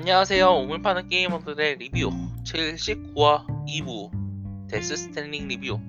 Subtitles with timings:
[0.00, 0.60] 안녕하세요.
[0.60, 2.10] 우물 파는 게이머들의 리뷰
[2.44, 5.80] 79화 2부 데스 스트랜딩 리뷰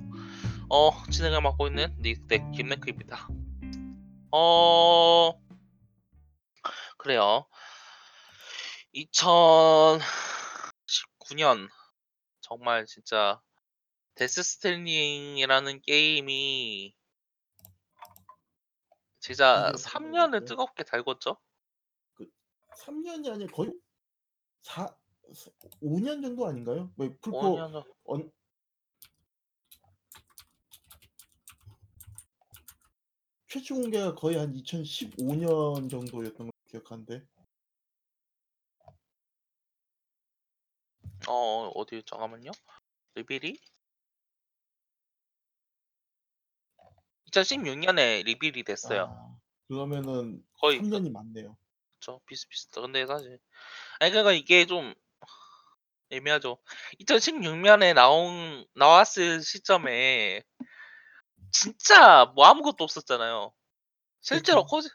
[0.67, 3.27] 어 진행을 맡고 있는 닉덱 김네크입니다.
[4.31, 5.39] 어
[6.97, 7.45] 그래요.
[8.95, 11.69] 2019년
[12.41, 13.39] 정말 진짜
[14.15, 16.95] 데스 스트랜딩이라는 게임이
[19.19, 20.45] 진짜 이게 3년을 뭐였죠?
[20.45, 21.37] 뜨겁게 달궜죠.
[22.75, 23.71] 3년이 아니라 거의
[24.69, 24.95] 4
[25.81, 26.91] 5년 정도 아닌가요?
[26.95, 28.31] 뭐 풀코 5년 전언
[33.47, 37.25] 최초 공개가 거의 한 2015년 정도였던 걸로 기억하는데.
[41.27, 42.51] 어 어디 잠깐만요.
[43.15, 43.59] 리빌이
[47.31, 49.05] 2016년에 리빌이 됐어요.
[49.09, 51.57] 아 그러면은 거의 3 년이 맞네요.
[51.95, 52.21] 그쵸.
[52.27, 52.81] 비슷비슷해.
[52.81, 53.39] 근데 사실
[53.99, 54.93] 아니 그러니까 이게 좀
[56.11, 56.57] 애매하죠.
[56.99, 60.43] 2016년에 나온 나왔을 시점에
[61.51, 63.51] 진짜 뭐 아무것도 없었잖아요.
[64.21, 64.67] 실제로 그쵸.
[64.67, 64.89] 코지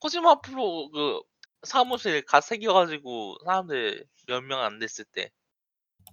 [0.00, 1.20] 코지마 프로 그
[1.64, 5.30] 사무실 갓 생겨 가지고 사람들 몇 명 안 됐을 때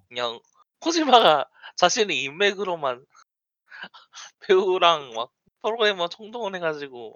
[0.09, 0.39] 그냥
[0.79, 3.05] 코지마가 자신의 인맥으로만
[4.41, 7.15] 배우랑 막 프로그래머 총동원 해 가지고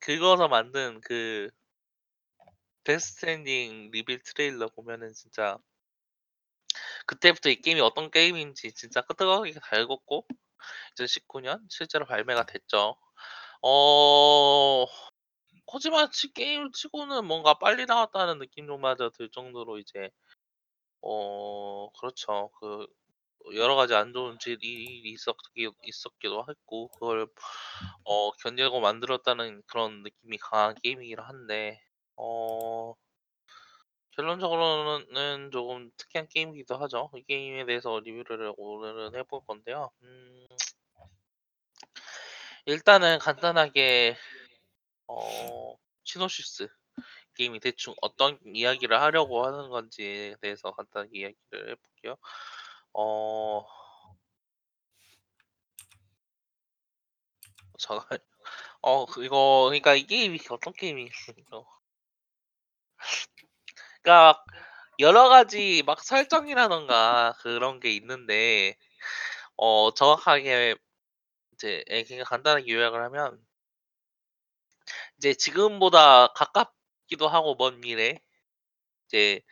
[0.00, 1.50] 긁어서 만든 그
[2.84, 5.58] 데스 스트랜딩 reveal trailer 보면은 진짜
[7.06, 10.26] 그때부터 이 게임이 어떤 게임인지 진짜 뜨겁게 달궜고
[10.96, 12.96] 2019년 실제로 발매가 됐죠.
[13.62, 14.86] 어
[15.66, 20.10] 코지마 치 게임 치고는 뭔가 빨리 나왔다는 느낌조마저 들 정도로 이제
[21.02, 22.50] 어 그렇죠.
[22.60, 22.86] 그
[23.54, 27.28] 여러 가지 안 좋은 질 일이 있었기 있었기도 했고 그걸
[28.04, 31.80] 어 견디고 만들었다는 그런 느낌이 강한 게임이긴 한데
[32.16, 32.94] 어
[34.12, 37.10] 결론적으로는 조금 특이한 게임이기도 하죠.
[37.16, 39.90] 이 게임에 대해서 리뷰를 오늘은 해볼 건데요.
[40.02, 40.46] 음
[42.66, 44.16] 일단은 간단하게
[45.08, 46.68] 어 시놉시스
[47.34, 52.16] 게임이 대충 어떤 이야기를 하려고 하는 건지에 대해서 간단하게 이야기를 해 볼게요.
[52.92, 53.64] 어
[57.78, 58.18] 잠깐만요.
[58.82, 61.66] 어그 이거 그러니까 이 게임이 어떤 게임이겠어요.
[64.02, 64.42] 그러니까
[65.00, 68.76] 여러 가지 막 설정이라든가 그런 게 있는데
[69.56, 70.76] 어 정확하게
[71.54, 73.40] 이제 예 그냥 간단하게 요약을 하면
[75.18, 78.18] 이제 지금보다 가깝기도 하고 먼 미래
[79.08, 79.42] 이제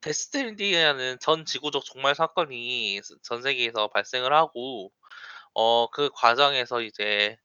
[0.00, 4.92] 데스 스트랜딩이라는 전 지구적 종말 사건이 스전 세계에서 발생을 하고
[5.54, 7.36] 어 그 과정에서 이제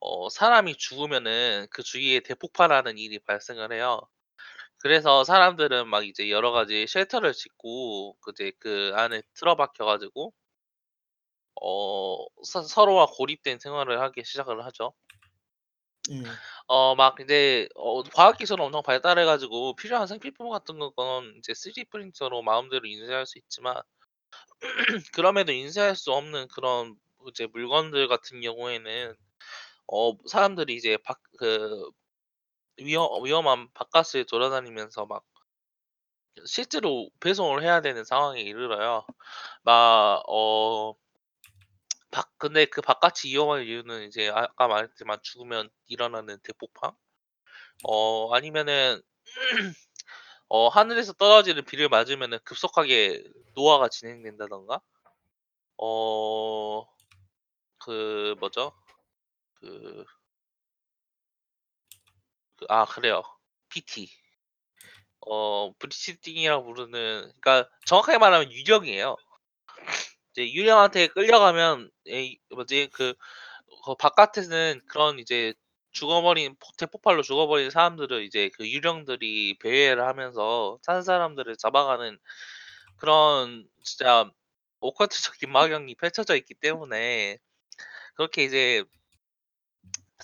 [0.00, 4.02] 어 사람이 죽으면은 그 주위에 대폭발하는 일이 발생을 해요.
[4.80, 10.32] 그래서 사람들은 막 이제 여러 가지 shelter를 짓고 그 이제 그 안에 틀어박혀 가지고
[11.62, 14.94] 어 서 서로와 고립된 생활을 하기 시작을 하죠.
[16.10, 16.40] 예.
[16.68, 22.42] 어막 이제 어 과학 기술은 엄청 발달해 가지고 필요한 생필품 같은 건 이제 3D 프린터로
[22.42, 23.74] 마음대로 인쇄할 수 있지만
[25.14, 26.96] 그럼에도 인쇄할 수 없는 그런
[27.28, 29.14] 이제 물건들 같은 경우에는
[29.88, 31.90] 어 사람들이 이제 밖그
[32.80, 35.24] 위험 위험한 바깥을 돌아다니면서 막
[36.46, 39.06] 실제로 배송을 해야 되는 상황에 이르러요.
[39.62, 40.96] 막어밖
[42.38, 46.92] 근데 그 바깥이 위험한 이유는 이제 아까 말했지만 죽으면 일어나는 대폭발
[47.84, 49.02] 어 아니면은
[50.48, 53.24] 어 하늘에서 떨어지는 비를 맞으면은 급속하게
[53.56, 54.80] 노화가 진행된다든가
[55.78, 56.84] 어
[57.78, 58.72] 그 뭐죠?
[59.54, 60.04] 그그
[62.68, 63.22] 아 그래요.
[63.68, 64.08] PT.
[65.26, 69.16] 어 브리치팅이라고 부르는 그러니까 정확하게 말하면 유령이에요.
[70.32, 73.14] 이제 유령한테 끌려가면 에이 뭐지 그
[73.84, 75.54] 그 바깥에서는 그런 이제
[75.92, 82.18] 죽어버린 폭 대폭발로 죽어버린 사람들을 이제 그 유령들이 배회를 하면서 산 사람들을 잡아가는
[82.96, 84.30] 그런 진짜
[84.80, 87.38] 오컬트적인 막연이 펼쳐져 있기 때문에
[88.14, 88.84] 그렇게 이제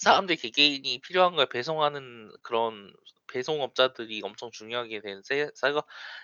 [0.01, 2.93] 사람들 개개인이 필요한 걸 배송하는 그런
[3.29, 5.83] 배송업자들이 엄청 중요하게 된 세 사가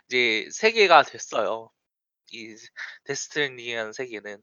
[0.09, 1.71] 이제 세계가 됐어요.
[2.33, 2.57] 이
[3.05, 4.43] 데스 스트랜딩이라는 세계는.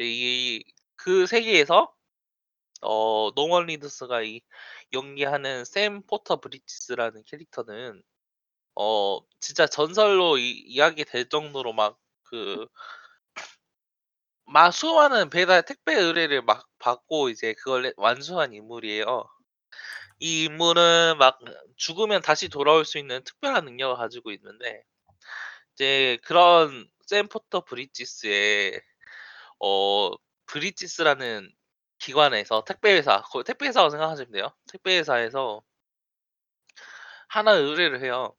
[0.00, 0.64] 이
[0.96, 1.94] 그 세계에서
[2.82, 4.40] 어 노먼 리더스가 이
[4.92, 8.02] 연기하는 샘 포터 브리지스라는 캐릭터는
[8.76, 11.98] 어 진짜 전설로 이 이야기될 정도로 막
[12.28, 12.66] 그
[14.46, 19.24] 막 수많은 배달 택배 의뢰를 막 받고 이제 그걸 내 완수한 인물이에요.
[20.20, 21.38] 이 인물은 막
[21.76, 24.82] 죽으면 다시 돌아올 수 있는 특별한 능력을 가지고 있는데
[25.74, 28.80] 이제 그런 샘 포터 브리지스의
[29.60, 30.10] 어
[30.46, 31.50] 브리지스라는
[31.98, 34.50] 기관에서 택배 회사 거의 택배 회사라고 생각하시면 돼요.
[34.72, 35.62] 택배 회사에서
[37.28, 38.34] 하나 의뢰를 해요.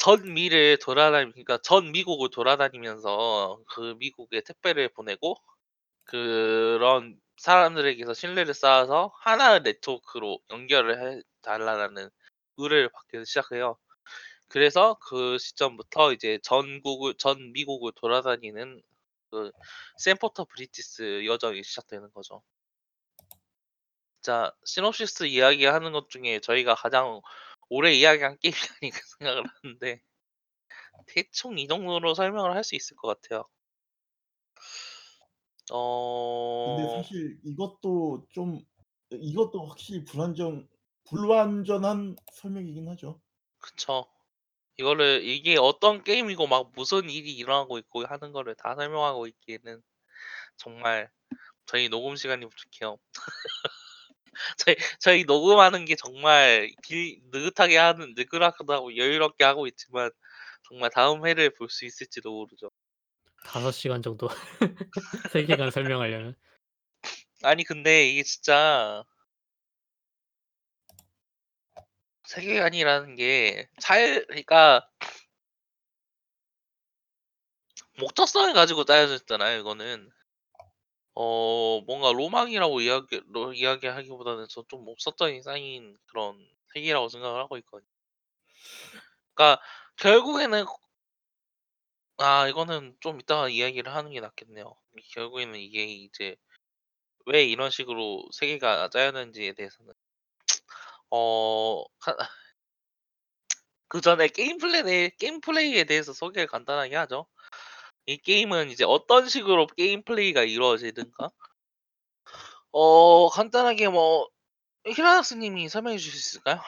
[0.00, 5.36] 전 미를 돌아다니 그러니까 전 미국을 돌아다니면서 그 미국에 택배를 보내고
[6.04, 12.10] 그런 사람들에게서 신뢰를 쌓아서 하나의 네트워크로 연결을 해 달라는
[12.58, 13.78] 의뢰를 받기 시작해요.
[14.48, 18.82] 그래서 그 시점부터 이제 전국을 전 미국을 돌아다니는
[19.30, 19.52] 그
[19.98, 22.42] 샘 포터 브리지스 여정이 시작되는 거죠.
[24.22, 27.20] 자 시놉시스 이야기하는 것 중에 저희가 가장
[27.70, 30.02] 오래 이야기한 게임이 아닌가 생각을 하는데
[31.06, 33.44] 대충 이 정도로 설명을 할 수 있을 것 같아요.
[36.62, 38.60] 근데 어 사실 이것도 좀
[39.10, 40.68] 이것도 확실히 불완전
[41.04, 43.20] 불완전한 설명이긴 하죠.
[43.58, 44.06] 그쵸.
[44.78, 49.82] 이거를 이게 어떤 게임이고 막 무슨 일이 일어나고 있고 하는 거를 다 설명하고 있기에는
[50.56, 51.10] 정말
[51.66, 52.98] 저희 녹음 시간이 부족해요.
[54.58, 60.10] 저희 저희 녹음하는 게 정말 길 느긋하게 하는 느긋하다고 여유롭게 하고 있지만
[60.68, 62.70] 정말 다음 회를 볼 수 있을지도 모르죠.
[63.44, 64.28] 5 시간 정도
[65.32, 66.36] 세계관 설명하려면.
[67.42, 69.04] 아니 근데 이게 진짜
[72.24, 74.88] 세계관이라는 게 잘 그러니까
[77.98, 80.10] 목적성을 가지고 짜여져 있잖아요 이거는.
[81.14, 86.36] 어 뭔가 로망이라고 이야기 로 이야기하기보다는 저좀 목적성이 쌓인 그런
[86.74, 87.88] 세계라고 생각을 하고 있거든요.
[89.34, 89.60] 그러니까
[89.96, 90.64] 결국에는
[92.18, 94.74] 아 이거는 좀 이따가 이야기를 하는 게 낫겠네요.
[95.14, 96.36] 결국에는 이게 이제
[97.26, 99.94] 왜 이런 식으로 세계가 짜여졌는지에 대해서는
[101.10, 102.16] 어하
[103.88, 107.26] 그전에 게임 플랜에 게임 플레이에 대해서 소개를 간단하게 하죠.
[108.10, 111.30] 이 게임은 이제 어떤 식으로 게임 플레이가 이루어지는가
[112.72, 114.28] 어 간단하게 뭐
[114.84, 116.60] 히라나스 님이 설명해 주실 수 있을까요?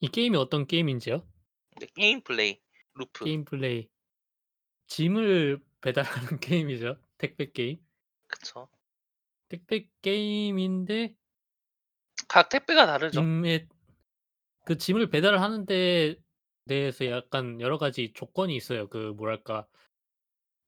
[0.00, 1.26] 이 게임이 어떤 게임인지요?
[1.80, 2.60] 네 게임 플레이
[2.92, 3.24] loop.
[3.24, 3.88] 게임 플레이.
[4.88, 6.98] 짐을 배달하는 게임이죠.
[7.16, 7.78] 택배 게임.
[8.28, 8.68] 그쵸.
[9.48, 11.14] 택배 게임인데
[12.28, 13.22] 각 택배가 다르죠.
[13.22, 13.66] 짐에
[14.66, 16.16] 그 짐을 배달을 하는 데
[16.68, 18.88] 대해서 약간 여러 가지 조건이 있어요.
[18.88, 19.66] 그 뭐랄까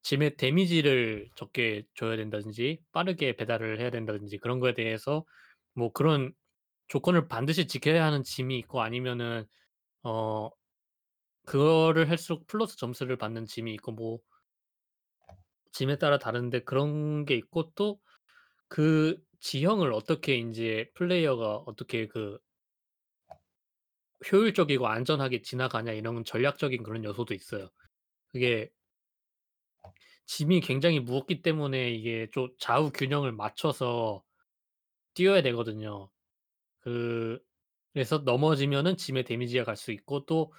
[0.02, 5.24] 짐의 데미지를 적게 줘야 된다든지 빠르게 배달을 해야 된다든지 그런 거에 대해서
[5.74, 6.32] 뭐 그런
[6.88, 9.46] 조건을 반드시 지켜야 하는 짐이 있고 아니면은
[10.04, 10.50] 어
[11.46, 14.20] 그거를 할수록 플러스 점수를 받는 짐이 있고 뭐
[15.72, 18.00] 짐에 따라 다른데 그런 게 있고 또
[18.68, 22.38] 그 지형을 어떻게 인제 플레이어가 어떻게 그
[24.32, 27.68] 효율적이고 안전하게 지나가냐 이런 전략적인 그런 요소도 있어요.
[28.32, 28.70] 그게
[30.26, 34.24] 짐이 굉장히 무겁기 때문에 이게 좀 좌우 균형을 맞춰서
[35.14, 36.10] 뛰어야 되거든요.
[36.80, 37.40] 그
[37.94, 40.52] 그래서 넘어지면은 짐에 데미지가 갈 수 있고 또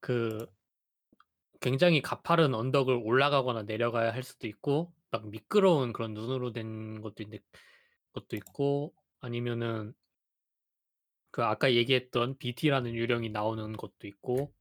[0.00, 0.46] 그
[1.60, 7.42] 굉장히 가파른 언덕을 올라가거나 내려가야 할 수도 있고 막 미끄러운 그런 눈으로 된 것도 있는데
[8.12, 9.94] 것도 있고 아니면은
[11.36, 14.54] 그 아까 얘기했던 BT라는 유령이 나오는 것도 있고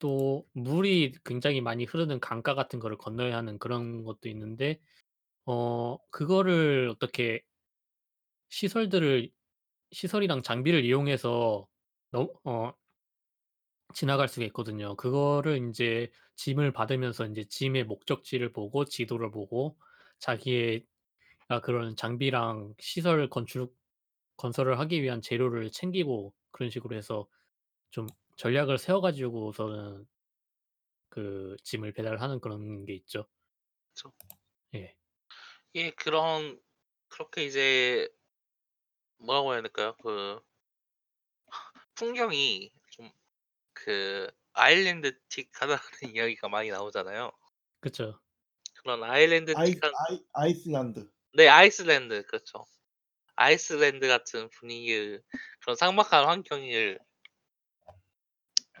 [0.00, 4.80] 또 물이 굉장히 많이 흐르는 강가 같은 거를 건너야 하는 그런 것도 있는데
[5.46, 7.42] 어 그거를 어떻게
[8.50, 9.30] 시설들을
[9.92, 11.68] 시설이랑 장비를 이용해서
[12.12, 12.72] 넘 어
[13.94, 14.96] 지나갈 수가 있거든요.
[14.96, 19.78] 그거를 인제 짐을 받으면서 인제 짐의 목적지를 보고 지도를 보고
[20.20, 20.84] 자기의
[21.48, 23.76] 아 그런 장비랑 시설 건축
[24.38, 27.28] 건설을 하기 위한 재료를 챙기고 그런 식으로 해서
[27.90, 30.06] 좀 전략을 세워 가지고서는
[31.10, 33.26] 그 짐을 배달하는 그런 게 있죠.
[33.94, 34.12] 그쵸.
[34.74, 34.96] 예.
[35.74, 36.58] 예 그런
[37.08, 38.08] 그렇게 이제
[39.18, 39.94] 뭐라고 해야 될까요?
[40.02, 40.40] 그
[41.94, 43.12] 풍경이 좀
[43.84, 45.78] 그 아일랜드틱하다는
[46.16, 47.30] 이야기가 많이 나오잖아요.
[47.80, 48.18] 그쵸.
[48.82, 51.08] 그런 아일랜드틱한 아이 아이슬란드.
[51.34, 52.66] 네 아이슬란드 그렇죠.
[53.38, 55.20] 아이슬란드 같은 분위기의
[55.60, 56.98] 그런 삭막한 환경을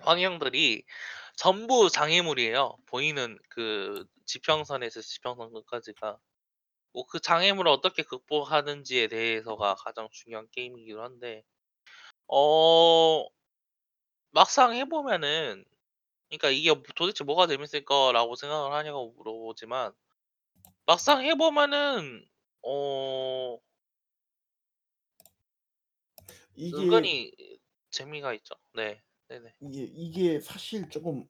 [0.02, 0.84] 환경들이
[1.36, 2.76] 전부 장애물이에요.
[2.86, 6.18] 보이는 그 지평선에서 지평선 끝까지가.
[6.94, 11.44] 뭐 그 장애물을 어떻게 극복하는지에 대해서가 가장 중요한 게임이기도 한데
[12.28, 13.26] 어
[14.30, 15.64] 막상 해 보면은
[16.30, 19.92] 그러니까 이게 뭐 '도대체 뭐가 재밌을까?'라고 생각을 하냐고 물어보지만
[20.86, 22.26] 막상 해 보면은
[22.62, 23.58] 어
[26.58, 27.32] 이게 은근히
[27.90, 28.54] 재미가 있죠.
[28.74, 29.02] 네.
[29.28, 29.54] 네네.
[29.60, 31.28] 이게 이게 사실 쪼금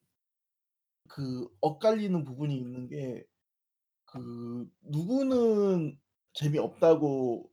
[1.08, 3.24] 그 엇갈리는 부분이 있는 게
[4.06, 5.98] 그 누구는
[6.34, 7.52] 재미없다고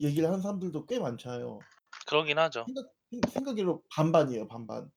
[0.00, 1.58] 얘기를 하는 사람들도 꽤 많잖아요.
[2.06, 2.66] 그러긴 하죠.
[2.66, 4.90] 생각 생 생각외로 반반이에요, 반반.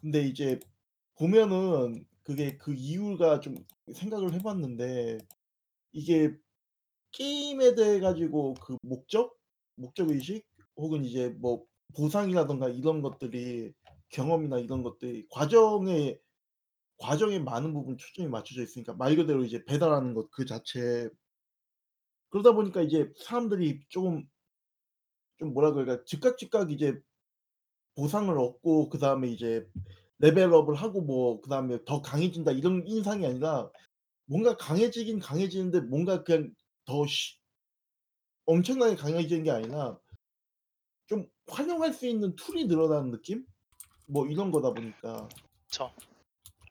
[0.00, 0.60] 근데 이제
[1.16, 3.56] 보면은 그게 그 이유가 좀
[3.94, 5.18] 생각을 해 봤는데
[5.92, 6.36] 이게
[7.12, 9.38] 게임에 대해 가지고 그 목적,
[9.76, 10.46] 목적 의식
[10.80, 11.64] 혹은 이제 뭐
[11.96, 13.72] 보상이라든가 이런 것들이
[14.10, 16.18] 경험이나 이런 것들이 과정에
[16.98, 21.08] 과정에 많은 부분 초점이 맞춰져 있으니까 말 그대로 이제 배달하는 것 그 자체에
[22.30, 24.26] 그러다 보니까 이제 사람들이 쪼금
[25.38, 27.00] 좀 뭐라 그럴까 즉각 즉각 이제
[27.96, 29.66] 보상을 얻고 그 다음에 이제
[30.18, 33.70] level up을 하고 뭐 그 다음에 '더 강해진다.' 이런 인상이 아니라
[34.26, 36.54] 뭔가 강해지긴 강해지는데 뭔가 그냥
[36.86, 37.38] 더 쉬
[38.46, 39.98] 엄청나게 강해지는 게 아니라
[41.10, 43.44] 좀 활용할 수 있는 tool이 늘어나는 느낌?
[44.06, 45.28] 뭐 이런 거다 보니까.
[45.66, 45.92] 그쵸.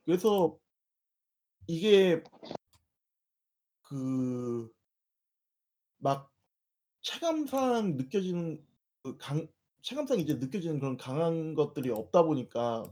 [0.05, 0.57] 그래서
[1.67, 2.23] 이게
[3.83, 4.69] 그
[5.99, 6.31] 막
[7.01, 8.65] 체감상 느껴지는
[9.03, 9.47] 그 강
[9.81, 12.83] 체감상 이제 느껴지는 그런 강한 것들이 없다 보니까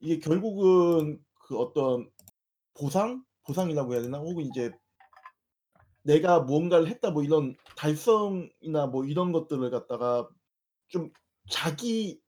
[0.00, 2.10] 이게 결국은 그 어떤
[2.74, 3.24] 보상?
[3.44, 4.18] 보상이라고 해야 되나?
[4.18, 4.70] 혹은 이제'
[6.08, 10.28] 내가 무언가를 했다.' 뭐 이런 달성이나 뭐 이런 것들을 갖다가
[10.88, 11.12] 좀
[11.50, 12.20] 자기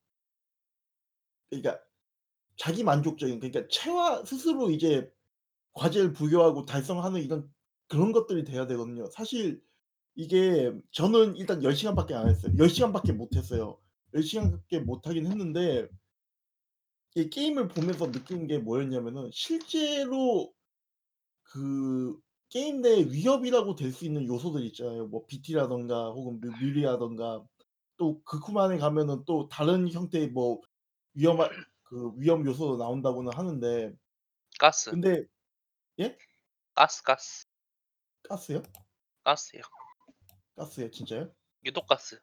[1.51, 1.81] 그러니까
[2.57, 5.11] 자기 만족적인 그러니까 체화 스스로 이제
[5.75, 7.53] 과제를 부여하고 달성하는 이런
[7.89, 9.07] 그런 것들이 돼야 되거든요.
[9.07, 9.63] 사실
[10.15, 12.53] 이게 저는 일단 10 시간밖에 안 했어요.
[12.59, 13.79] 10 시간밖에 못 했어요.
[14.15, 15.89] 10 시간밖에 못 하긴 했는데
[17.15, 20.53] 이 게임을 보면서 느낀 게 뭐였냐면은 실제로
[21.43, 22.19] 그
[22.51, 25.07] 게임 내 위협이라고 될 수 있는 요소들 있잖아요.
[25.07, 27.45] 뭐 BT라든가 혹은 뭐 뮤리라든가
[27.97, 30.61] 또 극후반에 가면은 또 다른 형태의 뭐
[31.15, 31.51] 위험한
[31.85, 33.95] 그 위험 요소도 나온다고는 하는데
[34.59, 34.91] 가스.
[34.91, 35.25] 근데
[36.01, 36.17] 예?
[36.75, 37.47] 가스, 가스.
[38.29, 38.63] 가스요?
[39.25, 39.63] 가스요.
[40.57, 40.91] 가스요?
[40.91, 41.33] 진짜요?
[41.65, 42.21] 유독 가스.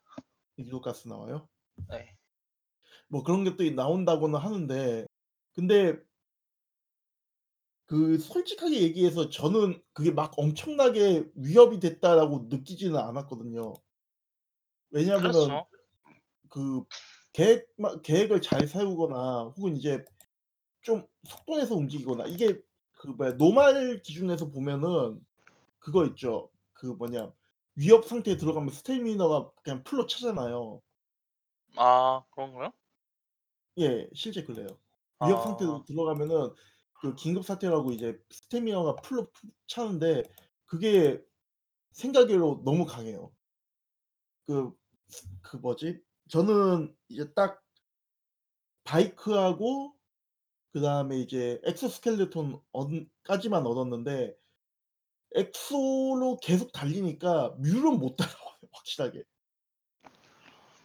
[0.59, 1.47] 유독 가스 나와요?
[1.89, 2.15] 네.
[3.07, 5.05] 뭐 그런 것들이 나온다고는 하는데
[5.53, 5.97] 근데
[7.87, 13.73] 그 솔직하게 얘기해서 저는 그게 막 엄청나게 위협이 됐다라고 느끼지는 않았거든요.
[14.89, 15.67] 왜냐하면은 그렇죠.
[16.49, 16.83] 그
[17.31, 20.03] 계획만 계획을 잘 세우거나 혹은 이제
[20.81, 25.25] 좀 속도 내서 움직이거나 이게 그 뭐야 노말 기준에서 보면은
[25.79, 26.49] 그거 있죠.
[26.73, 27.31] 그 뭐냐
[27.75, 30.81] 위협 상태에 들어가면 스태미너가 그냥 풀로 차잖아요.
[31.77, 32.73] 아 그런가요?
[33.79, 34.09] 예.
[34.13, 34.67] 실제 그래요.
[35.25, 35.83] 위협 상태로 아.
[35.85, 36.53] 들어가면은
[37.01, 40.23] 그 긴급 사태라고 이제 스태미너가 풀로 푹 차는데
[40.65, 41.21] 그게
[41.93, 43.31] 생각외로 너무 강해요.
[44.47, 44.77] 그
[45.41, 46.01] 그 뭐지?
[46.29, 47.63] 저는 이제 딱
[48.85, 49.93] 바이크하고
[50.73, 52.89] 그다음에 이제 exoskeleton 얻
[53.23, 54.35] 까지만 얻었는데
[55.35, 59.23] exo로 계속 달리니까 뮬은 못 따라와요 확실하게.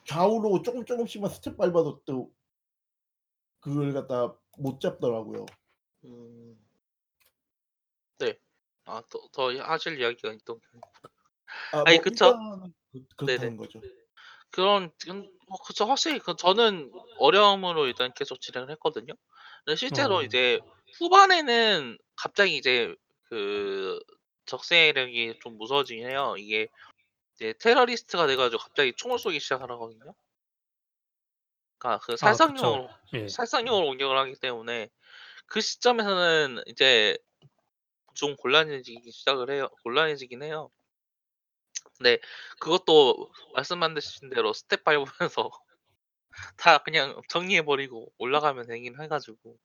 [0.07, 2.33] 좌우로 쪼금 쪼금씩만 스텝 밟아도 또
[3.61, 5.47] 그걸 갖다가 못 잡더라고요.
[6.05, 6.57] 음.
[8.19, 8.39] 네.
[8.85, 10.61] 아 더 더 하실 이야기가 있던
[11.73, 12.35] 아 아니 뭐 그쵸.
[12.35, 12.73] 일단은
[13.17, 13.27] 그.
[13.27, 13.81] 그렇다는 거죠.
[14.51, 15.87] 그런 근뭐 그쵸.
[15.87, 19.15] 확실히 그 저는 어려움으로 일단 계속 진행을 했거든요.
[19.65, 20.23] 근데 실제로 어.
[20.23, 20.61] 이제
[20.99, 22.95] 후반에는 갑자기 이제
[23.25, 23.99] 그
[24.47, 26.35] 적세력이 좀 무서워지긴 해요.
[26.39, 26.69] 이게
[27.37, 30.15] 이제 테러리스트가 돼 가지고 갑자기 총을 쏘기 시작을 하거든요.
[31.79, 32.79] 그러니까 그 아 그쵸.
[32.79, 33.27] 살상용으로 예.
[33.27, 34.89] 살상용으로 공격을 하기 때문에
[35.53, 37.19] 그 시점에서는 이제
[38.15, 39.69] 좀 곤란해지기 시작을 해요.
[39.85, 40.71] 곤란해지긴 해요.
[41.99, 42.19] 근데
[42.59, 45.51] 그것도 말씀하신 대로 스텝 밟으면서
[46.57, 49.59] 다 그냥 정리해 버리고 올라가면 되긴 해 가지고.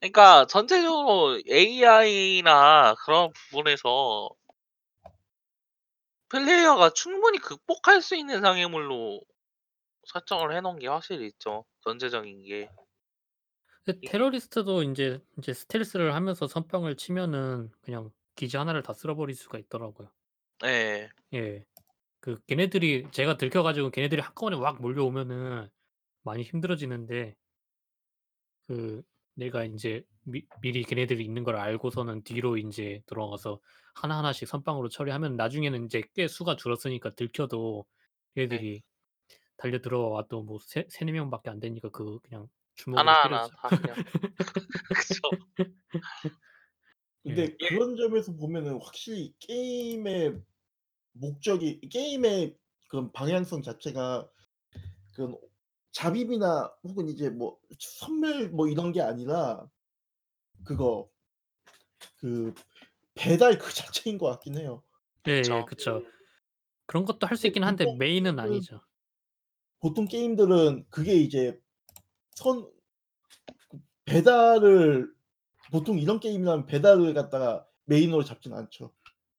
[0.00, 4.28] 그러니까 전체적으로 AI나 그런 부분에서
[6.30, 9.20] 플레이어가 충분히 극복할 수 있는 장애물로
[10.06, 12.68] 설정을 해 놓은 게 확실히 있죠, 전체적인 게.
[13.84, 19.58] 근데 테러리스트도 인제 인제 스텔스를 하면서 선빵을 치면은 그냥 기지 하나를 다 쓸어 버릴 수가
[19.58, 20.10] 있더라고요.
[20.64, 21.10] 예.
[21.34, 21.64] 예.
[22.20, 25.70] 그 걔네들이 제가 들켜 가지고 걔네들이 한꺼번에 막 몰려오면은
[26.22, 27.36] 많이 힘들어지는데
[28.68, 29.02] 그
[29.34, 33.60] 내가 인제 미 미리 걔네들이 있는 걸 알고서는 뒤로 인제 들어가서
[33.94, 37.86] 하나하나씩 선빵으로 처리하면 나중에는 인제 꽤 수가 줄었으니까 들켜도
[38.48, 38.62] 네.
[38.62, 38.82] 얘네들이
[39.58, 43.98] 달려 들어와도 뭐 세 3-4 명밖에 안 되니까 그 그냥 주먹으로 하나하나 다 그냥
[44.92, 45.38] 그쵸.
[47.26, 47.32] 예.
[47.34, 50.40] 근데 그런 점에서 보면은 확실히 게임의
[51.12, 52.56] 목적이 게임의
[52.88, 54.30] 그런 방향성 자체가
[55.14, 55.36] 그런
[55.92, 59.68] 잡입이나 혹은 이제 뭐 선멸 뭐 이런 게 아니라
[60.64, 61.10] 그거
[62.16, 62.54] 그
[63.14, 64.84] 배달 그 자체인 것 같긴 해요.
[65.28, 65.62] 예 예.
[65.62, 65.64] 그쵸.
[65.64, 66.02] 그쵸.
[66.86, 68.82] 그런 것도 할 수 근데 있긴 한데 보통 main은 그 아니죠.
[69.80, 71.58] 보통 게임들은 그게 이제
[72.36, 72.72] 선그
[74.04, 75.12] 배달을
[75.70, 78.92] 보통 이런 게임이라면 배달을 갖다가 main으로 잡진 않죠.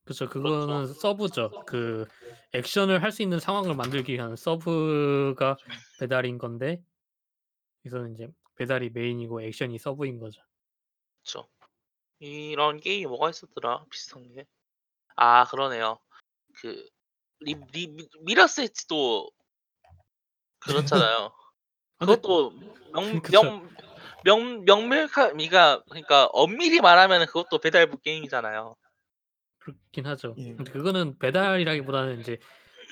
[0.05, 0.29] 그렇죠.
[0.29, 1.51] 그거는 sub죠.
[1.67, 2.05] 그
[2.53, 5.57] 액션을 할 수 있는 상황을 만들기 위한 sub가
[5.99, 6.83] 배달인 건데
[7.85, 10.41] 여기서는 인제 배달이 main이고 액션이 sub인 거죠.
[11.23, 11.47] 그쵸.
[12.19, 14.45] 이런 게임이 뭐가 있었더라 비슷한 게.
[15.15, 15.99] 아 그러네요.
[16.61, 16.89] 그
[17.41, 19.31] 리 리미 미러스 엣지도
[20.59, 21.33] 그렇잖아요.
[22.05, 22.53] 그것도
[22.93, 23.69] 명 그쵸.
[24.23, 28.75] 명명 명백하 그러니까 그러니까 엄밀히 말하면은 그것도 배달부 게임이잖아요.
[29.59, 30.35] 그렇긴 하죠.
[30.37, 30.55] 예.
[30.55, 32.37] 근데 그거는 배달이라기보다는 인제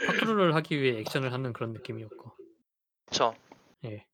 [0.07, 2.31] 파쿠르를 하기 위해 액션을 하는 그런 느낌이었고.
[3.05, 3.35] 그쵸.
[3.85, 4.05] 예.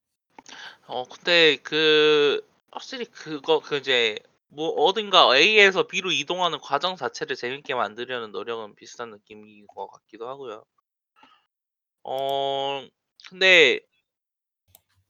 [0.88, 4.18] 어 근데 그 확실히 그거 그 이제
[4.50, 10.64] 뭐 어딘가 A에서 B로 이동하는 과정 자체를 재밌게 만들려는 노력은 비슷한 느낌인 것 같기도 하고요.
[12.04, 12.88] 어
[13.30, 13.82] 근데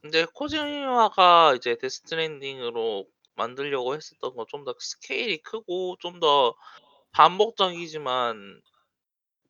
[0.03, 6.55] 인제 코지마가 이제 데스 스트랜딩으로 만들려고 했었던 건 좀 더 스케일이 크고 좀 더
[7.11, 8.61] 반복적이지만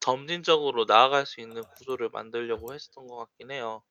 [0.02, 3.84] 점진적으로 나아갈 수 있는 구조를 만들려고 했었던 것 같긴 해요.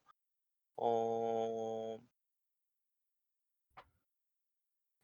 [0.77, 1.99] 어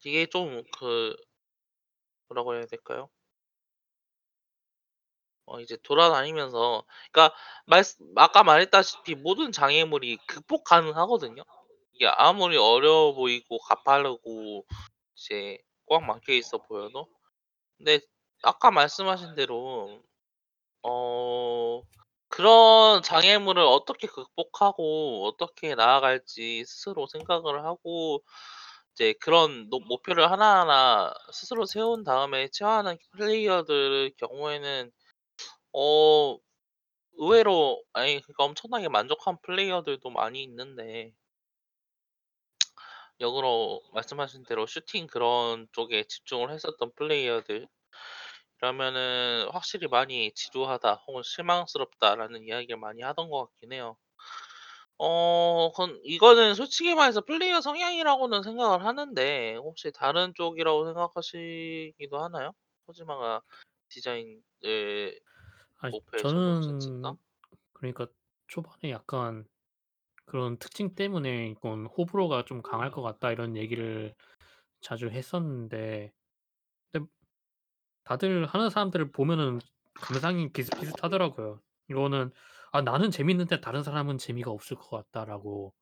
[0.04, 1.16] 이게 좀 그
[2.28, 3.10] 뭐라고 해야 될까요?
[5.46, 11.42] 어 이제 돌아다니면서 그러니까 말쓰 아까 말했다시피 모든 장애물이 극복 가능하거든요.
[11.94, 14.64] 이게 아무리 어려워 보이고 가파르고
[15.16, 17.08] 이제 꽉 막혀 있어 보여도.
[17.78, 18.00] 근데
[18.42, 20.02] 아까 말씀하신 대로
[20.82, 21.82] 어
[22.28, 28.22] 그런 장애물을 어떻게 극복하고 어떻게 나아갈지 스스로 생각을 하고
[28.94, 34.92] 이제 그런 노 목표를 하나하나 스스로 세운 다음에 체화하는 플레이어들 경우에는
[35.74, 36.38] 어
[37.18, 41.14] 의외로 아니 그러니까 엄청나게 만족한 플레이어들도 많이 있는데
[43.20, 47.68] 역으로 말씀하신 대로 슈팅 그런 쪽에 집중을 했었던 플레이어들
[48.58, 53.96] 그러면은 확실히 많이 지루하다 혹은 실망스럽다라는 이야기를 많이 하던 것 같긴 해요.
[54.98, 62.52] 어 그건 이거는 솔직히 말해서 플레이어 성향이라고는 생각을 하는데 혹시 다른 쪽이라고 생각하시기도 하나요?
[62.86, 63.42] 코지마가
[63.88, 65.20] 디자인을
[65.90, 66.22] 적용했었다?
[66.30, 67.02] 저는
[67.74, 68.06] 그러니까
[68.48, 69.46] 초반에 약간
[70.26, 74.14] 그런 특징 때문에 이건 '호불호가 좀 강할 것 같다.' 이런 얘기를
[74.82, 76.12] 자주 했었는데
[76.92, 77.06] 근데
[78.04, 79.60] 다들 하는 사람들을 보면은
[80.00, 81.62] 감상이 비슷비슷하더라고요.
[81.90, 82.32] 이거는
[82.72, 85.74] '아 나는 재밌는데 다른 사람은 재미가 없을 것 같다.'라고.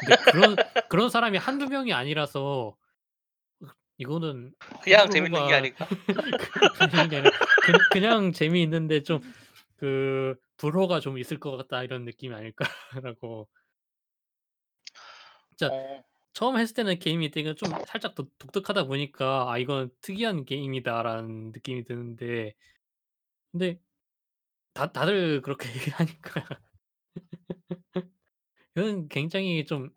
[0.00, 0.58] 근데 그런
[0.88, 2.76] 그런 사람이 1-2 명이 아니라서
[3.98, 4.54] 이거는
[4.88, 5.86] 그냥 재밌는 게 호불호가 아닐까?
[7.60, 9.20] 그 '그냥 재미있는데 좀
[9.80, 13.48] 그 불호가 좀 있을 것 같다.' 이런 느낌이 아닐까라고.
[15.50, 16.02] 진짜 어.
[16.34, 21.84] 처음 했을 때는 게임이 되게 좀 살짝 독 독특하다 보니까 '아 이건 특이한 게임이다.'라는 느낌이
[21.84, 22.54] 드는데
[23.52, 23.80] 근데
[24.74, 26.62] 다 다들 그렇게 얘기를 하니까
[28.76, 29.90] 이건 굉장히 좀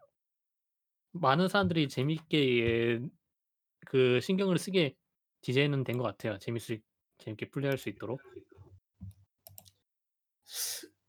[1.12, 3.00] 많은 사람들이 재밌게
[3.82, 4.96] 예그 신경을 쓰게
[5.42, 6.38] 디자인은 된 것 같아요.
[6.40, 6.82] 재밌을
[7.20, 8.22] 재밌게 플레이할 수 있도록.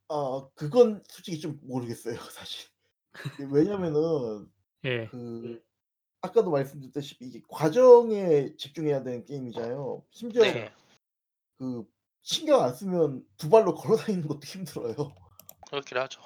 [0.09, 2.69] 아 그건 솔직히 좀 모르겠어요 사실.
[3.41, 4.51] 이 왜냐면은
[4.85, 5.07] 예.
[5.07, 5.63] 그
[6.21, 10.05] 아까도 말씀드렸다시피 이게 과정에 집중해야 되는 게임이잖아요.
[10.11, 10.73] 심지어 네.
[11.59, 11.87] 그
[12.23, 14.95] 신경 안 쓰면 두 발로 걸어 다니는 것도 힘들어요.
[15.69, 16.23] 그렇긴 하죠.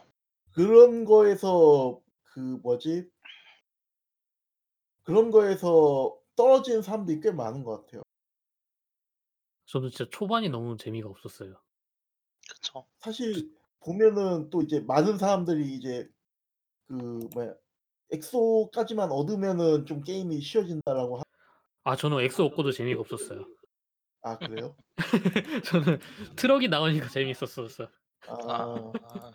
[0.52, 3.10] 그런 거에서 그 뭐지
[5.02, 8.02] 그런 거에서 떨어지는 사람들이 꽤 많은 것 같아요.
[9.66, 11.60] 저도 진짜 초반이 너무 재미가 없었어요.
[12.48, 12.86] 그쵸.
[13.00, 16.08] 사실 보면은 또 이제 많은 사람들이 이제
[16.88, 16.94] 그
[17.34, 17.54] 뭐야
[18.12, 21.24] "exo까지만 얻으면은 좀 게임이 쉬워진다."라고 하
[21.84, 23.46] 아 저는 엑소 얻고도 재미가 없었어요.
[24.22, 24.76] 아 그래요?
[25.64, 25.98] 저는
[26.36, 27.88] 트럭이 나오니까 재밌었었어요.
[28.26, 28.94] 아.
[29.02, 29.34] 아.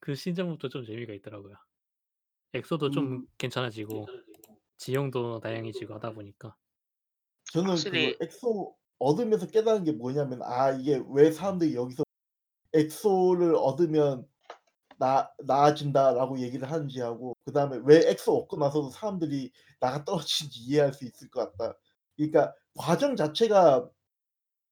[0.00, 1.54] 그 시점부터 좀 재미가 있더라고요.
[2.54, 4.06] exo도 좀그 괜찮아지고
[4.78, 6.56] 지형도 다양해지고 하다 보니까.
[7.52, 12.02] 저는 그거 확실히 엑소 얻으면서 깨달은 게 뭐냐면 '아 이게 왜 사람들이 여기서
[12.74, 14.26] exo를 얻으면
[14.98, 20.92] 나 나아진다.'라고 얘기를 하는지 하고 그 다음에 왜 엑소 얻고 나서도 사람들이 나가 떨어지는지 이해할
[20.92, 21.78] 수 있을 것 같다.
[22.16, 23.88] 그러니까 과정 자체가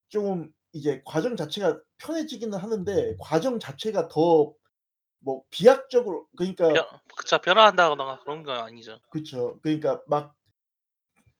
[0.08, 4.54] 좀 이제 과정 자체가 편해지기는 하는데 과정 자체가 더
[5.20, 6.84] 뭐 비약적으로 그러니까 변
[7.16, 7.38] 그쵸.
[7.38, 8.98] 변화한다거나 그런 건 아니죠.
[9.10, 9.58] 그쵸.
[9.62, 10.36] 그러니까 막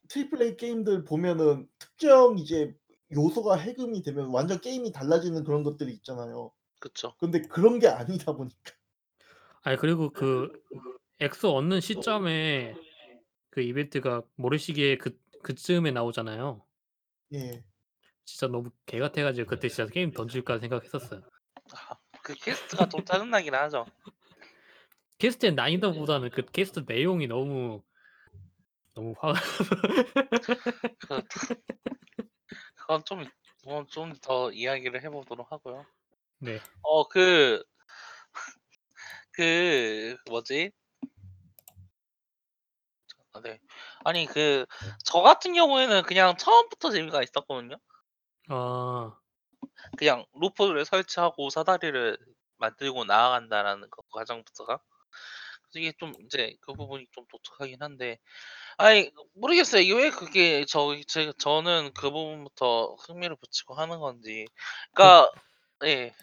[0.09, 2.75] triple A 게임들 보면은 특정 이제
[3.12, 6.53] 요소가 해금이 되면 완전 게임이 달라지는 그런 것들이 있잖아요.
[6.81, 7.14] 그쵸.
[7.19, 8.73] 근데 그런 게 아니다 보니까
[9.62, 10.51] 아니 그리고 그
[11.21, 12.75] 엑소 얻는 시점에
[13.51, 16.64] 그 이벤트가 모래시계 그 그쯤에 나오잖아요.
[17.35, 17.64] 예.
[18.25, 21.23] 진짜 너무 개 같아 가지고 그때 진짜 게임 던질까 생각했었어요.
[21.73, 23.87] 아 그 quest가 좀 짜증나긴 하죠.
[25.18, 27.85] quest의 난이도보다는 그 퀘스트 내용이 너무
[28.95, 29.38] 너무 화가
[30.99, 31.23] 그
[32.87, 33.03] 그건
[33.64, 35.87] 좀뭐좀더 이야기를 해 보도록 하고요.
[36.38, 36.61] 네.
[36.83, 37.64] 어 그
[39.33, 40.72] 그 뭐지?
[43.33, 43.61] 아 네.
[44.05, 44.66] 아니 그
[45.05, 47.77] 저 같은 경우에는 그냥 처음부터 재미가 있었거든요.
[48.49, 49.18] 아.
[49.99, 52.18] 그냥 루프를 설치하고 사다리를
[52.59, 54.81] 만들고 나아간다라는 그 과정부터가.
[55.79, 58.19] 이게 좀 이제 그 부분이 좀 독특하긴 한데
[58.79, 59.83] 아니 모르겠어요.
[59.83, 64.47] 이게 왜 그게 저 제 저는 그 부분부터 흥미를 붙이고 하는 건지.
[64.95, 65.31] 그러니까
[65.85, 66.15] 예.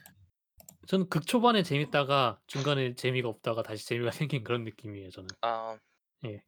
[0.88, 5.28] 저는 극 초반에 재밌다가 중간에 재미가 없다가 다시 재미가 생긴 그런 느낌이에요 저는.
[5.42, 5.78] 아.
[6.26, 6.42] 예.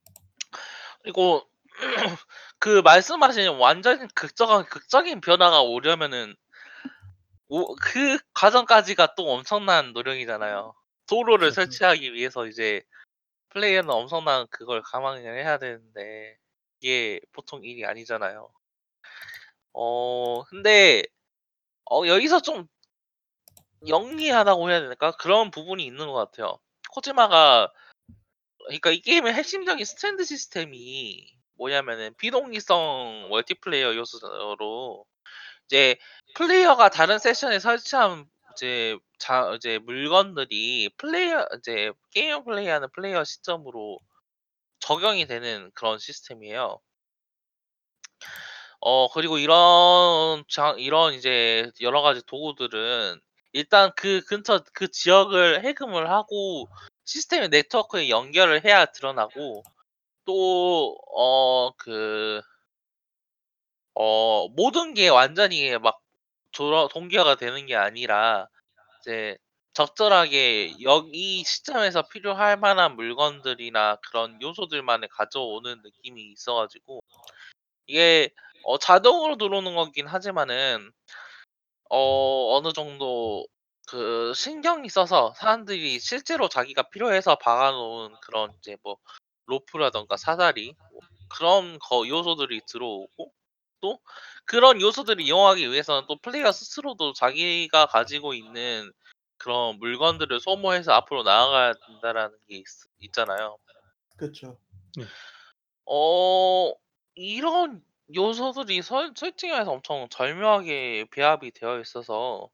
[1.04, 1.48] 그리고
[2.60, 6.36] 그 말씀하신 완전 극적한 극적인 변화가 오려면은
[7.48, 10.74] 오 그 과정까지가 또 엄청난 노력이잖아요.
[11.08, 11.62] 도로를 그쵸.
[11.62, 12.84] 설치하기 위해서 이제
[13.50, 16.38] 플레이어는 엄청난 그걸 감안을 해야 되는데
[16.80, 18.52] 이게 보통 일이 아니잖아요.
[19.74, 21.04] 어 근데
[21.89, 22.68] 어 여기서 좀
[23.88, 25.12] 영리하다고 해야 될까?
[25.12, 26.60] 그런 부분이 있는 것 같아요.
[26.91, 27.72] 코지마가
[28.65, 35.06] 그러니까 이 게임의 핵심적인 strand 시스템이 뭐냐면은 비동기성 멀티플레이어 요소로
[35.65, 35.98] 이제
[36.36, 44.00] 플레이어가 다른 session에 설치한 이제 자 이제 물건들이 플레이어 이제 게임을 플레이하는 플레이어 시점으로
[44.80, 46.80] 적용이 되는 그런 시스템이에요.
[48.82, 53.20] 어 그리고 이런 장 이런 이제 여러 가지 도구들은
[53.54, 56.68] 일단 그 근처 그 지역을 해금을 하고
[57.06, 59.63] 시스템의 네트워크에 연결을 해야 드러나고
[60.26, 62.41] 또 어 그어
[64.56, 66.00] 모든 게 완전히 막
[66.56, 68.48] 돌아 동기화가 되는 게 아니라
[69.02, 69.38] 이제
[69.74, 77.02] 적절하게 여기 시점에서 필요할 만한 물건들이나 그런 요소들만을 가져오는 느낌이 있어 가지고
[77.88, 78.30] 이게
[78.63, 80.91] 어 자동으로 들어오는 거긴 하지만은
[81.89, 83.46] 어 어느 정도
[83.88, 88.98] 그 신경이 써서 사람들이 실제로 자기가 필요해서 박아 놓은 그런 이제 뭐
[89.48, 93.32] 로프라든가 사다리 뭐 그런 거 요소들이 들어오고
[93.86, 94.00] 또
[94.45, 98.91] 그런 요소들을 이용하기 위해서는 또 플레이어 스스로도 자기가 가지고 있는
[99.38, 102.65] 그런 물건들을 소모해서 앞으로 나아가야 된다라는 게있
[103.02, 103.60] 있잖아요.
[104.17, 104.58] 그쵸.
[104.98, 105.06] 네.
[105.86, 106.74] 어
[107.13, 107.84] 이런
[108.15, 112.50] 요소들이 설 솔직히 말해서 엄청 절묘하게 배합이 되어 있어서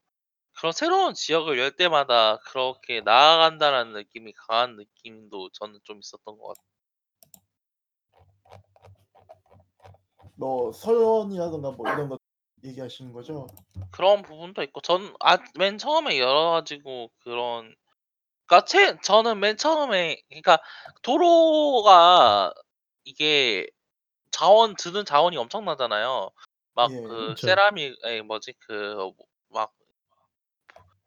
[0.58, 6.71] 그런 새로운 지역을 열 때마다 그렇게 나아간다라는 느낌이 강한 느낌도 저는 좀 있었던 것 같아요.
[10.42, 12.18] 뭐 서연이라든가 뭐 이런 거
[12.64, 13.46] 얘기하시는 거죠?
[13.92, 17.72] 그런 부분도 있고 전 아 맨 처음에 열어 가지고 그런
[18.46, 20.58] 그러니까 채 저는 맨 처음에 그러니까
[21.02, 22.52] 도로가
[23.04, 23.68] 이게
[24.32, 26.30] 자원 드는 자원이 엄청나잖아요.
[26.74, 26.96] 막 예.
[27.02, 27.46] 그 그쵸.
[27.46, 29.12] 세라믹 아니 뭐지 그
[29.48, 29.72] 막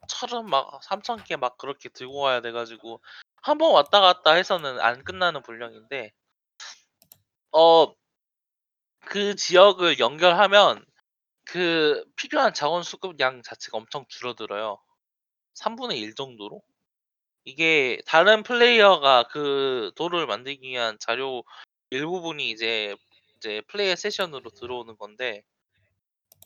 [0.07, 3.01] 철은 막3,000개막 그렇게 들고 가야 돼 가지고
[3.41, 6.11] 한 번 왔다 갔다 해서는 안 끝나는 분량인데
[7.51, 7.93] 어
[9.05, 10.83] 그 지역을 연결하면
[11.45, 14.79] 그 필요한 자원 수급량 자체가 엄청 줄어들어요.
[15.55, 16.61] 3분의 1 정도로.
[17.45, 21.43] 이게 다른 플레이어가 그 도로를 만들기 위한 자료
[21.91, 22.95] 일부분이 이제
[23.37, 25.43] 이제 플레이어 세션으로 들어오는 건데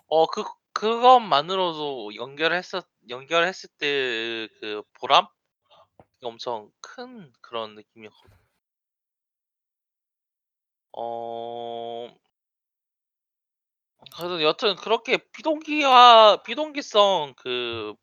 [0.08, 0.44] 어 그
[0.74, 5.26] 그것만으로도 연결했었 연결했을 때 그 보람?
[6.24, 8.38] 엄청 큰 그런 느낌이었거든요.
[10.94, 12.10] 어
[14.16, 17.94] 그래서 여튼 그렇게 비동기화 비동기성 그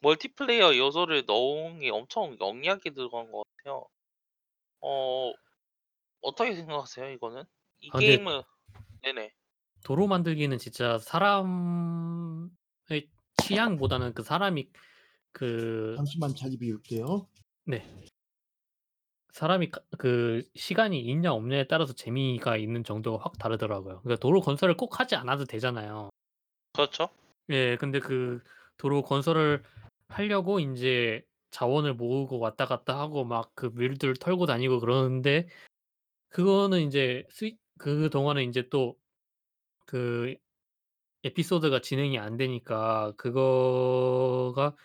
[0.00, 3.86] 멀티플레이어 요소를 넣은 게 엄청 영리하게 들어간 것 같아요.
[4.82, 5.32] 어
[6.22, 7.44] 어떻게 생각하세요 이거는?
[7.80, 8.42] 이 아 근데 게임은
[9.02, 9.32] 네네.
[9.84, 12.50] 도로 만들기는 진짜 사람의
[13.38, 14.70] 취향보다는 그 사람이
[15.32, 17.28] 그 잠시만 자리 비울게요.
[17.66, 17.84] 네.
[19.32, 24.00] 사람이 가 그 시간이 있냐 없냐에 따라서 재미가 있는 정도가 확 다르더라고요.
[24.02, 26.10] 그러니까 도로 건설을 꼭 하지 않아도 되잖아요.
[26.72, 27.08] 그렇죠.
[27.50, 27.76] 예.
[27.76, 28.40] 근데 그
[28.76, 29.62] 도로 건설을
[30.08, 35.48] 하려고 인제 자원을 모으고 왔다 갔다 하고 막 그 밀들 털고 다니고 그러는데
[36.30, 38.96] 그거는 인제 스위 그동안은 인제 또
[39.86, 40.36] 그
[41.24, 44.76] 에피소드가 진행이 안 되니까 그거가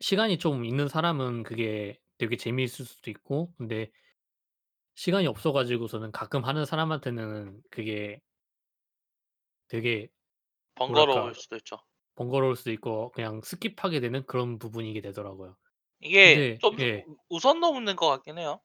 [0.00, 3.90] 시간이 좀 있는 사람은 그게 되게 재미있을 수도 있고 근데
[4.94, 8.20] 시간이 없어 가지고서는 가끔 하는 사람한테는 그게
[9.68, 10.08] 되게
[10.74, 11.78] 번거로울 수도 있죠.
[12.16, 15.56] 번거로울 수도 있고 그냥 skip하게 되는 그런 부분이게 되더라고요.
[16.00, 17.04] 이게 근데 좀 예.
[17.28, 18.60] 우선 넘는 것 같긴 해요.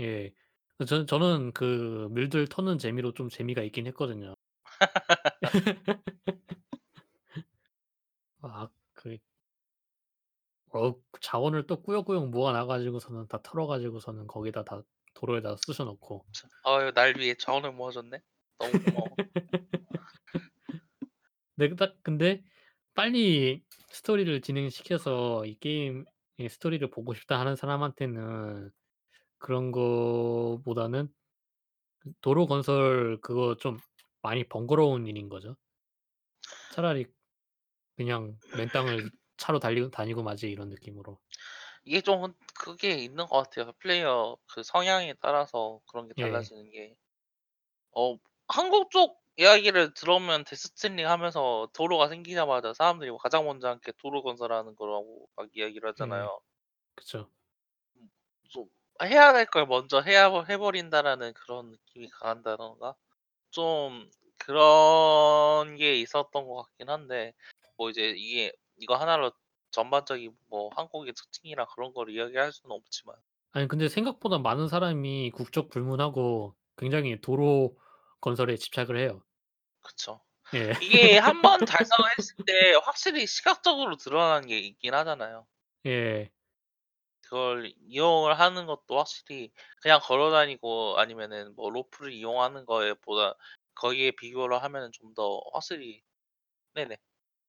[0.00, 0.32] 예.
[0.78, 4.34] 그 저는 저는 그 MULE들 터는 재미로 좀 재미가 있긴 했거든요.
[8.42, 9.18] 아 그
[10.72, 14.82] 어 자원을 또 꾸역꾸역 모아 놔 가지고서는 다 털어 가지고서는 거기다 다
[15.14, 16.24] 도로에다 쑤셔 넣고
[16.62, 18.22] 아유 날 위해 자원을 모아줬네.
[18.58, 19.18] 너무 고마워.
[21.56, 22.42] 네 딱 근데
[22.94, 26.04] 빨리 스토리를 진행시켜서 이 게임의
[26.48, 28.70] 스토리를 보고 싶다 하는 사람한테는
[29.38, 31.08] 그런 거보다는
[32.00, 33.78] 그 도로 건설 그거 좀
[34.22, 35.56] 많이 번거로운 일인 거죠.
[36.70, 37.06] 차라리
[37.96, 41.20] 그냥 맨 땅을 차로 달리고 다니고 마지 이런 느낌으로.
[41.84, 43.72] 이게 좀 그게 있는 것 같아요.
[43.80, 46.50] 플레이어 그 성향에 따라서 그런 게 예.
[46.54, 46.96] 달라지는 게.
[47.92, 48.16] 어
[48.48, 54.74] 한국 쪽 이야기를 들으면 데스티니 하면서 도로가 생기자마자 사람들이 가장 먼저 한 게 도로 건설하는
[54.76, 56.30] 거라고 막 이야기를 예.
[56.30, 56.40] 하잖아요.
[56.96, 57.30] 그쵸.
[58.50, 58.68] 좀
[59.02, 62.94] 해야 될 걸 먼저 해야 해 버린다라는 그런 느낌이 강한다든가
[63.50, 67.34] 좀 그런 게 있었던 것 같긴 한데
[67.76, 69.32] 뭐 이제 이게 이거 하나로
[69.70, 73.16] 전반적인 뭐 한국의 특징이나 그런 걸 이야기할 수는 없지만
[73.52, 77.76] 아니 근데 생각보다 많은 사람이 국적 불문하고 굉장히 도로
[78.20, 79.22] 건설에 집착을 해요.
[79.82, 80.20] 그쵸.
[80.54, 80.72] 예.
[80.80, 85.46] 이게 한 번 달성을 했을 때 확실히 시각적으로 드러나는 게 있긴 하잖아요.
[85.86, 86.30] 예.
[87.22, 93.34] 그걸 이용을 하는 것도 확실히 그냥 걸어 다니고 아니면은 뭐 로프를 이용하는 거에 보다
[93.74, 96.02] 거기에 비교를 하면은 좀 더 확실히
[96.74, 96.98] 네네.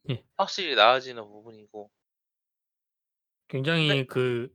[0.09, 0.23] 예.
[0.37, 1.91] 확실히 나아지는 부분이고.
[3.47, 4.53] 근데 굉장히 그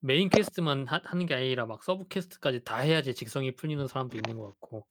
[0.00, 4.38] main quest만 하 하는 게 아니라 막 sub quest까지 다 해야지 직성이 풀리는 사람도 있는
[4.38, 4.86] 것 같고.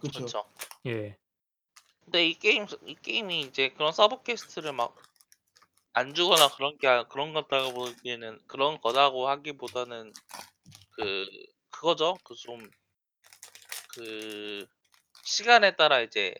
[0.00, 0.24] 그쵸.
[0.24, 0.44] 그쵸.
[0.86, 1.18] 예.
[2.04, 4.96] 근데 이 게임 이 게임이 이제 그런 sub quest를 막
[5.92, 10.12] 안 주거나 그런 게 아 그런 거다고 보기에는 그런 거다고 하기보다는
[10.92, 11.26] 그
[11.70, 12.16] 그거죠.
[12.24, 12.70] 그좀그
[15.24, 16.34] 시간에 따라 이제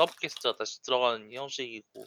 [0.00, 2.06] sub quest가 다시 들어가는 형식이고.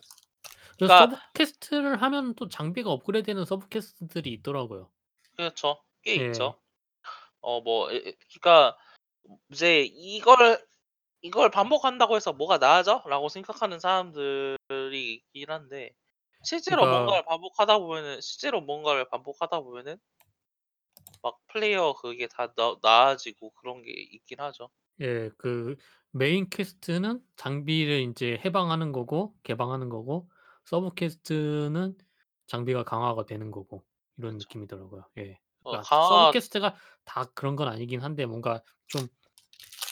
[0.79, 4.91] 그 그러니까 sub quest를 하면 또 장비가 업그레이드되는 sub quest들이 있더라고요.
[5.35, 5.83] 그렇죠.
[6.01, 6.17] 꽤 예.
[6.17, 6.59] 있죠.
[7.41, 8.77] 어 뭐 그러니까
[9.51, 10.65] 이제 이걸
[11.23, 15.91] '이걸 반복한다고 해서 뭐가 나아져?'라고 생각하는 사람들이 있긴 한데
[16.43, 19.99] 실제로 그러니까 뭔가를 반복하다 보면은 실제로 뭔가를 반복하다 보면은
[21.23, 24.69] 막 플레이어 그게 다 나 나아지고 그런 게 있긴 하죠.
[25.01, 25.29] 예.
[25.37, 25.75] 그
[26.11, 30.29] main quest는 장비를 인제 해방하는 거고 개방하는 거고
[30.65, 31.97] sub quest는
[32.47, 33.85] 장비가 강화가 되는 거고
[34.17, 34.37] 이런 그쵸.
[34.37, 35.09] 느낌이더라고요.
[35.17, 35.39] 예.
[35.63, 39.07] 어 그러니까 sub quest가 다 그런 건 아니긴 한데 뭔가 좀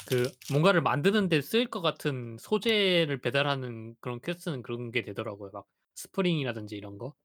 [0.05, 5.51] 그 뭔가를 만드는 데 쓰일 것 같은 소재를 배달하는 그런 quest는 그런 게 되더라고요.
[5.53, 7.15] 막 스프링이라든지 이런 거.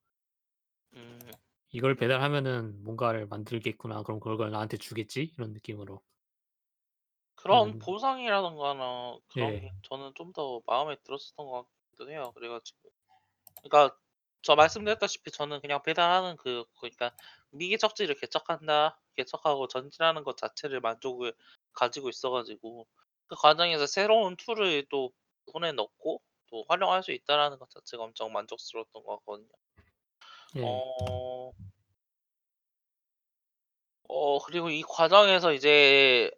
[0.95, 1.19] 음.'
[1.77, 4.03] 이걸 배달하면은 뭔가를 만들겠구나.
[4.03, 6.03] 그럼 그걸 나한테 주겠지?' 이런 느낌으로.
[7.35, 7.79] 그런 음.
[7.79, 9.61] 보상이라든가나 그런 예.
[9.61, 12.33] 게 저는 좀 더 마음에 들었었던 것 같기도 해요.
[12.35, 12.91] 그래 가지고
[13.65, 13.99] 그러니까
[14.43, 17.17] 저 말씀드렸다시피 저는 그냥 배달하는 그 그러니까
[17.51, 19.01] 미개척지를 개척한다.
[19.17, 21.35] 개척하고 전진하는 것 자체를 만족을
[21.75, 22.89] 가지고 있어 가지고
[23.29, 25.12] 그 과정에서 새로운 tool을 또
[25.53, 29.51] 손에 넣고 또 활용할 수 있다라는 것 자체가 엄청 만족스러웠던 것 같거든요.
[30.57, 30.62] 예.
[34.09, 36.31] 어어 그리고 이 과정에서 이제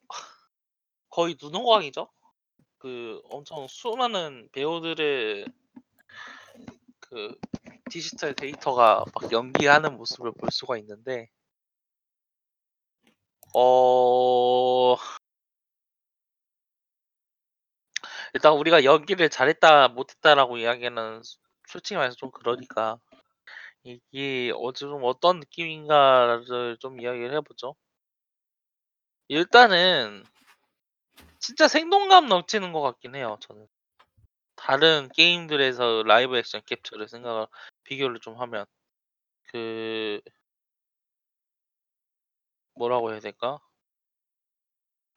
[1.10, 2.08] 거의 눈호강이죠.
[2.78, 5.46] 그 엄청 수많은 배우들의
[7.00, 7.38] 그
[7.90, 11.28] 디지털 데이터가 막 연기하는 모습을 볼 수가 있는데
[13.54, 14.96] 어
[18.34, 22.98] 일단 우리가 연기를 잘했다 못했다라고 이야기하는 소 솔직히 말해서 좀 그러니까
[23.88, 27.74] 이게 어좀 어떤 느낌인가를 좀 이야기를 해 보죠.
[29.28, 30.24] 일단은
[31.38, 33.66] 진짜 생동감 넘치는 것 같긴 해요 저는.
[34.56, 37.46] 다른 게임들에서 라이브 액션 캡처를 생각을
[37.84, 38.66] 비교를 좀 하면
[39.44, 40.20] 그
[42.74, 43.58] 뭐라고 해야 될까?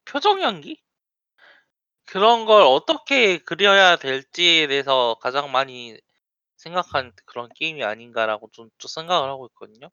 [0.06, 0.82] 표정 연기?
[2.06, 5.98] 그런 걸 어떻게 그려야 될지에 대해서 가장 많이
[6.62, 9.90] 생각한 그런 게임이 아닌가라고 좀, 좀 생각을 하고 있거든요.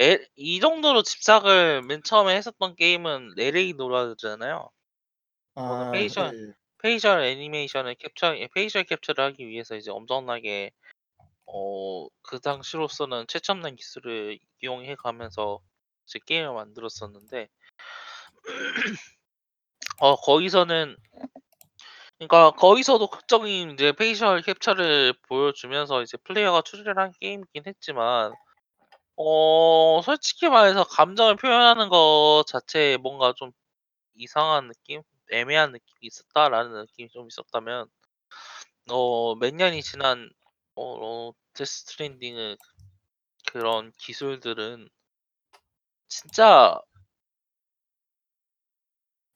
[0.00, 4.70] 에, 이 정도로 집착을 맨 처음에 했었던 게임은 LA Noire잖아요.
[5.56, 6.52] 아, facial 예, 예.
[6.78, 10.70] facial 애니메이션을 캡처 예, facial 캡처를 하기 위해서 이제 엄청나게
[11.46, 15.60] 어, 그 당시로서는 최첨단 기술을 이용해 가면서
[16.06, 17.48] 이제 게임을 만들었었는데
[20.00, 20.96] 어, 거기서는
[22.18, 28.32] 그러니까 거기서도 극적인 이제 facial 캡처를 보여주면서 이제 플레이어가 추리를 한 게임이긴 했지만
[29.16, 33.52] 어, 솔직히 말해서 감정을 표현하는 것 자체에 뭔가 좀
[34.14, 35.02] 이상한 느낌?
[35.32, 37.88] 애매한 느낌이 있었다라는 느낌이 좀 있었다면
[38.90, 40.30] 어, 몇 년이 지난
[40.74, 42.56] 어, 어 데스 스트랜딩의
[43.50, 44.88] 그런 기술들은
[46.08, 46.80] 진짜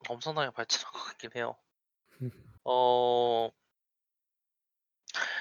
[0.09, 1.57] 엄청나게 발전한 것 같긴 해요.
[2.65, 3.51] 어,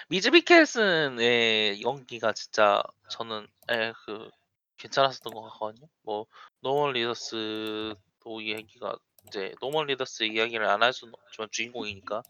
[0.09, 4.29] 매즈 미켈슨의 연기가 진짜 저는 에, 그
[4.77, 5.87] 괜찮았었던 것 같거든요.
[6.03, 6.25] 뭐
[6.61, 8.95] 노먼 리더스도 이야기가
[9.27, 12.23] 이제 노먼 리더스 이야기를 안 할 수는 없지만 주인공이니까.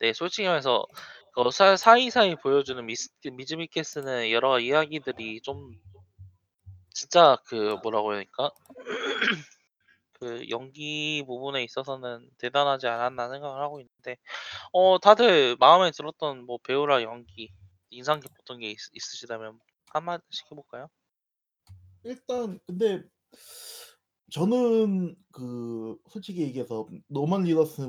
[0.00, 0.86] 네, 솔직히 말해서
[1.34, 5.74] 그 사, 사이사이 보여주는 미스, 미즈 미켈슨의 여러 이야기들이 좀
[6.94, 8.50] 진짜 그 뭐라고 해야 될까?
[10.20, 14.16] 그 연기 부분에 있어서는 대단하지 않았나 생각을 하고 있는데
[14.72, 17.50] 어 다들 마음에 들었던 뭐 배우랑 연기
[17.90, 19.58] 인상 깊었던 게 있, 있으시다면
[19.90, 20.88] 한마디씩 해볼까요?
[22.04, 23.02] 일단 근데
[24.32, 27.82] 저는 그 솔직히 얘기해서 노만 리더스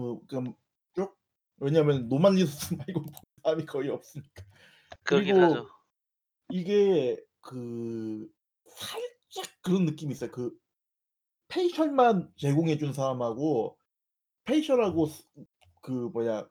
[0.95, 1.17] 쭉
[1.57, 3.13] 왜냐면 노먼 리더스 말고 본
[3.43, 4.43] 사람이 거의 없으니까.
[5.03, 5.67] 그리고 하죠.
[6.49, 8.29] 이게 그
[8.65, 10.31] 살짝 그런 느낌이 있어요.
[10.31, 10.51] 그
[11.49, 13.77] facial만 제공해 준 사람하고
[14.45, 15.23] facial하고 스
[15.81, 16.49] 그 뭐야 뭐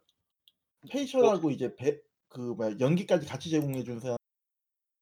[0.91, 4.17] facial하고 이제 배 그 뭐야 연기까지 같이 제공해 준 사람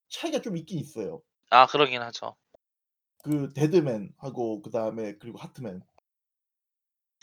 [0.09, 1.23] 차이가 좀 있긴 있어요.
[1.51, 2.37] 아 그러긴 하죠.
[3.25, 5.83] 그 데드맨하고 그 다음에 그리고 하트맨.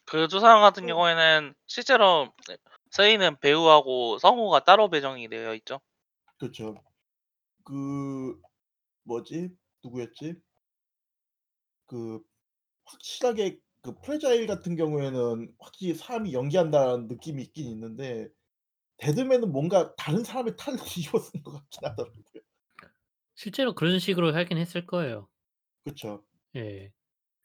[0.06, 0.88] 그 두 사람 같은 어.
[0.88, 2.32] 경우에는 실제로
[2.92, 5.80] 쓰이는 배우하고 성우가 따로 배정이 되어 있죠.
[6.38, 6.76] 그쵸.
[7.64, 8.40] 그
[9.04, 9.50] 뭐지?
[9.84, 10.36] 누구였지?
[11.86, 12.22] 그
[12.86, 18.30] 확실하게 그 프레자일 같은 경우에는 확실히 사람이 연기한다는 느낌이 있긴 있는데
[18.98, 21.04] 데드맨은 뭔가 다른 사람의 탈을 쓴
[21.44, 22.24] 것 같긴 하더라고요.
[23.36, 25.28] 실제로 그런 식으로 하긴 했을 거예요.
[25.84, 26.26] 그쵸.
[26.56, 26.91] 예.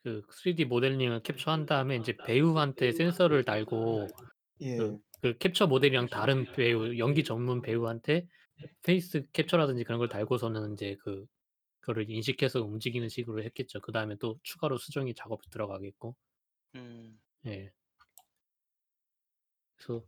[0.04, 4.14] 그 3D 모델링을 캡처한 다음에 인제 배우한테 센서를 달고
[4.76, 4.98] 그 예.
[5.22, 8.28] 그 캡처 모델이랑 다른 배우 연기 전문 배우한테
[8.82, 11.26] face 캡처라든지 그런 걸 달고서는 인제 그
[11.86, 13.80] 그거를 인식해서 움직이는 식으로 했겠죠.
[13.80, 16.16] 그 다음에 또 추가로 수정이 작업이 들어가겠고.
[16.74, 17.20] 음.
[17.46, 17.72] 예.
[19.76, 20.06] 그래서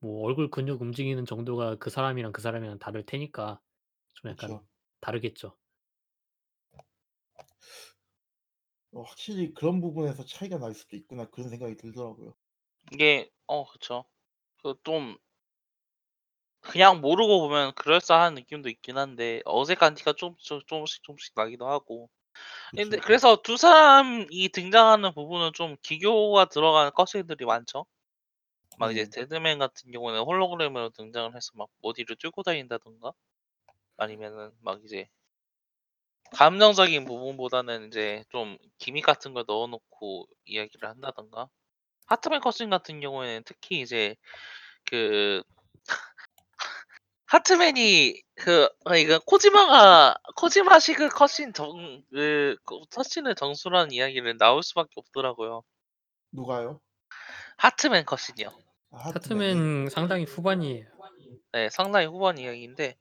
[0.00, 3.60] 뭐 얼굴 근육 움직이는 정도가 그 사람이랑 그 사람이랑 다를 테니까
[4.14, 4.66] 좀 약간 그쵸.
[5.00, 5.58] 다르겠죠.
[8.92, 12.34] 어 확실히 그런 부분에서 차이가 날 수도 있구나 그런 생각이 들더라고요.
[12.92, 14.04] 이게 어 그쵸.
[14.62, 15.18] 그좀
[16.60, 22.08] 그냥 모르고 보면 그럴싸한 느낌도 있긴 한데 어색한 티가 좀조 조금씩 조금씩 나기도 하고.
[22.76, 23.06] 근데 그쵸.
[23.06, 27.86] 그래서 두 사람이 등장하는 부분은 좀 기교가 들어가는 cutscene들이 많죠.
[28.78, 29.04] 막 이제 예.
[29.04, 33.12] 데드맨 같은 경우는 홀로그램으로 등장을 해서 막 어디를 뚫고 다닌다든가
[33.96, 35.08] 아니면은 막 이제
[36.32, 41.48] 감정적인 부분보다는 인제 좀 기믹 같은 걸 넣어 놓고 이야기를 한다든가
[42.06, 44.16] 하트맨 컷신 같은 경우에는 특히 이제
[44.84, 45.42] 그
[47.28, 54.90] 하트맨이 그 아 이거 코지마가 코지마식의 컷신 정 그 그 컷신을 정수라는 이야기를 나올 수밖에
[54.96, 55.62] 없더라고요.
[56.32, 56.80] 누가요?
[57.58, 58.48] 하트맨 컷신이요.
[58.92, 59.40] 아 하트맨.
[59.42, 59.48] 예.
[59.50, 60.86] 하트맨 상당히 후반이에요.
[61.52, 62.96] 네 상당히 후반 이야기인데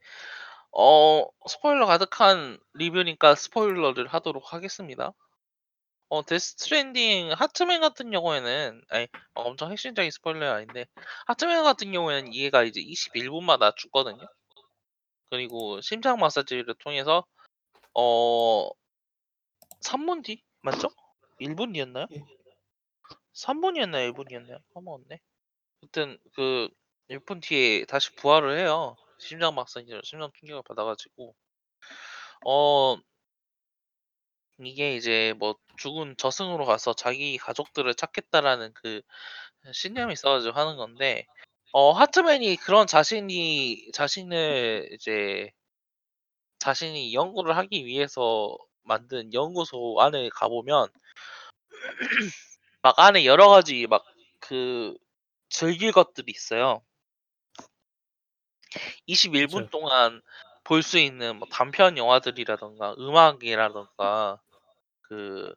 [0.72, 5.14] 어 스포일러 가득한 리뷰니까 스포일러를 하도록 하겠습니다.
[6.10, 10.86] 어 데스 스트랜딩 하트맨 같은 경우에는 아니 어 엄청 핵심적인 스포일러는 아닌데
[11.28, 14.26] 하트맨 같은 경우에는 얘가 이제 21 분마다 죽거든요.
[15.30, 17.26] 그리고 심장 마사지를 통해서
[17.94, 18.70] 어
[19.82, 20.90] 3분 뒤 맞죠?
[21.42, 22.08] 1분 뒤였나요?
[22.12, 22.24] 예.
[23.34, 24.08] 3 분이었나요?
[24.08, 24.58] 1 분이었나요?
[24.74, 25.20] 까먹었네.
[25.82, 26.70] 하여튼 그
[27.10, 28.96] 1분 뒤에 다시 부활을 해요.
[29.20, 31.36] 심장 마사지로 심장 충격을 받아 가지고.
[32.46, 32.98] 어
[34.64, 39.02] 이게 이제 뭐 죽은 저승으로 가서 자기 가족들을 찾겠다라는 그
[39.74, 41.26] 신념이 있어 가지고 하는 건데
[41.74, 45.52] 어 하트맨이 그런 자신이 자신을 이제
[46.60, 50.90] 자신이 연구를 하기 위해서 만든 연구소 안에 가 보면
[52.82, 54.04] 막 안에 여러 가지 막
[54.40, 54.96] 그
[55.50, 56.82] 즐길 것들이 있어요.
[59.08, 59.70] 21 분 그쵸.
[59.70, 60.22] 동안
[60.64, 64.40] 볼 수 있는 뭐 단편 영화들이라든가 음악이라든가
[65.10, 65.54] 그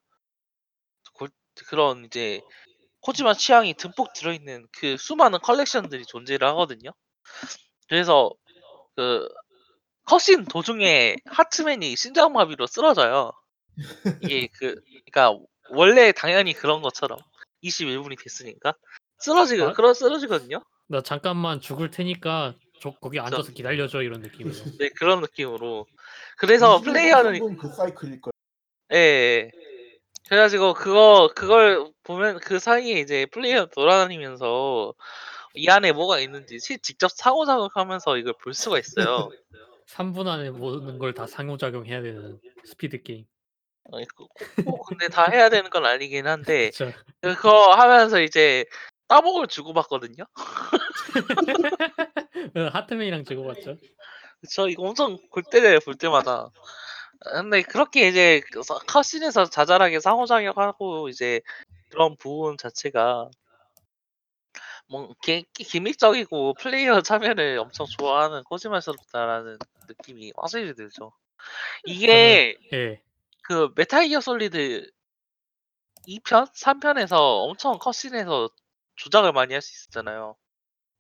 [1.14, 1.28] 골
[1.68, 2.40] 그런 이제
[3.00, 6.90] 코지마 취향이 듬뿍 들어있는 그 수많은 컬렉션들이 존재를 하거든요.
[7.88, 8.30] 그래서
[8.96, 9.28] 그
[10.06, 13.32] 컷신 도중에 하트맨이 심장마비로 쓰러져요.
[14.22, 14.80] 이게 그
[15.12, 15.38] 그러니까
[15.70, 17.18] 원래 당연히 그런 것처럼
[17.62, 18.74] 21 분이 됐으니까
[19.18, 19.72] 쓰러지거 아.
[19.72, 20.62] 그런 쓰러지거든요.
[20.88, 24.54] 나 잠깐만 죽을 테니까 저 거기 앉아서 기다려줘 이런 느낌으로.
[24.78, 25.86] 네 그런 느낌으로.
[26.36, 28.32] 그래서 플레이어는 그 사이클일 걸.
[28.32, 28.39] 예,
[28.92, 29.50] 예.
[30.28, 34.94] 그래 가지고 그거 그걸 보면 그 사이에 이제 플레이어 돌아다니면서
[35.54, 39.30] 이 안에 뭐가 있는지 시 직접 상호작용하면서 이걸 볼 수가 있어요.
[39.88, 43.24] 3분 안에 모든 걸 다 상호작용 해야 되는 스피드 게임.
[43.84, 44.30] 어그꼭
[44.64, 46.92] 꼭 근데 다 해야 되는 건 아니긴 한데 그쵸.
[47.20, 48.64] 그거 하면서 이제
[49.08, 50.24] 따봉을 주고받거든요.
[52.56, 53.76] 어, 하트맨이랑 주고받죠.
[54.40, 54.68] 그쵸.
[54.68, 56.50] 이거 엄청 골 때려요 볼 때마다.
[57.26, 61.40] 아 근데 그렇게 이제 그서 컷신에서 자잘하게 상호작용하고 이제
[61.90, 63.30] 그런 부분 자체가
[64.88, 69.58] 뭐기 기믹적이고 플레이어 참여를 엄청 좋아하는 코지마스럽다라는
[69.88, 71.12] 느낌이 확실히 들죠.
[71.84, 73.00] 이게 예.
[73.42, 74.90] 그 메탈 기어 솔리드
[76.06, 78.50] 2편, 3편에서 엄청 cutscene에서
[78.96, 80.36] 조작을 많이 할 수 있었잖아요.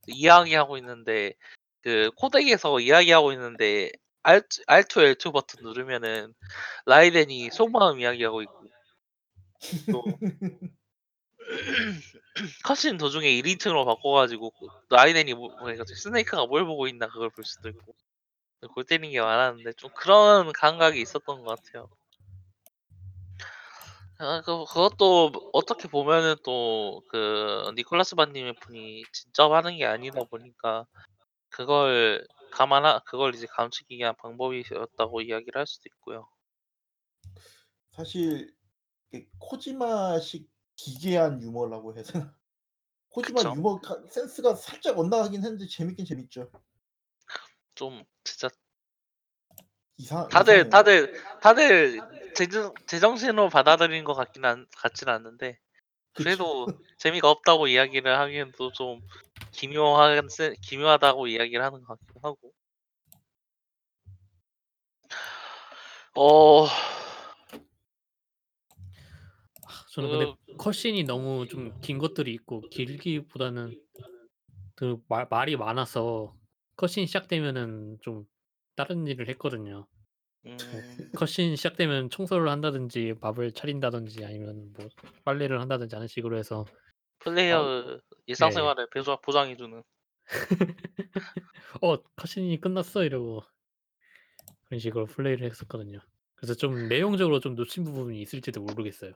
[0.06, 1.34] 이야기하고 있는데
[1.82, 3.90] 그 코덱에서 이야기하고 있는데
[4.22, 6.34] R2 R2, L2 버튼 누르면은
[6.86, 8.64] 라이덴이 속마음 이야기하고 있고
[9.92, 10.04] 또
[12.64, 17.44] cutscene 도중에 1인칭으로 바꿔 가지고 그 라이덴이 뭐 그러니까 스네이크가 뭘 보고 있나 그걸 볼
[17.44, 17.94] 수도 있고
[18.74, 21.88] 골 때리는 게 많았는데 좀 그런 감각이 있었던 것 같아요.
[24.18, 30.86] 아 그 그것도 어떻게 보면은 또 그 니콜라스 반님의 분이 직접 하는 게 아니다 보니까
[31.50, 36.28] 그걸 감안하 그걸 이제 감추기 위한 방법이었다고 이야기를 할 수도 있고요.
[37.92, 38.54] 사실
[39.38, 42.34] 코지마식 기괴한 유머라고 해야 되나?
[43.10, 43.54] 코지마 그쵸.
[43.56, 46.50] 유머 가 센스가 살짝 엇나가긴 했는데 재밌긴 재밌죠.
[47.74, 48.48] 좀 진짜
[49.96, 50.70] 이상 다들 이상해요.
[50.70, 52.00] 다들 다들
[52.34, 55.58] 제정 제정신으로 받아들이는 것 같긴 한 같지는 않는데
[56.14, 56.22] 그쵸.
[56.24, 59.00] 그래도 재미가 없다고 이야기를 하기에도 좀
[59.52, 62.52] 기묘한 센 기묘하다고 이야기를 하는 것 같기도 하고.
[66.14, 66.66] 어
[69.92, 70.26] 저는 근데
[70.58, 73.76] 컷신이 너무 좀 긴 것들이 있고 길기보다는
[74.76, 76.36] 그 말 말이 많아서
[76.76, 78.24] 컷신 시작되면은 좀
[78.76, 79.86] 다른 일을 했거든요.
[80.46, 80.82] 음
[81.14, 84.88] 컷신 시작되면 청소를 한다든지 밥을 차린다든지 아니면 뭐
[85.24, 86.64] 빨래를 한다든지 하는 식으로 해서
[87.20, 89.82] 플레이어 일상생활을 배조 보장해 주는
[91.82, 93.42] "어 컷신이 끝났어." 이러고
[94.68, 95.98] 그런 식으로 플레이를 했었거든요.
[96.34, 99.12] 그래서 좀 내용적으로 좀 놓친 부분이 있을지도 모르겠어요.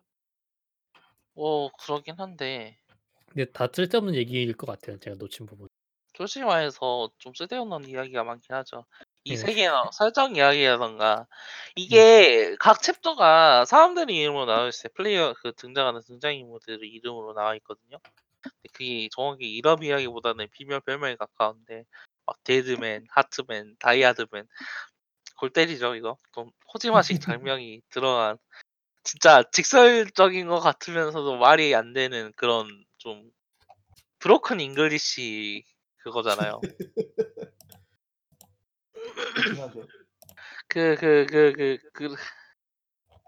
[1.36, 2.78] 어 그러긴 한데
[3.26, 5.68] 근데 다 쓸데없는 얘기일 것 같아요, 제가 놓친 부분.
[6.16, 8.84] 솔직히 말해서 좀 쓸데없는 이야기가 많긴 하죠.
[9.24, 9.36] 이 네.
[9.36, 11.26] 세계나 설정 이야기라든가
[11.76, 14.92] 이게 각 챕터가 사람들의 이름으로 나와 있어요.
[14.94, 17.98] 플레이어 그 등장하는 등장인물들의 이름으로 나와 있거든요.
[18.42, 21.84] 근데 그게 정확히 이름 이야기보다는 비명 별명에 가까운데
[22.26, 24.46] 막 데드맨, 하트맨, 다이하드맨
[25.38, 26.18] 골 때리죠 이거.
[26.34, 28.36] 좀 코지마식 장면이 들어간
[29.04, 33.30] 진짜 직설적인 것 같으면서도 말이 안 되는 그런 좀
[34.18, 35.64] broken English
[35.98, 36.60] 그거잖아요.
[40.68, 42.16] 그 그 그 그 그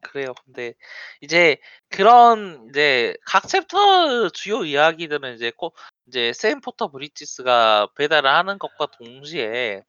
[0.03, 0.35] 그래요.
[0.45, 0.75] 근데
[1.21, 1.59] 이제
[1.89, 5.73] 그런 이제 각 챕터 주요 이야기들은 이제 코
[6.07, 9.83] 이제 샘 포터 브리지스가 배달을 하는 것과 동시에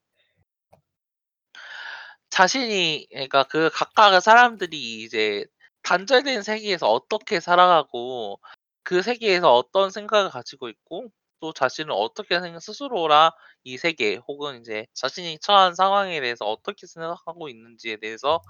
[2.30, 5.46] 자신이 그러니까 그 각각의 사람들이 이제
[5.84, 8.40] 단절된 세계에서 어떻게 살아가고
[8.84, 13.32] 그 세계에서 어떤 생각을 가지고 있고 또 자신을 어떻게 생각 스스로라
[13.64, 18.42] 이 세계 혹은 이제 자신이 처한 상황에 대해서 어떻게 생각하고 있는지에 대해서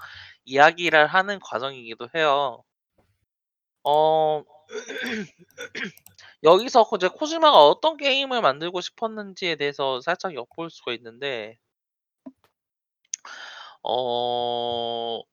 [0.46, 2.64] 이야기를 하는 과정이기도 해요.
[3.84, 4.44] 어
[6.44, 11.60] 여기서 이제 코지마가 어떤 게임을 만들고 싶었는지에 대해서 살짝 엿볼 수가 있는데
[13.84, 15.24] 어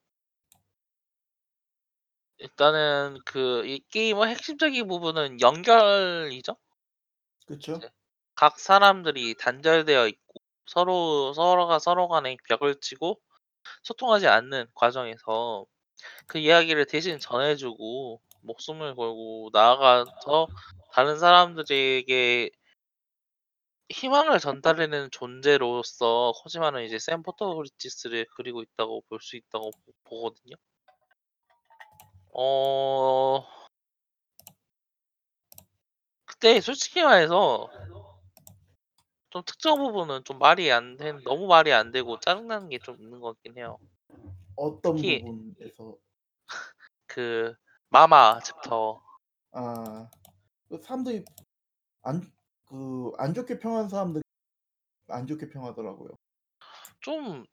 [2.39, 6.57] 일단은 그 이 게임의 핵심적인 부분은 연결이죠.
[7.47, 7.79] 그쵸?
[7.79, 7.89] 네.
[8.35, 10.35] 각 사람들이 단절되어 있고
[10.67, 13.21] 서로 서로가 서로 간에 벽을 치고
[13.83, 15.67] 소통하지 않는 과정에서
[16.27, 20.49] 그 이야기를 대신 전해 주고 목숨을 걸고 나아가서
[20.93, 22.51] 다른 사람들에게
[23.91, 30.57] 희망을 전달해내는 존재로서 코지마는 이제 샘 포터브리티스를 그리고 있다고 볼 수 있다고 보 보거든요.
[32.33, 33.47] 어
[36.45, 37.71] 그때 솔직히 말해서
[39.31, 42.97] 좀 특정 부분은 좀 말이 안 된 너무 말이 안 되고 짜증 나는 게 좀
[43.01, 43.79] 있는 것 같긴 해요.
[44.57, 45.97] 어떤 특히 부분에서
[47.07, 47.55] 그
[47.91, 49.03] 마마 챕터.
[49.53, 50.11] 아.
[50.69, 51.25] 그 사람들이
[52.03, 52.23] 안
[52.67, 54.23] 그 안 좋게 평한 사람들이
[55.09, 56.11] 안 좋게 평하더라고요.
[57.01, 57.47] 좀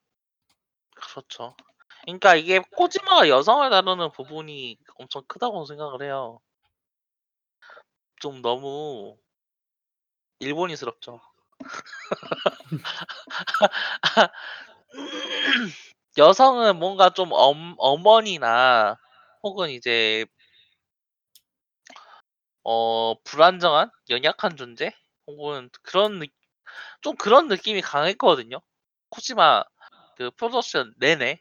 [0.95, 1.55] 그렇죠.
[2.03, 6.39] 그러니까 이게 코지마가 여성을 다루는 부분이 엄청 크다고 생각을 해요.
[8.21, 9.17] 좀 너무
[10.41, 11.21] 일본이스럽죠.
[16.17, 18.97] 여성은 뭔가 좀 엄 어머니나
[19.43, 20.25] 혹은 이제
[22.63, 24.93] 어 불안정한 연약한 존재
[25.27, 26.27] 혹은 그런 느
[27.01, 28.61] 좀 그런 느낌이 강했거든요.
[29.11, 29.63] 코지마
[30.17, 31.39] 그 프로덕션 내내.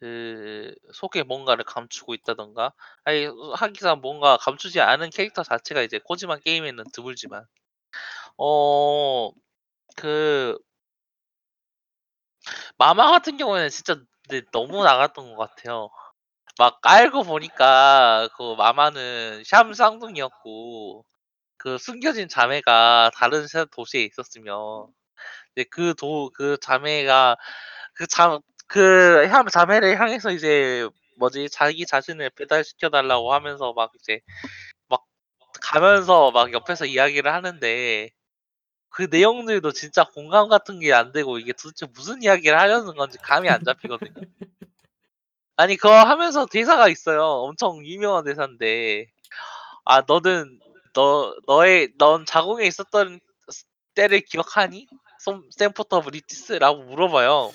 [0.00, 2.72] 그 속에 뭔가를 감추고 있다든가
[3.04, 7.44] 아니 하기사 뭔가 감추지 않은 캐릭터 자체가 이제 코지마 게임에는 드물지만
[8.36, 10.58] 어그
[12.78, 13.96] 마마 같은 경우에는 진짜
[14.52, 15.90] 너무 나갔던 것 같아요.
[16.58, 21.04] 막 알고 보니까 그 마마는 샴 쌍둥이였고
[21.58, 24.88] 그 숨겨진 자매가 다른 새 도시에 있었으며
[25.56, 27.36] 이제 그도그 자매가
[27.94, 30.88] 그자 그 향 자매를 향해서 이제
[31.18, 34.20] 뭐지 자기 자신을 배달시켜 달라고 하면서 막 이제
[34.88, 35.04] 막
[35.62, 38.10] 가면서 막 옆에서 이야기를 하는데
[38.90, 43.48] 그 내용들도 진짜 공감 같은 게 안 되고 이게 도대체 무슨 이야기를 하려는 건지 감이
[43.50, 44.12] 안 잡히거든요.
[45.56, 47.22] 아니 그거 하면서 대사가 있어요.
[47.22, 49.06] 엄청 유명한 대사인데
[49.84, 50.60] "아 너는
[50.94, 53.64] 너 너의 넌 자궁에 있었던 스
[53.94, 54.88] 때를 기억하니?
[55.20, 57.52] 샘 포터 브리지스?"라고 물어봐요.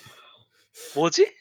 [0.95, 1.35] 뭐지?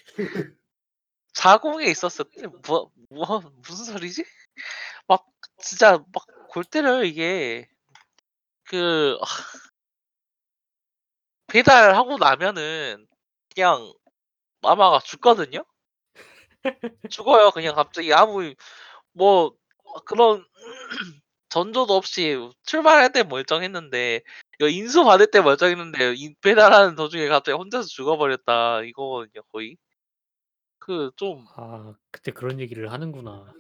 [1.33, 2.43] 자궁에 있었었대?
[2.67, 4.25] 뭐뭐 무슨 소리지?
[5.07, 5.27] 막
[5.59, 7.69] 진짜 막 골 때려요 이게.
[8.65, 9.19] 그
[11.49, 13.07] 배달하고 나면은
[13.55, 13.93] 그냥
[14.63, 15.65] 마마가 죽거든요.
[17.11, 17.51] 죽어요.
[17.51, 18.55] 그냥 갑자기 아무
[19.13, 19.55] 뭐
[20.07, 20.45] 그런
[21.49, 24.23] 전조도 없이 출발할 때 멀쩡했는데
[24.61, 29.77] 이거 인수 받을 때 멀쩡했는데 이 배달하는 도중에 갑자기 혼자서 죽어버렸다 이거거든요 거의.
[30.79, 33.55] 그 좀 아 그때 그런 얘기를 하는구나.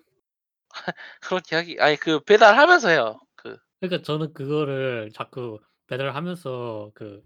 [1.21, 3.21] 그런 이야기 아니 그 배달하면서 해요.
[3.37, 7.23] 그 그러니까 저는 그거를 자꾸 배달하면서 그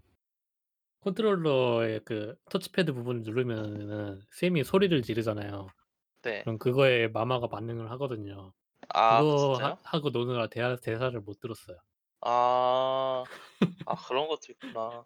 [1.01, 5.67] 컨트롤러의 그 터치패드 부분을 누르면은 샘이 소리를 지르잖아요.
[6.23, 6.43] 네.
[6.43, 8.53] 그럼 그거에 마마가 반응을 하거든요.
[8.89, 9.77] 아 그거 하 진짜요?
[9.83, 11.77] 하고 노느라 대하 대사를 못 들었어요.
[12.25, 13.23] 아.
[13.85, 15.05] 아 그런 것도 있구나.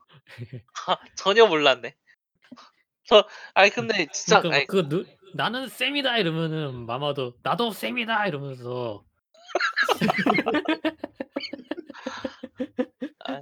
[1.16, 1.96] 전혀 몰랐네.
[3.06, 8.28] 저 아니 근데 진짜 그러니까 아니 막 그거 누 "나는 샘이다." 이러면은 마마도 "나도 샘이다."
[8.28, 9.06] 이러면서
[13.20, 13.42] 아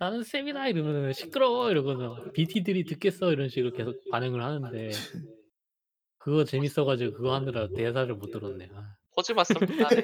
[0.00, 5.06] "나는 샘이다." 이러면은 "시끄러워." 이러고는 "BT들이 듣겠어." 이런 식으로 계속 반응을 하는데
[6.18, 8.68] 그거 재밌어 가지고 그거 하느라 대사를 못 들었네.
[8.74, 8.96] 아.
[9.10, 10.02] 코지마스럽긴 하네.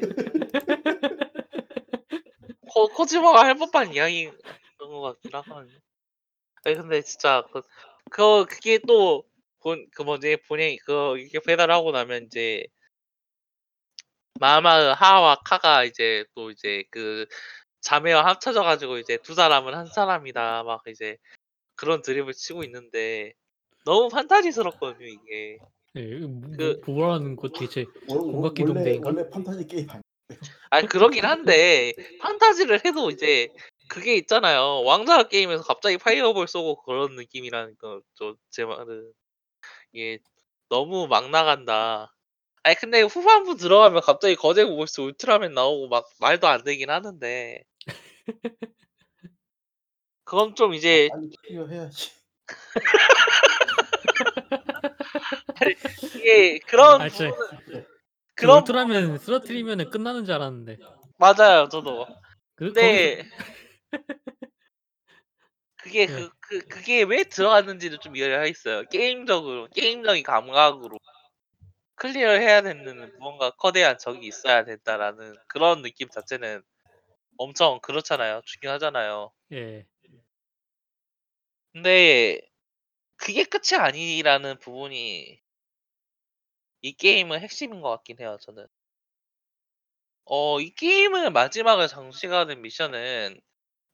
[2.74, 4.32] 코 코지마가 할 법한 이야기인
[4.78, 5.78] 것 같긴 하거든요.
[6.64, 7.62] 아니 근데 진짜 그
[8.10, 9.24] 그거 그게 또
[9.62, 12.66] 본 그 뭐지 본인이 그거 이렇게 배달하고 나면 인제
[14.40, 17.26] 마마 하와 카가 이제 또 이제 그
[17.82, 21.16] 자매와 합쳐져 가지고 이제 "두 사람은 한 사람이다." 막 이제
[21.76, 23.34] 그런 드립을 치고 있는데
[23.86, 25.58] 너무 판타지스럽거든요 이게.
[25.96, 26.18] 예.
[26.18, 29.10] 뭐그뭐 뭐라는 거 대체 원원 공각기 원래 동대인가?
[29.10, 30.02] 원래 판타지 게임 아니에요?
[30.70, 33.48] 아니 그러긴 한데 판타지를 해도 이제
[33.88, 34.82] 그게 있잖아요.
[34.82, 39.12] 왕좌 게임에서 갑자기 파이어볼 쏘고 그런 느낌이라는 거저제 말은.
[39.92, 40.18] 이게
[40.68, 42.14] 너무 막 나간다.
[42.62, 47.62] 아니 근데 후반부 들어가면 갑자기 거대 고보스 울트라맨 나오고 막 말도 안 되긴 하는데
[50.24, 52.10] 그건 좀아 이제 빨리 클리어 해야지.
[55.60, 55.74] 아니
[56.14, 57.86] 이게 그런 아 진짜 부분은
[58.34, 60.78] 그 그런 울트라맨 쓰러뜨리면은 끝나는 줄 알았는데.
[61.18, 62.06] 맞아요 저도.
[62.56, 63.22] 그 근데
[65.76, 66.06] 그게 예.
[66.06, 68.84] 그그 그게 왜 들어갔는지를 좀 이해를 하겠어요.
[68.84, 70.98] 게임적으로 게임적인 감각으로.
[71.96, 76.62] '클리어해야 되는 무언가 커다란 적이 있어야 된다.'라는 그런 느낌 자체는
[77.38, 78.40] 엄청 그렇잖아요.
[78.44, 79.32] 중요하잖아요.
[79.52, 79.86] 예.
[81.72, 82.40] 근데
[83.16, 85.40] 그게 끝이 아니라는 부분이
[86.84, 88.66] 이 게임의 핵심인 것 같긴 해요 저는.
[90.26, 93.40] 어 이 게임의 마지막을 장식하는 미션은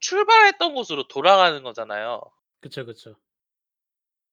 [0.00, 2.20] 출발했던 곳으로 돌아가는 거잖아요.
[2.60, 3.14] 그쵸, 그쵸.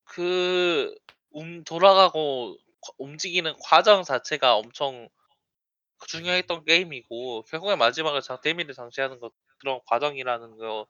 [0.06, 5.08] 그움 돌아가고 과 움직이는 과정 자체가 엄청
[6.08, 10.88] 중요했던 게임이고 결국에 마지막에 장 데미를 장치하는 것 그런 과정이라는 거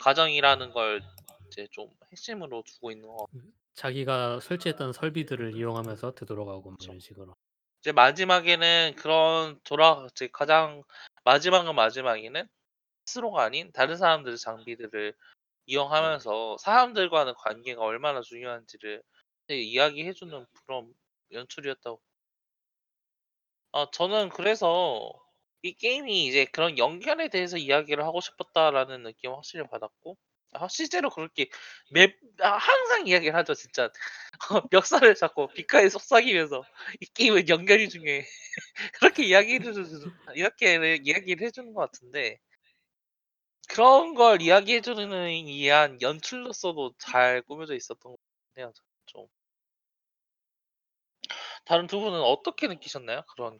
[0.00, 1.02] 과정이라는 걸
[1.48, 6.90] 이제 좀 핵심으로 두고 있는 것음 자기가 설치했던 설비들을 이용하면서 되돌아가고 뭐 그쵸.
[6.90, 7.34] 이런 식으로.
[7.80, 10.82] 이제 마지막에는 그런 돌아 이제 가장
[11.24, 12.48] 마지막은 마지막에는
[13.06, 15.14] 스스로가 아닌 다른 사람들의 장비들을
[15.66, 19.02] 이용하면서 사람들과의 관계가 얼마나 중요한지를
[19.46, 20.92] 되게 이야기해 주는 그런
[21.30, 22.00] 연출이었다고
[23.72, 25.12] 아 저는 그래서
[25.62, 30.16] 이 게임이 이제 그런 연결에 대해서 이야기를 하고 싶었다라는 느낌을 확실히 받았고
[30.52, 31.48] 아 실제로 그렇게
[31.90, 33.90] 맵아 항상 이야기를 하죠 진짜.
[34.50, 36.64] 어 멱살을 잡고 귓가에 속삭이면서
[37.00, 38.24] "이 게임은 연결이 중요해."
[39.00, 39.74] 그렇게 이야기를
[40.34, 42.38] 이렇게 이야기를 해 주는 것 같은데
[43.68, 45.08] 그런 걸 이야기해 주는
[45.46, 48.18] 위한 연출로서도 잘 꾸며져 있었던 것
[48.54, 48.72] 저는
[49.06, 49.28] 좀.
[51.64, 53.22] 다른 두 분은 어떻게 느끼셨나요?
[53.34, 53.58] 그런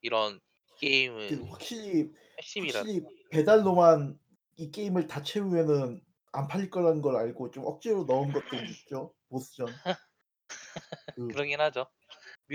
[0.00, 0.40] 이런
[0.70, 4.18] 그 게임의 확실히 핵심이라는 확실히 배달로만
[4.60, 6.02] 이 게임을 다 채우면은
[6.32, 9.66] 안 팔릴 거라는 걸 알고 좀 억지로 넣은 것들이 있죠, 보스전.
[11.16, 11.86] 그 그러긴 하죠.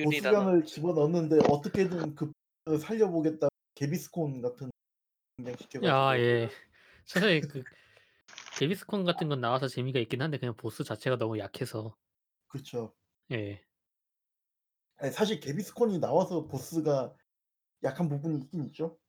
[0.03, 2.31] 보스전을 집어넣었는데 어떻게든 그을
[2.79, 4.69] 살려 보겠다 개비스콘 같은
[5.83, 6.49] 야 가지고 예.
[7.05, 7.63] 차라리 그
[8.59, 11.97] 개비스콘 같은 건 나와서 재미가 있긴 한데 그냥 보스 자체가 너무 약해서.
[12.47, 12.93] 그쵸.
[13.31, 13.63] 예.
[14.97, 17.15] 아니 사실 개비스콘이 나와서 보스가
[17.83, 18.99] 약한 부분이 있긴 있죠.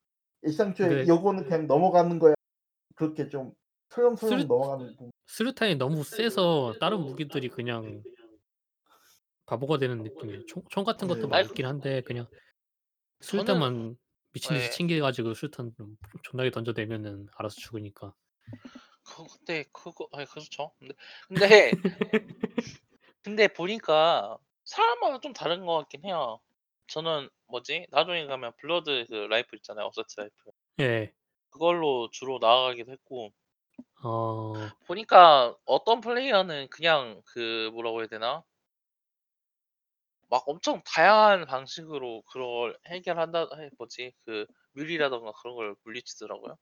[0.43, 2.36] 애당초에 근데 요거는 그냥 넘어가는 거야.
[2.97, 3.53] 그렇게 좀
[3.89, 5.11] 설렁설렁 수류 넘어가는 부분.
[5.27, 8.03] 수류탄이 너무 세서 다른 무기들이 그냥
[9.45, 10.41] 바보가 되는 느낌이에요.
[10.47, 11.27] 총 총 같은 것도 네.
[11.27, 12.27] 막 아이 있긴 한데 그냥
[13.21, 13.97] 저는 수류탄만
[14.33, 14.69] 미친 듯이 예.
[14.69, 18.13] 챙겨 가지고 수류탄 좀 존나게 던져 대면은 알아서 죽으니까.
[19.03, 20.71] 그 근데 그거 아이 그렇죠.
[20.79, 20.93] 근데
[21.27, 21.71] 근데
[23.23, 26.39] 근데 보니까 사람마다 좀 다른 것 같긴 해요.
[26.87, 27.87] 저는 뭐지?
[27.91, 29.87] 나중에 가면 blood 그 라이플 있잖아요.
[29.87, 30.51] assault rifle.
[30.79, 31.13] 예.
[31.57, 33.31] 그걸로 주로 나아가기도 했고
[34.03, 34.53] 어.
[34.87, 38.43] 보니까 어떤 플레이어는 그냥 그 뭐라고 해야 되나?
[40.29, 44.13] 막 엄청 다양한 방식으로 그걸 해결한다 해 뭐지?
[44.25, 46.57] 그 뮬이라든가 그런 걸 물리치더라고요.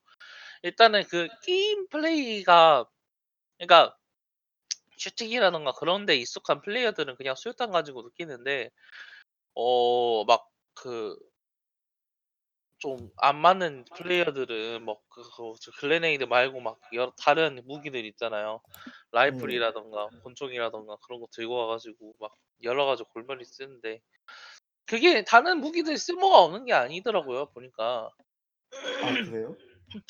[0.64, 2.86] 일단은 그 게임 플레이가
[3.60, 3.98] 그러니까
[4.98, 8.70] 슈팅이라든가 그런 데 익숙한 플레이어들은 그냥 수류탄 가지고 느끼는데
[9.56, 11.18] 어 막 그
[12.80, 18.62] 좀 안 맞는 플레이어들은 뭐 그거 저 grenade 말고 막 여러 다른 무기들 있잖아요.
[18.76, 18.92] 네.
[19.12, 24.02] 라이플이라든가 권총이라든가 그런 거 들고 와 가지고 막 여러 가지 골면이 쓰는데
[24.86, 28.12] 그게 다른 무기들 쓸모가 없는 게 아니더라고요 보니까.
[29.02, 29.56] 아 그래요?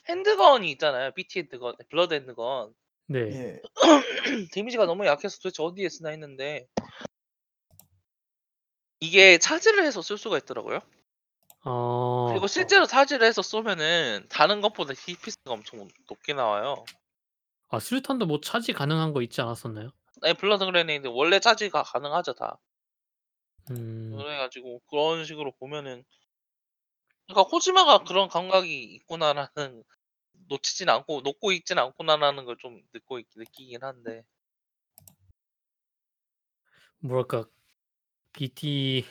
[0.09, 1.11] 핸드건이 있잖아요.
[1.11, 2.73] BT 핸드건 블러드 핸드건.
[3.07, 3.19] 네.
[3.19, 3.61] 예.
[4.53, 6.67] 데미지가 너무 약해서 도대체 어디에 쓰나 했는데
[8.99, 10.79] 이게 차지를 해서 쓸 수가 있더라고요.
[11.65, 12.27] 어.
[12.31, 16.85] 그리고 실제로 차지를 해서 쏘면은 다른 것보다 DPS가 엄청 높게 나와요.
[17.69, 19.91] 아 수류탄도 뭐 차지 가능한 거 있지 않았었나요?
[20.21, 22.57] 네 blood grenade 원래 차지가 가능하죠 다.
[23.71, 24.11] 음.
[24.17, 26.03] 그래 가지고 그런 식으로 보면은
[27.27, 29.83] 그러니까 '코지마가 그런 감각이 있구나.'라는
[30.47, 34.23] 놓치진 않고 놓고 있진 않구나라는 걸 좀 느고 있 느끼긴 한데
[36.99, 37.45] 뭐랄까
[38.33, 39.05] BT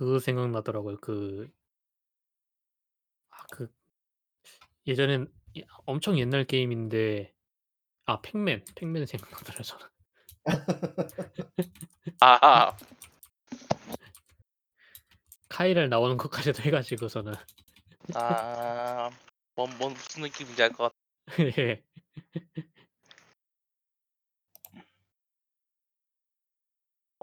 [0.00, 0.96] 그거 생각나더라고요.
[1.00, 1.50] 그
[3.30, 3.68] 아 그
[4.86, 7.32] 예전엔 이 엄청 옛날 게임인데
[8.06, 9.86] 아 팩맨, 팩맨이 생각나더라고요 저는.
[12.20, 12.76] 아하.
[15.50, 17.34] 카이랄 나오는 것까지도 해 가지고서는
[18.14, 19.10] 아.
[19.56, 20.94] 뭔 뭔 무슨 느낌인지 알것같
[21.58, 21.82] 예.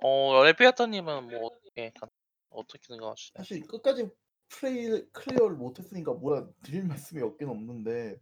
[0.01, 2.09] 어 레피아타 님은 뭐 어떻게 간
[2.58, 3.43] 어떻게 생각하시나요?
[3.43, 4.10] 사실 끝까지
[4.49, 8.20] 플레이를 클리어를 못 했으니까 뭐라 드릴 말씀이 없긴 없는데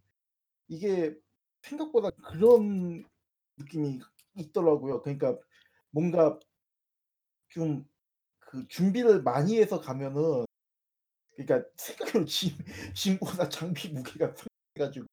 [0.67, 1.15] 이게
[1.61, 3.05] 생각보다 그런
[3.57, 3.99] 느낌이
[4.35, 5.01] 있더라고요.
[5.01, 5.37] 그러니까
[5.91, 6.39] 뭔가
[7.49, 7.85] 좀
[8.55, 10.45] 그 준비를 많이 해서 가면은
[11.35, 12.57] 그러니까 생각해보면 짐
[12.93, 14.33] 짐보다 장비 무게가
[14.77, 15.07] 가지고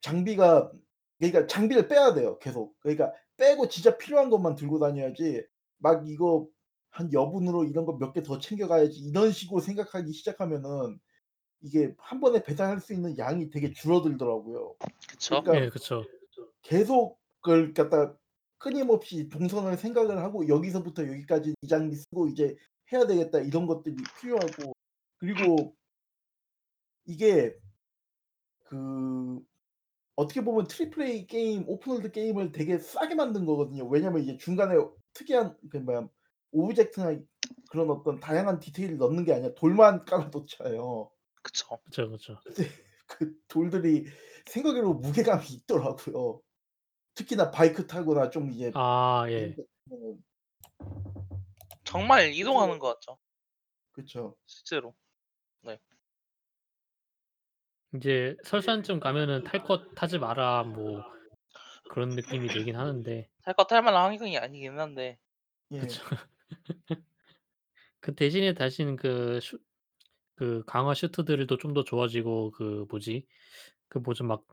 [0.00, 0.72] 장비가
[1.18, 2.78] 그러니까 장비를 빼야 돼요 계속.
[2.80, 5.46] 그러니까 빼고 진짜 필요한 것만 들고 다녀야지
[5.78, 6.48] 막 이거
[6.96, 10.98] 한 여분으로 이런 거 몇 개 더 챙겨 가야지 이런 식으로 생각하기 시작하면은
[11.62, 14.76] 이게 한 번에 배달할 수 있는 양이 되게 줄어들더라고요.
[15.08, 15.42] 그쵸.
[15.42, 16.04] 그러니까 예 그쵸.
[16.62, 18.16] 계속 그걸 갖다
[18.58, 22.56] 끊임없이 동선을 생각을 하고 '여기서부터 여기까지 이 장비 쓰고 이제
[22.92, 24.72] 해야 되겠다.' 이런 것들이 필요하고
[25.18, 25.76] 그리고
[27.06, 27.58] 이게
[28.64, 29.40] 그
[30.16, 33.86] 어떻게 보면 triple A 게임 open world 게임을 되게 싸게 만든 거거든요.
[33.88, 34.76] 왜냐면 이제 중간에
[35.14, 36.08] 특이한 그 뭐야
[36.56, 37.18] object나
[37.70, 41.10] 그런 어떤 다양한 디테일을 넣는 게 아니라 돌만 깔아 놓잖아요.
[41.42, 41.78] 그쵸.
[41.84, 42.40] 그쵸, 그쵸.
[42.44, 42.64] 근데
[43.06, 44.06] 그 돌들이
[44.46, 46.40] 생각외로 무게감이 있더라고요.
[47.14, 49.54] 특히나 바이크 타거나 좀 이제 아 예.
[49.90, 50.16] 어
[51.84, 53.18] 정말 이동하는 것 같죠.
[53.92, 54.36] 그쵸.
[54.46, 54.94] 실제로.
[55.62, 55.78] 네.
[57.94, 61.02] 이제 설산쯤 가면은 탈 것 타지 마라 뭐
[61.90, 65.18] 그런 느낌이 들긴 하는데 탈것탈 만한 환경이 아니긴 한데
[65.72, 65.80] 예.
[65.80, 66.04] 그쵸.
[68.00, 73.26] 그 대신에 다시는 그슈그 강화 슈트들도 좀 더 좋아지고 그 뭐지?
[73.88, 74.44] 그 뭐죠 막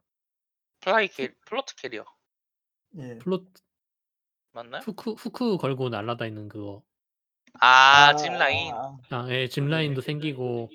[0.82, 2.05] fly 캐 float carrier
[2.98, 3.18] 예.
[3.20, 3.47] float
[4.52, 4.82] 맞나요?
[4.84, 6.84] 후크 후크 걸고 날아다니는 그거.
[7.60, 8.74] 아, zip line.
[8.74, 8.98] 아.
[9.10, 9.48] 아 예.
[9.47, 10.70] zip line도 생기고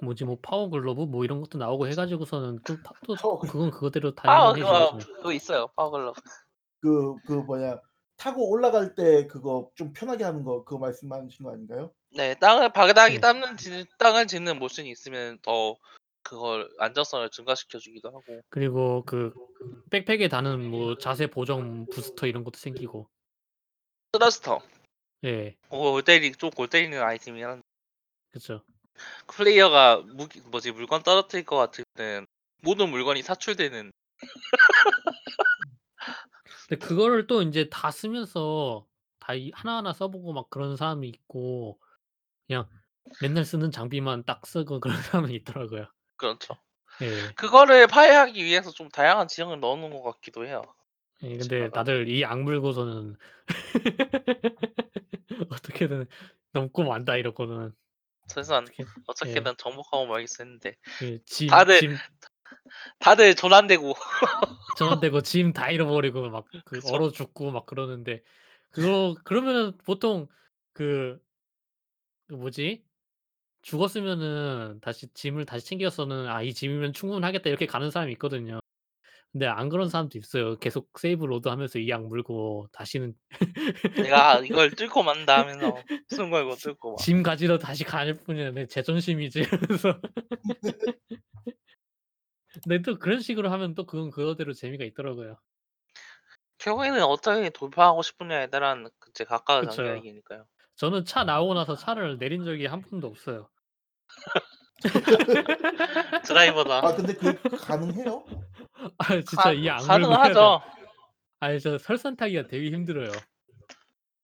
[0.00, 3.52] 뭐지 뭐 power glove 뭐 이런 것도 나오고 해 가지고서는 또타또 power glove.
[3.52, 4.98] 그건 그거대로 파워 다양해지거든요.
[4.98, 5.68] 그거 그거 있어요.
[5.76, 6.20] power glove.
[6.80, 7.80] 그 그 뭐냐
[8.16, 11.92] 타고 올라갈 때 그거 좀 편하게 하는 거 그거 말씀하시는 거 아닌가요?
[12.10, 12.34] 네.
[12.34, 13.20] 땅을 바닥이 네.
[13.20, 15.76] 닿는 지 땅을 짚는 모션이 있으면 더
[16.22, 18.40] 그걸 안정성을 증가시켜 주기도 하고.
[18.48, 19.32] 그리고 그
[19.90, 23.08] 백팩에 다는 뭐 자세 보정 부스터 이런 것도 생기고.
[24.12, 24.60] thruster.
[25.24, 25.56] 예.
[25.68, 27.62] 골 때리 좀골 때리는 아이템이긴 한데
[28.30, 28.62] 그쵸.
[29.28, 32.26] 플레이어가 무기 뭐지 물건 떨어뜨릴 것 같을 때는
[32.62, 33.92] 모든 물건이 사출되는
[36.68, 38.86] 근데 그거를 또 인제 다 쓰면서
[39.18, 41.80] 다 이 하나하나 써 보고 막 그런 사람이 있고
[42.46, 42.68] 그냥
[43.20, 45.86] 맨날 쓰는 장비만 딱 쓰고 그런 사람이 있더라고요.
[46.16, 46.56] 그렇죠.
[47.02, 47.32] 예.
[47.36, 50.62] 그거를 파괴하기 위해서 좀 다양한 지형을 넣어 놓은 것 같기도 해요.
[51.22, 51.70] 예 근데 지나가.
[51.70, 53.16] 다들 이 악물고서는
[55.50, 56.06] 어떻게든
[56.52, 57.74] 넘고 만다 이러고는
[58.28, 58.86] 최소한 어떻게 예.
[59.06, 61.96] 어떻게든 정복하고 말겠어 했는데 그짐 다들 짐
[62.98, 63.94] 다들 전환되고
[64.74, 66.84] 전환되고 짐 다 잃어버리고 막 그 그쵸.
[66.84, 68.22] 얼어 죽고 막 그러는데
[68.70, 70.28] 그거 그러면은 보통
[70.72, 71.20] 그
[72.28, 72.84] 그 뭐지?
[73.62, 78.60] 죽었으면은 다시 짐을 다시 챙겨서는 '아 이 짐이면 충분하겠다.' 이렇게 가는 사람이 있거든요.
[79.32, 80.58] 근데 안 그런 사람도 있어요.
[80.60, 83.14] 계속 save load 하면서 이 약 물고 다시는
[83.98, 87.04] '내가 이걸 뚫고 만다.' 하면서 목숨 걸고 뚫고 막.
[87.04, 88.52] 짐 가지러 다시 갈 뿐이야.
[88.52, 90.00] 내 자존심이지 이러면서.
[92.62, 95.38] 근데 또 그런 식으로 하면 또 그건 그거대로 재미가 있더라고요.
[96.58, 99.76] 결국에는 어떻게 돌파하고 싶으냐에 따른 그 이제 각각의 그쵸.
[99.76, 100.46] 전략이니까요.
[100.76, 103.48] 저는 차 나오고 나서 차를 내린 적이 한 번도 없어요.
[106.24, 106.86] 드라이버다.
[106.86, 108.24] 아 근데 그 가능해요?
[108.98, 110.08] 아 진짜 가이 악물고 해야 돼요.
[110.08, 110.60] 가능하죠.
[111.40, 113.10] 아니 저 설산 타기가 되게 힘들어요.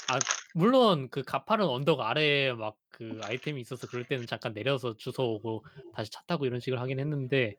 [0.08, 0.18] 아
[0.54, 5.64] 물론 그 가파른 언덕 아래에 막 그 아이템이 있어서 그럴 때는 잠깐 내려서 주워 오고
[5.94, 7.56] 다시 차 타고 이런 식으로 하긴 했는데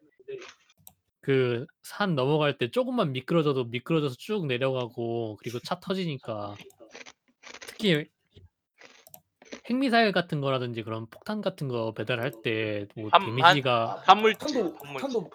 [1.24, 6.56] 그 산 넘어갈 때 쪼금만 미끄러져도 미끄러져서 쭉 내려가고 그리고 차 터지니까
[7.62, 8.10] 특히
[9.66, 15.30] 핵미사일 같은 거라든지 그런 폭탄 같은 거 배달할 때뭐한한 데미지가 아 반물질, 폭탄도 반물질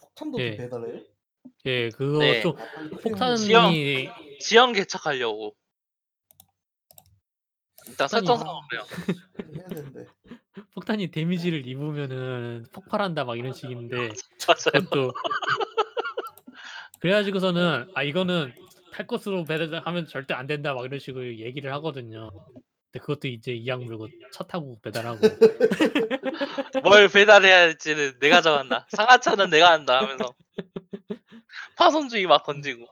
[0.00, 0.56] 폭탄도 예.
[0.56, 1.00] 배달해요?
[1.64, 2.40] 예 그거 네.
[2.42, 3.72] 좀 아 빨리 폭탄이 지형
[4.40, 5.56] 지형 개척하려고.
[7.88, 8.84] 일단 폭탄이 설정상으로 그래요.
[9.56, 10.06] 해야 되는데.
[10.74, 13.96] 폭탄이 데미지를 입으면은 폭발한다 막 이런 식인데
[14.48, 14.84] 맞아요.
[14.84, 15.12] 그것도
[17.00, 18.52] 그래 가지고서는 "아 이거는
[18.92, 22.30] 탈 것으로 배달하면 절대 안 된다." 막 이런 식으로 얘기를 하거든요.
[22.92, 25.18] 근데 그것도 이제 이 악물고 차 타고 배달하고
[26.84, 28.86] 뭘 배달해야 할지는 내가 정한다.
[28.90, 30.34] 상하차는 내가 한다 하면서
[31.76, 32.86] 파손주의 막 던지고.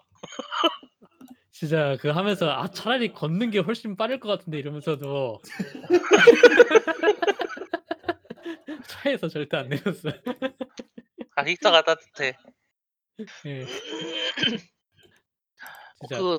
[1.60, 5.42] 진짜 그거 하면서 '아 차라리 걷는 게 훨씬 빠를 것 같은데.' 이러면서도
[8.88, 10.14] 차에서 절대 안 내렸어요.
[11.36, 12.34] 가격자가 따뜻해.
[13.44, 13.66] 예.
[15.98, 16.38] 어 진짜 그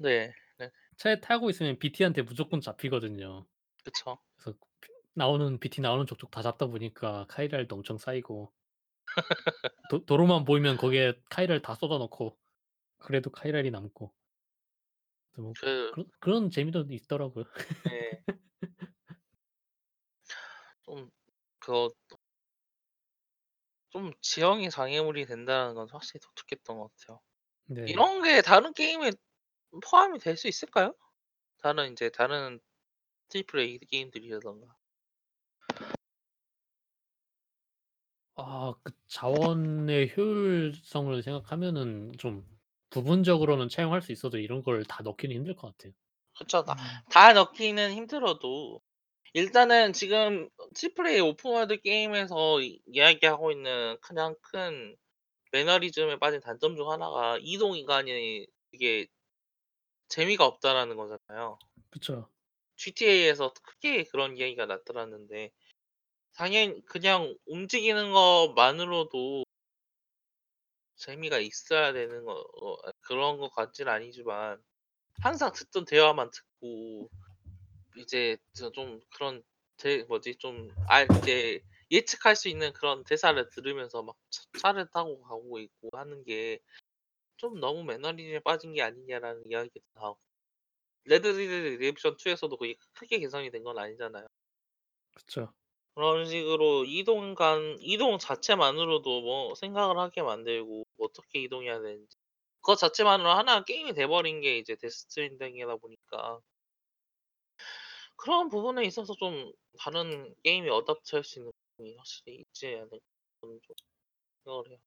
[0.00, 0.34] 네.
[0.58, 0.70] 네.
[0.98, 3.46] 차에 타고 있으면 BT한테 무조건 잡히거든요.
[3.82, 4.18] 그쵸.
[4.36, 8.52] 그래서 피 나오는 BT 나오는 족족 다 잡다 보니까 카이랄도 엄청 쌓이고
[9.90, 12.36] 도 도로만 보이면 거기에 카이랄 다 쏟아 넣고
[12.98, 14.12] 그래도 카이랄이 남고.
[15.36, 17.44] 뭐 그 그런 그런 재미도 있더라고요.
[17.84, 18.22] 네.
[20.82, 21.10] 좀
[21.60, 21.90] 그거
[23.90, 27.20] 좀 지형이 장애물이 된다는 건 확실히 독특했던 것 같아요.
[27.66, 28.08] 네.
[28.08, 29.12] 이런 게 다른 게임에
[29.84, 30.94] 포함이 될 수 있을까요?
[31.58, 32.60] 다른 인제 다른
[33.30, 34.76] triple A 게임들이라든가.
[38.36, 42.46] 아 그 자원의 효율성을 생각하면은 좀
[42.90, 45.92] 부분적으로는 차용할 수 있어도 이런 걸 다 넣기는 힘들 것 같아요.
[46.38, 46.62] 그쵸.
[46.64, 47.02] 다 음.
[47.10, 48.80] 다 넣기는 힘들어도
[49.34, 54.96] 일단은 지금 triple-A open world 게임에서 이 이야기하고 있는 가장 큰
[55.52, 59.08] 매너리즘에 빠진 단점 중 하나가 이동 구간이 이게
[60.08, 61.58] 재미가 없다라는 거잖아요.
[61.90, 62.28] 그쵸.
[62.76, 65.50] GTA에서 크게 그런 이야기가 나타났는데
[66.36, 69.44] 당연히 그냥 움직이는 것만으로도
[70.98, 72.32] 재미가 있어야 되는 거
[72.62, 74.62] 어 그런 것 같진 아니지만
[75.20, 77.10] 항상 듣던 대화만 듣고
[77.96, 79.42] 이제 저좀 그런
[79.78, 85.58] 대 뭐지 좀 알 이제 예측할 수 있는 그런 대사를 들으면서 막차 차를 타고 가고
[85.60, 86.60] 있고 하는 게
[87.38, 90.20] 좀 너무 매너리즘에 빠진 게 아니냐라는 이야기도 나오고
[91.04, 94.26] 레드 데드 리뎀션 2에서도 그게 크게 개선이 된 건 아니잖아요.
[95.14, 95.52] 그쵸.
[95.98, 102.16] 그런 식으로 이동 간 이동 자체만으로도 뭐 생각을 하게 만들고 어떻게 이동해야 되는지
[102.60, 106.40] 그것 자체만으로 하나의 게임이 돼 버린 게 이제 데스 스트랜딩이다 보니까
[108.16, 112.98] 그런 부분에 있어서 좀 다른 게임이 adapt 할 수 있는 부분이 확실히 있지 않을까
[113.40, 113.74] 저는 좀
[114.44, 114.78] 생각을 해요.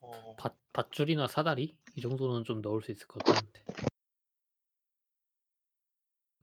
[0.00, 0.34] 어.
[0.36, 3.87] 밧 밧줄이나 사다리 이 정도는 좀 넣을 수 있을 것 같긴 한데.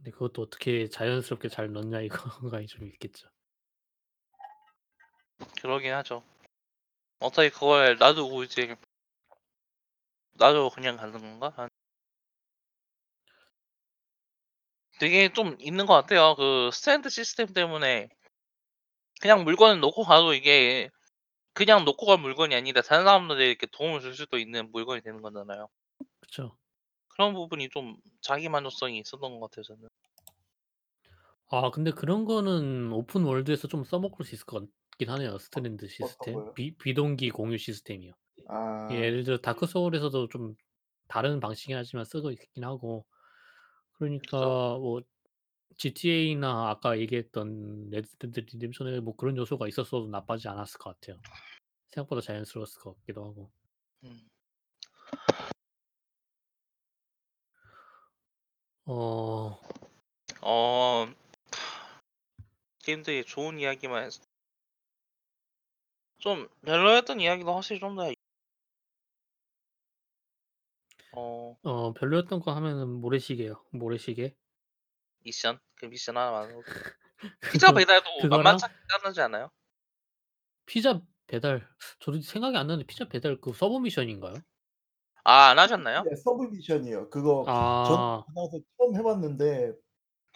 [0.06, 3.28] 근데 그것도 어떻게 자연스럽게 잘 넣냐 이거가 좀 있겠죠.
[5.60, 6.22] 그러긴 하죠.
[7.18, 8.76] 어차피 그걸 놔두고 이제
[10.34, 11.54] 놔두고 그냥 가는 건가?
[11.58, 11.70] 한
[15.00, 16.36] 되게 좀 있는 것 같아요.
[16.36, 18.10] 그 스탠드 시스템 때문에
[19.22, 20.92] 그냥 물건을 놓고 가도 이게
[21.54, 25.68] 그냥 놓고 간 물건이 아니라 다른 사람들에게 도움을 줄 수도 있는 물건이 되는 거잖아요.
[26.20, 26.56] 그쵸.
[27.16, 29.88] 그런 부분이 좀 자기 만족성이 있었던 것 같아요 저는.
[31.50, 35.38] 아 근데 그런 거는 open world에서 좀 써먹을 수 있을 것 같긴 하네요.
[35.38, 36.34] strand 어떤 시스템.
[36.36, 36.54] 거요?
[36.54, 38.14] 비 비동기 공유 시스템이요.
[38.48, 38.90] 아.
[38.92, 40.56] 예를 들어 다크 소울에서도 좀
[41.08, 43.06] 다른 방식이긴 하지만 쓰고 있긴 하고
[43.94, 44.80] 그러니까 그죠.
[44.82, 45.02] 뭐
[45.78, 51.22] GTA나 아까 얘기했던 레드 데드 리뎀션에 뭐 그런 요소가 있었어도 나빠지 않았을 것 같아요.
[51.90, 53.52] 생각보다 자연스러웠을 것 같기도 하고.
[54.04, 54.28] 음.
[58.86, 59.60] 어.
[60.42, 61.08] 어.
[62.84, 64.22] 게임들이 좋은 이야기만 해서
[66.20, 68.12] 좀 별로였던 이야기도 확실히 좀 더
[71.14, 71.56] 어.
[71.64, 73.64] 어 별로였던 거 하면은 모래시계요.
[73.72, 74.36] 모래시계.
[75.24, 75.60] 미션?
[75.76, 76.64] 그 미션 하나만으로도.
[77.52, 79.50] 피자 그거 배달도 그거랑 만만치 까다롭지 않아요?
[80.66, 81.68] 피자 배달
[82.00, 84.36] 저도 생각이 안 나는데 피자 배달 그 sub mission인가요?
[85.26, 86.04] 아 안 하셨나요?
[86.04, 87.10] 네 sub mission이에요.
[87.10, 87.46] 그거
[87.84, 88.24] 전 아.
[88.28, 89.74] 받아서 처음 해 봤는데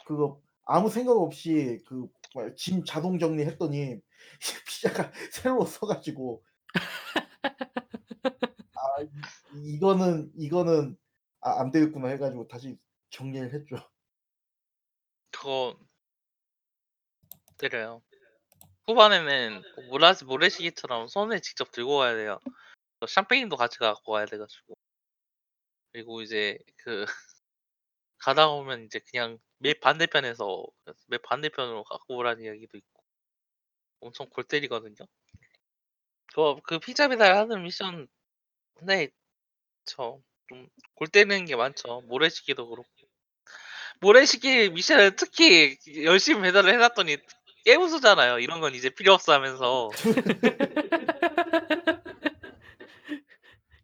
[0.08, 4.00] 그거 아무 생각 없이 그 뭐야 짐 자동 정리했더니
[4.68, 6.44] 피자가 세로 서 가지고
[8.76, 10.98] 아 이 이거는 이거는
[11.42, 12.78] '아 안 되겠구나.' 해 가지고 다시
[13.12, 13.76] 정리를 했죠.
[15.32, 15.76] 그거
[17.58, 18.02] 때려요.
[18.88, 22.40] 후반에는 모라스 모래시계처럼 손에 직접 들고 가야 돼요.
[23.00, 24.76] 그 샴페인도 같이 갖고 가야 돼 가지고.
[25.91, 27.06] 그리고 이제 그
[28.20, 30.66] 가다 보면 이제 그냥 맵 반대편에서
[31.08, 33.04] 맵 반대편으로 갖고 오라는 이야기도 있고.
[34.02, 34.95] 엄청 골 때리거든요.
[36.64, 38.08] 그 피자 배달하는 미션
[38.84, 39.10] 네.
[39.86, 40.22] 그쵸.
[40.47, 42.02] 좀골 때리는 게 많죠.
[42.08, 42.89] 모래시계도 그렇고.
[44.00, 47.18] 모래시계 미션을 특히 열심히 배달을 해 놨더니
[47.66, 48.39] 깨부수잖아요.
[48.39, 49.89] 이런 건 이제 필요 없어 하면서.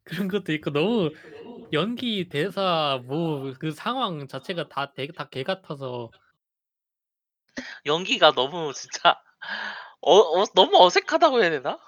[0.05, 1.11] 그런 것도 있고 너무
[1.73, 6.11] 연기, 대사 뭐 그 상황 자체가 다 되게 다개 같아서
[7.85, 9.21] 연기가 너무 진짜
[10.01, 11.79] 어 어 너무 어색하다고 해야 되나?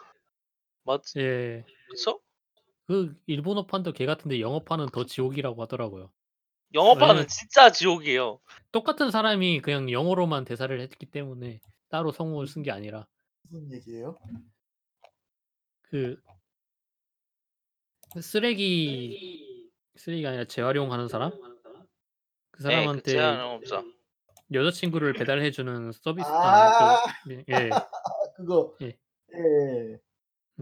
[0.84, 1.66] 맞지 예.
[1.90, 2.22] 그쵸?
[2.86, 6.12] 그 일본어판도 개 같은데 영어판은 더 지옥이라고 하더라고요.
[6.74, 8.40] 영어판은 왜냐면 진짜 지옥이에요.
[8.72, 11.60] 똑같은 사람이 그냥 영어로만 대사를 했기 때문에
[11.90, 13.08] 따로 성우를 쓴 게 아니라
[13.50, 14.18] 무슨 얘기예요?
[15.90, 16.22] 그그
[18.22, 21.32] 쓰레기 쓰레기가 아니라 재활용하는 사람?
[21.32, 21.84] 그 네.
[22.52, 23.84] 그 사람한테 재활용업자.
[24.54, 27.04] 여자친구를 배달해 주는 서비스 아 아.
[27.24, 27.70] 그네 예.
[28.38, 28.98] 그거 예.
[29.36, 30.00] 예.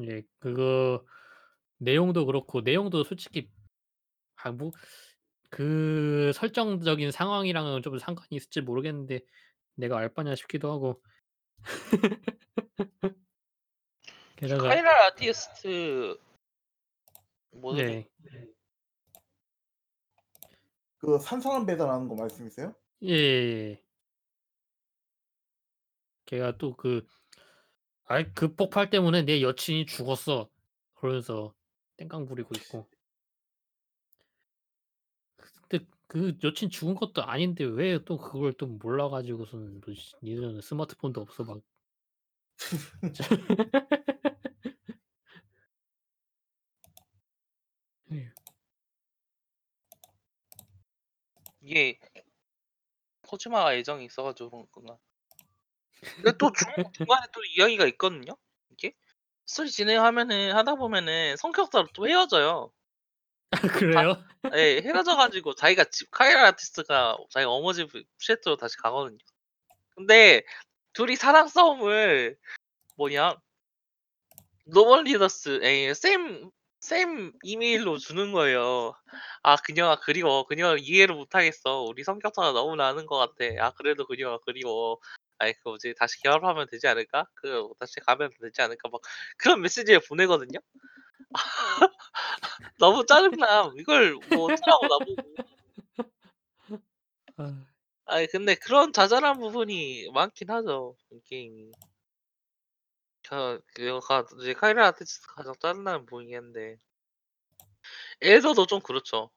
[0.03, 0.23] 예.
[0.39, 1.05] 그거
[1.77, 3.49] 내용도 그렇고 내용도 솔직히
[4.37, 4.71] 아 뭐
[5.51, 9.21] 그 설정적인 상황이랑은 좀 상관이 있을지 모르겠는데
[9.75, 11.01] '내가 알 바냐.' 싶기도 하고.
[14.35, 16.17] 게다가 스카이라이트 아티스트
[17.59, 18.47] 모델이 네.
[20.97, 22.75] 그 산사람 배달하는 거 말씀이세요?
[23.07, 23.77] 예예예.
[26.25, 27.05] 걔가 또 그
[28.05, 30.49] "아이 그 폭발 때문에 내 여친이 죽었어."
[30.95, 31.53] 그러면서
[31.97, 32.89] 땡깡 부리고 있고.
[35.69, 40.61] 근데 그 여친 죽은 것도 아닌데 왜 또 그걸 또 몰라 가지고서는 뭐 씨 니네는
[40.61, 41.61] 스마트폰도 없어 막
[51.65, 51.99] 이게
[53.23, 54.97] 코지마가 애정이 있어 가지고 그런 건가.
[56.15, 58.37] 근데 또 중 중간에 또 이야기가 있거든요.
[58.69, 58.93] 이게
[59.47, 62.71] 스토리 진행하면은 하다 보면은 성격사로 또 헤어져요.
[63.51, 64.23] 아 그래요?
[64.53, 64.81] 예.
[64.83, 69.17] 헤어져 가지고 자기가 집 카이랄 아티스트가 자기 어머 집 푸켓으로 다시 가거든요.
[69.95, 70.43] 근데
[70.93, 72.37] 둘이 사랑 싸움을
[72.95, 73.35] 뭐냐
[74.65, 76.51] 노먼 리더스 에 샘
[76.85, 78.93] 샘 이메일로 주는 거예요.
[79.43, 80.45] "아 그녀가 그리워.
[80.45, 81.81] 그녀를 이해를 못 하겠어.
[81.83, 83.45] 우리 성격차가 너무 나는 것 같아.
[83.65, 84.97] 아 그래도 그녀가 그리워.
[85.39, 87.25] 아이 그 뭐지 다시 결혼하면 되지 않을까?
[87.35, 89.01] 그 다시 가면 되지 않을까?" 막
[89.37, 90.59] 그런 메시지를 보내거든요.
[92.79, 93.73] 너무 짜증나.
[93.79, 95.39] 이걸 뭐 어쩌라고 나보고.
[97.37, 97.65] 아.
[98.05, 101.71] 아이 근데 그런 자잘한 부분이 많긴 하죠, 이 게임이.
[103.35, 106.77] 저 그가 이제 카이라 아티스트가 가장 짜증나는 부분이긴 한데
[108.21, 109.29] 엘더도 좀 그렇죠.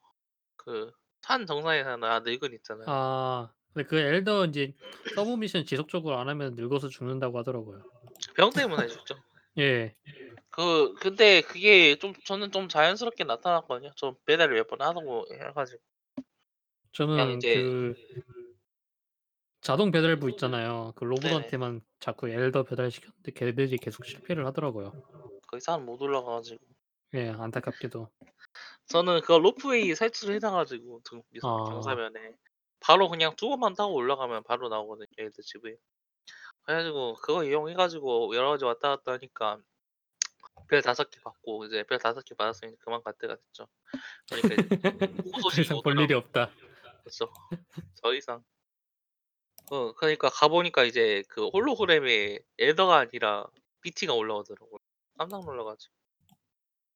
[0.56, 2.86] 그 산 정상에 사는 아 늙은 있잖아요.
[2.88, 3.52] 아.
[3.74, 4.72] 근데 그 엘더 인제
[5.14, 7.82] sub mission 지속적으로 안 하면 늙어서 죽는다고 하더라고요.
[8.34, 9.22] 병 때문에 죽죠.
[9.58, 9.94] 예.
[10.50, 13.92] 그 근데 그게 좀 저는 좀 자연스럽게 나타났거든요.
[13.96, 15.82] 저 배달을 몇 번 하고 해 가지고.
[16.94, 17.94] 그냥 저는 이제 그
[19.60, 20.92] 자동 배달부 있잖아요.
[20.96, 21.10] 그 네네.
[21.30, 24.92] 로봇한테만 자꾸 엘더 배달시켰는데 걔네들이 계속 실패를 하더라고요.
[25.46, 26.64] 거기 산 못 올라가 가지고.
[27.14, 27.30] 예.
[27.30, 28.08] 안타깝게도.
[28.88, 31.64] 저는 그 로프웨이 설치를 해 놔 가지고 등 미선 아.
[31.64, 32.32] 경사면에
[32.80, 35.76] 바로 그냥 2 번만 타고 올라가면 바로 나오거든요, 얘네들 집에.
[36.64, 39.58] 그래 가지고 그거 이용해 가지고 여러 가지 왔다 갔다 하니까
[40.68, 43.66] 별 5 개 받고 이제 별 5 개 받았으니 그만 갈 때가 됐죠.
[44.30, 44.74] 그러니까 이제
[45.32, 46.14] 더 소식이 이상 볼 일이 오더라고요.
[46.14, 46.50] 없다.
[47.04, 47.30] 그쵸.
[48.02, 48.44] 더 이상.
[49.70, 53.46] 어 그러니까 가 보니까 이제 그 홀로그램에 엘더가 아니라
[53.82, 54.78] BT가 올라오더라고요.
[55.18, 55.92] 깜짝 놀라 가지고.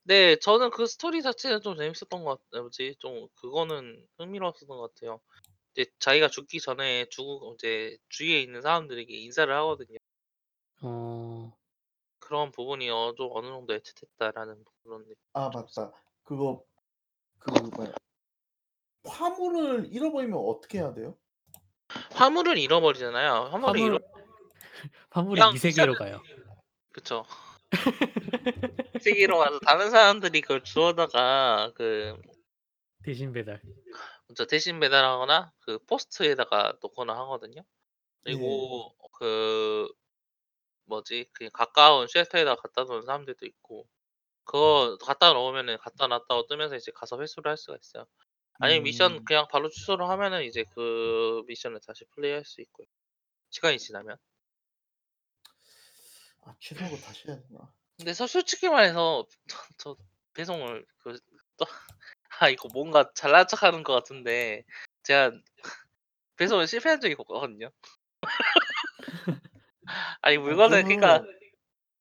[0.05, 0.37] 네.
[0.37, 5.21] 저는 그 스토리 자체는 좀 재밌었던 것 같아 뭐지 좀 그거는 흥미로웠었던 것 같아요.
[5.75, 9.99] 이제 자기가 죽기 전에 죽고 이제 주위에 있는 사람들에게 인사를 하거든요.
[10.83, 11.53] 어.
[12.21, 15.15] 그런 부분이 어 좀 어느 정도 애틋했다라는 그런 느낌.
[15.35, 15.93] 아 맞다.
[16.23, 16.65] 그거
[17.39, 17.93] 그 뭐야
[19.05, 21.17] 화물을 잃어버리면 어떻게 해야 돼요?
[22.15, 23.51] 화물을 잃어버리잖아요.
[23.53, 24.03] 화물을 잃어 화물
[25.11, 26.23] 화물이 그냥 이 세계로 가요.
[26.93, 27.25] 그쵸.
[28.97, 32.21] 이 세계로 가서 다른 사람들이 그걸 주워다가 그
[33.03, 33.61] 대신 배달.
[34.27, 34.47] 그쵸.
[34.47, 37.61] 대신 배달하거나 그 포스트에다가 놓거나 하거든요.
[37.61, 37.65] 예.
[38.25, 39.89] 그리고 그
[40.85, 43.89] 뭐지 그 가까운 쉘터에다가 갖다 놓은 사람들도 있고
[44.45, 48.07] 그거 갖다 놓으면은 갖다 놨다고 뜨면서 이제 가서 회수를 할 수가 있어요.
[48.61, 49.25] 미션 음.
[49.25, 52.87] 그냥 바로 취소를 하면은 이제 그 미션을 다시 플레이할 수 있고요.
[53.51, 54.17] 시간이 지나면.
[56.45, 57.73] 아 취소하고 다시 해야 되나?
[57.97, 59.97] 근데 서 솔직히 말해서 저 저
[60.35, 61.19] 배송을 그
[61.57, 61.67] 또
[62.41, 64.65] 아 이거 뭔가 잘난 척하는 것 같은데
[65.03, 65.33] 제가
[66.37, 67.71] 배송을 실패한 적이 없거든요.
[70.23, 71.41] 아니 아 물건을 그러니까 저는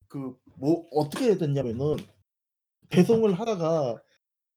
[0.07, 1.97] 그 뭐 어떻게 됐냐면은
[2.89, 4.01] 배송을 하다가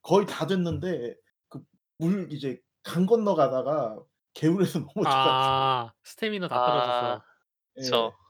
[0.02, 1.14] 거의 다 됐는데 그
[2.04, 3.98] 물 이제 강 건너가다가
[4.34, 5.92] 개울에서 넘어져 가지고 아.
[6.04, 6.66] 스태미나 다 아.
[6.66, 7.24] 떨어져서.
[7.76, 8.12] 그쵸.
[8.20, 8.24] 예.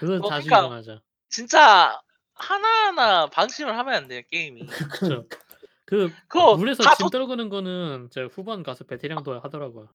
[0.00, 1.00] 그건 어 자주 그러니까 일어나죠.
[1.28, 2.00] 진짜
[2.34, 4.66] 하나하나 방심을 하면 안 돼요, 게임이.
[4.66, 5.06] 그 그쵸.
[5.28, 5.38] 그러니까.
[5.86, 9.88] 그 그거 물에서 다 짐 도 떨구는 거는 저 후반 가서 베테랑도 하더라고요.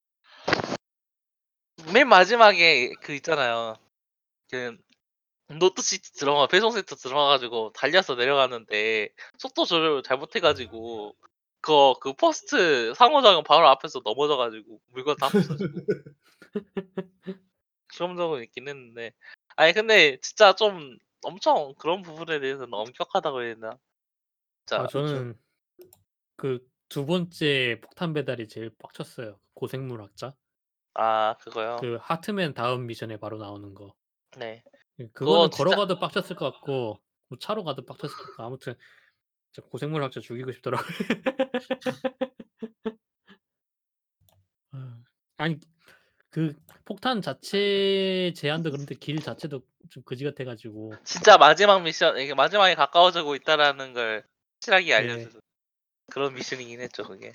[1.93, 3.75] 맨 마지막에 그 있잖아요.
[4.49, 4.77] 그
[5.59, 11.15] 노트 시티 들어가 배송 센터 들어가 가지고 달려서 내려가는데 속도 조절을 잘못해 가지고
[11.65, 15.73] 그거 그 퍼스트 상호작용 바로 앞에서 넘어져 가지고 물건 다 부서지고.
[17.87, 19.13] 그런 적은 있긴 했는데
[19.55, 23.69] 아니 근데 진짜 좀 엄청 그런 부분에 대해서는 엄격하다고 해야 되나?
[23.71, 23.77] 아
[24.67, 24.89] 진짜 그쵸.
[24.89, 25.39] 저는
[26.35, 29.39] 그 두 번째 폭탄 배달이 제일 빡쳤어요.
[29.53, 30.33] 고생물 학자.
[30.93, 31.77] 아 그거요?
[31.81, 33.93] 그 하트맨 다음 미션에 바로 나오는 거.
[34.37, 34.63] 네.
[34.99, 38.75] 예 그거 그거는 진짜 걸어가도 빡쳤을 것 같고 뭐 차로 가도 빡쳤을 것 같고 아무튼
[39.55, 40.85] 진짜 고생물 학자 죽이고 싶더라고요.
[44.71, 44.97] 아.
[45.37, 45.57] 아니
[46.29, 46.53] 그
[46.83, 50.91] 폭탄 자체 제한도 그런데 길 자체도 좀 그지 같아 가지고.
[51.05, 54.25] 진짜 마지막 미션 이게 마지막에 가까워지고 있다라는 걸
[54.55, 54.93] 확실하게 네.
[54.93, 55.39] 알려주는
[56.11, 57.31] 그런 미션이긴 했죠, 그게.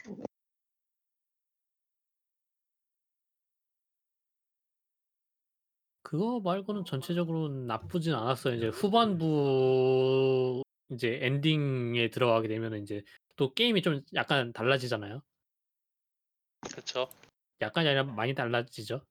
[6.02, 8.56] 그거 말고는 전체적으로는 나쁘진 않았어요.
[8.56, 13.02] 이제 후반부 이제 엔딩에 들어가게 되면은 인제
[13.36, 15.22] 또 게임이 좀 약간 달라지잖아요.
[16.74, 17.08] 그쵸.
[17.60, 19.04] 약간이 아니라 많이 달라지죠.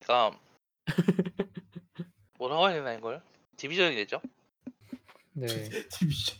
[0.00, 0.40] 그러니까
[2.38, 3.22] 뭐라고 해야 되나 이걸?
[3.56, 4.20] 디비전이 되죠.
[5.32, 5.46] 네.
[5.90, 6.38] 디비전.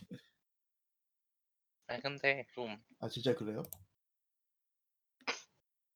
[1.87, 3.61] 아니 근데 좀 아 진짜 그래요?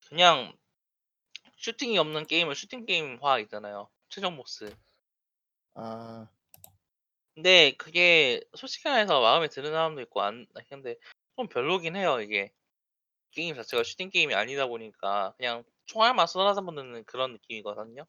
[0.09, 0.53] 그냥
[1.57, 3.89] 슈팅이 없는 게임을 슈팅 게임화 있잖아요.
[4.09, 4.75] 최종 보스.
[5.75, 6.27] 아
[7.39, 10.95] 근데 그게 솔직히 말해서 마음에 드는 사람도 있고 안 근데
[11.37, 12.51] 좀 별로긴 해요 이게.
[13.31, 18.05] 게임 자체가 슈팅 게임이 아니다 보니까 그냥 총알만 쏟아부는 그런 느낌이거든요.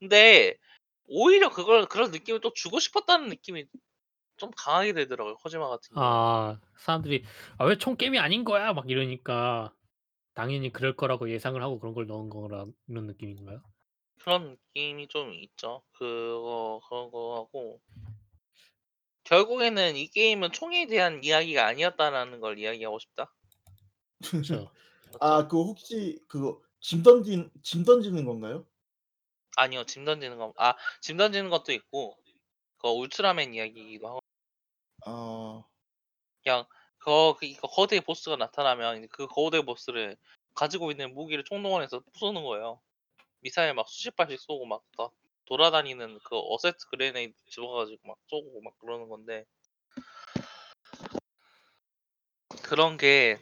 [0.00, 0.56] 근데
[1.06, 3.66] 오히려 그걸 그런 느낌을 또 주고 싶었다는 느낌이
[4.38, 6.16] 좀 강하게 되더라고요 코지마 같은 경우는.
[6.16, 7.24] 아 사람들이
[7.58, 9.74] "아 왜 총 게임이 아닌 거야?" 막 이러니까
[10.34, 13.62] 당연히 그럴 거라고 예상을 하고 그런 걸 넣은 거라 이런 느낌인가요?
[14.18, 15.82] 그런 느낌이 좀 있죠.
[15.92, 17.80] 그거 그런 거하고
[19.34, 23.34] 결국에는 이 게임은 총에 대한 이야기가 아니었다라는 걸 이야기하고 싶다.
[24.22, 24.70] 그쵸.
[25.20, 28.64] 아그 혹시 그거 짐 던진 짐 던지는 건가요?
[29.56, 29.84] 아니요.
[29.86, 32.16] 짐 던지는 거아짐 던지는 것도 있고
[32.78, 34.20] 그 울트라맨 이야기이기도 하고
[35.04, 35.64] 아
[36.44, 36.64] 그냥
[37.00, 40.16] 거그 이거 거대 보스가 나타나면 그 거대 보스를
[40.54, 42.80] 가지고 있는 무기를 총동원해서 부수는 거예요.
[43.40, 45.10] 미사일 막 수십 발씩 쏘고 막 다
[45.46, 49.44] 돌아다니는 그 assault grenade 집어 가지고 막 쏘고 막 그러는 건데
[52.62, 53.38] 그런 게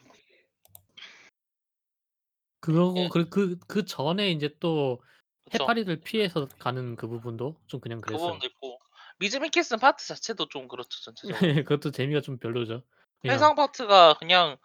[2.61, 3.09] 그러고 예.
[3.09, 5.03] 그그 그 전에 인제 또
[5.45, 5.65] 그쵸.
[5.65, 8.27] 해파리들 피해서 가는 그 부분도 좀 그냥 그 그랬어요.
[8.27, 8.79] 부분도 있고
[9.19, 11.29] 매즈 미켈슨 파트 자체도 좀 그렇죠 전체적으로.
[11.61, 12.83] 예 그것도 재미가 좀 별로죠.
[13.21, 14.57] 그냥 해상 파트가 그냥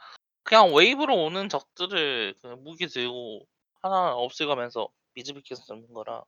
[0.44, 3.46] 그냥 wave로 오는 적들을 그 무기 들고
[3.82, 6.24] 하나 없애가면서 매즈 미켈슨 잡는 거라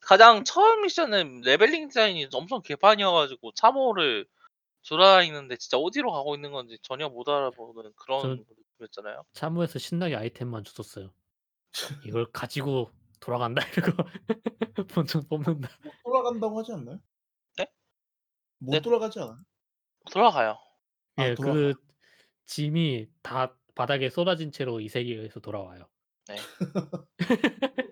[0.00, 4.26] 가장 처음 미션은 leveling 디자인이 엄청 개판이어 가지고 참호를
[4.88, 8.44] 돌아다니는데 진짜 어디로 가고 있는 건지 전혀 못 알아보는 그런
[8.78, 9.24] 느낌이었잖아요.
[9.34, 11.12] 참호에서 신나게 아이템만 줬었어요.
[12.06, 14.04] "이걸 가지고 돌아간다." 이러고
[14.88, 15.70] 본전 뽑는다.
[15.82, 17.00] 못 돌아간다고 하지 않나요?
[17.58, 17.66] 네?
[18.58, 18.80] 못 네.
[18.80, 19.38] 돌아가지 않아요?
[20.12, 20.58] 돌아가요.
[21.16, 21.62] 아예 돌아가요?
[21.64, 21.74] 그
[22.46, 25.88] 짐이 다 바닥에 쏟아진 채로 이 세계에서 돌아와요.
[26.28, 26.48] 네.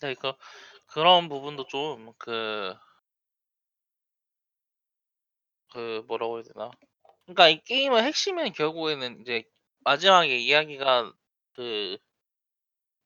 [0.00, 0.32] 네 그
[0.86, 2.74] 그런 부분도 좀 그
[5.72, 6.70] 그 뭐라고 해야 되나.
[7.24, 9.44] 그러니까 이 게임의 핵심은 결국에는 이제
[9.80, 11.12] 마지막에 이야기가
[11.54, 11.98] 그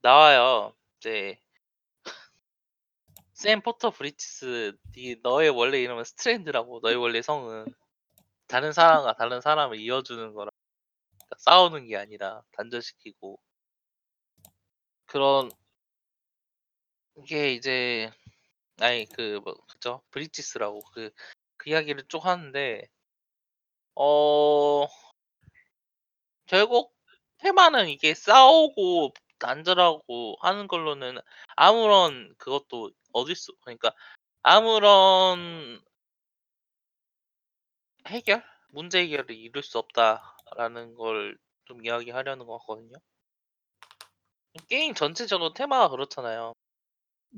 [0.03, 0.75] 나와요.
[0.99, 1.39] 이제
[3.35, 7.67] 샘 포터 브리지스 네 너의 원래 이름은 스트랜드라고 너의 원래 성은
[8.49, 10.51] 다른 사람과 다른 사람을 이어주는 거라
[11.19, 13.41] 그러니까 싸우는 게 아니라 단절시키고
[15.07, 15.51] 그런
[17.27, 18.11] 게 이제
[18.81, 21.11] 아니 그 뭐 그죠 브리지스라고 그
[21.59, 22.89] 그 이야기를 쭉 하는데
[23.97, 24.87] 어
[26.47, 26.95] 결국
[27.39, 31.19] 테마는 이게 싸우고 단절하고 하는 걸로는
[31.57, 33.93] 아무런 그것도 얻을 수 그러니까
[34.43, 35.81] 아무런
[38.07, 38.45] 해결?
[38.71, 42.97] 문제 해결을 이룰 수 없다라는 걸 좀 이야기하려는 것 같거든요.
[44.69, 46.55] 게임 전체적으로 테마가 그렇잖아요.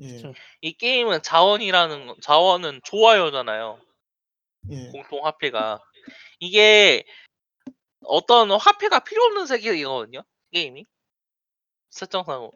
[0.01, 0.33] 예.
[0.61, 3.79] 이 게임은 자원이라는 거 자원은 좋아요잖아요.
[4.71, 4.89] 예.
[4.91, 5.79] 공통 화폐가.
[6.39, 7.05] 이게
[8.03, 10.85] 어떤 화폐가 필요 없는 세계이거든요, 게임이.
[11.89, 12.51] 설정상으로.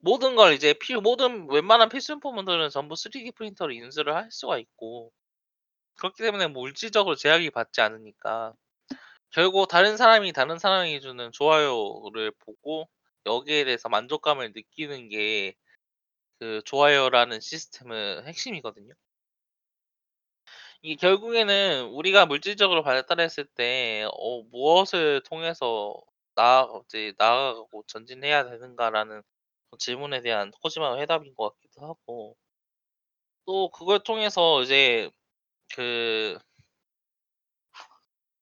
[0.00, 5.10] 모든 걸 이제 필요 모든 웬만한 필수품들은 전부 3D 프린터로 인수를 할 수가 있고
[5.96, 8.54] 그렇기 때문에 물질적으로 제약이 받지 않으니까
[9.30, 12.88] 결국 다른 사람이 다른 사람이 주는 좋아요를 보고
[13.26, 15.54] 여기에 대해서 만족감을 느끼는 게
[16.38, 18.94] 그 좋아요라는 시스템의 핵심이거든요.
[20.82, 25.94] 이게 결국에는 우리가 물질적으로 발달했을 때 어 무엇을 통해서
[26.34, 29.22] 나아가 이제 나아가고 전진해야 되는가라는
[29.70, 32.36] 그 질문에 대한 코지마의 해답인 것 같기도 하고
[33.44, 35.10] 또 그걸 통해서 이제
[35.74, 36.38] 그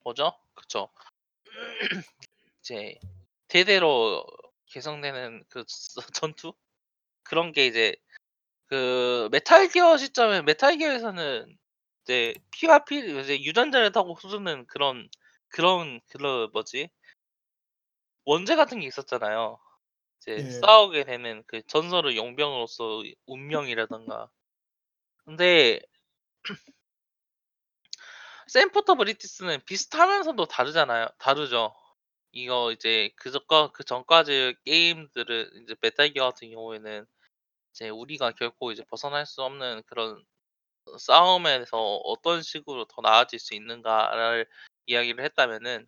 [0.04, 0.32] 뭐죠?
[0.54, 0.88] 그쵸.
[2.62, 2.98] 이제
[3.48, 4.24] 대대로
[4.66, 5.66] 개성되는 그저
[6.14, 6.54] 전투?
[7.24, 7.96] 그런 게 이제
[8.66, 11.58] 그 메탈 기어 시점에 메탈 기어에서는
[12.04, 15.08] 이제 피와 피 이제 유전자를 타고 오는 그런
[15.48, 16.90] 그런 그런 뭐지?
[18.24, 19.58] 원죄 같은 게 있었잖아요.
[20.18, 20.50] 이제 예.
[20.50, 24.30] 싸우게 되는 그 전설의 용병으로서 운명이라든가.
[25.24, 25.80] 근데
[28.48, 31.08] 샘 포터 브리지스는 비슷하면서도 다르잖아요.
[31.18, 31.74] 다르죠.
[32.32, 37.06] 이거 이제 그전과 그 전까지 게임들은 이제 메탈 기어 같은 경우에는
[37.74, 40.24] 이제 우리가 결코 이제 벗어날 수 없는 그런
[40.98, 44.46] 싸움에서 어떤 식으로 더 나아질 수 있는가를
[44.86, 45.86] 이야기를 했다면은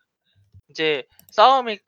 [0.70, 1.78] 이제 싸움이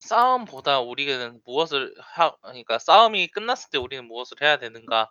[0.00, 5.10] 싸움보다 우리는 무엇을 하 그러니까 싸움이 끝났을 때 우리는 무엇을 해야 되는가?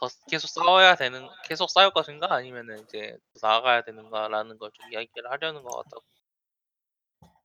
[0.00, 2.32] 더 계속 싸워야 되는 계속 싸울 것인가?
[2.34, 6.04] 아니면은 이제 나아가야 되는가라는 걸 좀 이야기를 하려는 것 같다고.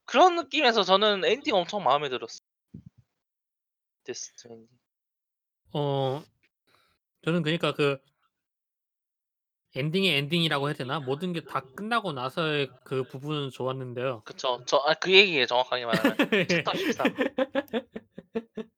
[0.06, 2.40] 그런 느낌에서 저는 엔딩 엄청 마음에 들었어요.
[4.03, 4.78] 데스 스트랜딩.
[5.74, 6.24] 어
[7.24, 8.00] 저는 그니까 그
[9.76, 11.00] 엔딩이 엔딩이라고 해야 되나?
[11.02, 14.24] 모든 게 다 끝나고 나서의 그 부분은 좋았는데요.
[14.26, 14.64] 그쵸.
[14.68, 16.18] 저 아 그 얘기예요 정확하게 말하면.
[16.48, 17.14] 챕터 13.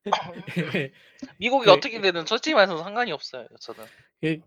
[1.40, 3.88] 미국이 그 어떻게 되든 솔직히 말해서 상관이 없어요 저는.
[4.22, 4.40] 그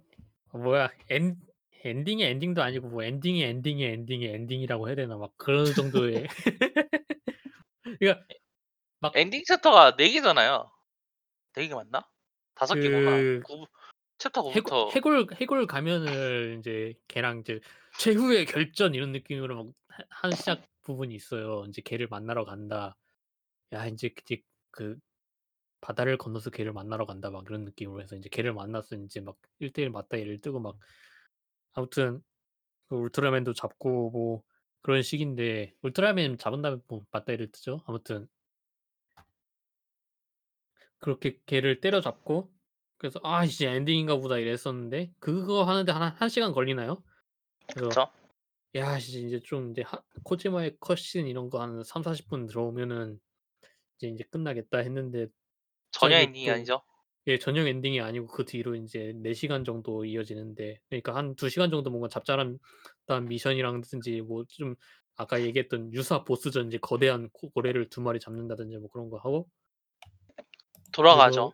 [0.52, 1.36] 뭐야 엔
[1.84, 6.26] 엔딩이 엔딩도 아니고 뭐 엔딩이 엔딩이 엔딩이 엔딩이라고 해야 되나 막 그런 정도의
[8.00, 8.26] 그러니까
[9.14, 10.70] 엔딩 chapter가 4 개잖아요.
[11.54, 12.04] 4 개 맞나?
[12.54, 13.24] 5 개구나.
[13.42, 13.66] 그 구
[14.18, 17.60] 챕터 해골 9부터 해골 해골 가면을 인제 걔랑 이제
[17.96, 21.64] 최후의 결전 이런 느낌으로 막 하 하는 시작 부분이 있어요.
[21.66, 22.96] 인제 걔를 만나러 간다.
[23.74, 24.98] 야 인제 이제 그
[25.82, 29.72] 바다를 건너서 걔를 만나러 간다 막 그런 느낌으로 해서 인제 걔를 만나서 인제 막 1
[29.72, 30.78] 대1 맞다이를 뜨고 막
[31.74, 32.22] 아무튼
[32.88, 34.42] 그 울트라맨도 잡고 뭐
[34.82, 37.82] 그런 식인데 울트라맨 잡은 다음에 뭐 맞다이를 뜨죠.
[37.86, 38.28] 아무튼
[41.04, 42.52] 그렇게 걔를 때려잡고
[42.98, 47.04] 그래서 '아 이제 엔딩인가 보다.' 이랬었는데 그거 하는데 한1 시간 걸리나요?
[47.74, 48.10] 그래서 그쵸.
[48.76, 53.20] 야 이제 좀하 코지마의 cutscene 이런 거 한 30-40분 들어오면은
[53.98, 55.28] 이제 인제 끝나겠다 했는데
[55.92, 56.82] 전혀 갑자기 엔딩이 또 아니죠.
[57.28, 61.70] 예 전혀 엔딩이 아니고 그 뒤로 인제 4 시간 정도 이어지는데 그러니까 한 2 시간
[61.70, 62.58] 정도 뭔가 자잘한
[63.06, 64.76] 단 미션이라든지 뭐 좀
[65.16, 69.48] 아까 얘기했던 유사 보스전 이제 거대한 고 고래를 2 마리 잡는다든지 뭐 그런 거 하고
[70.94, 71.52] 돌아가죠.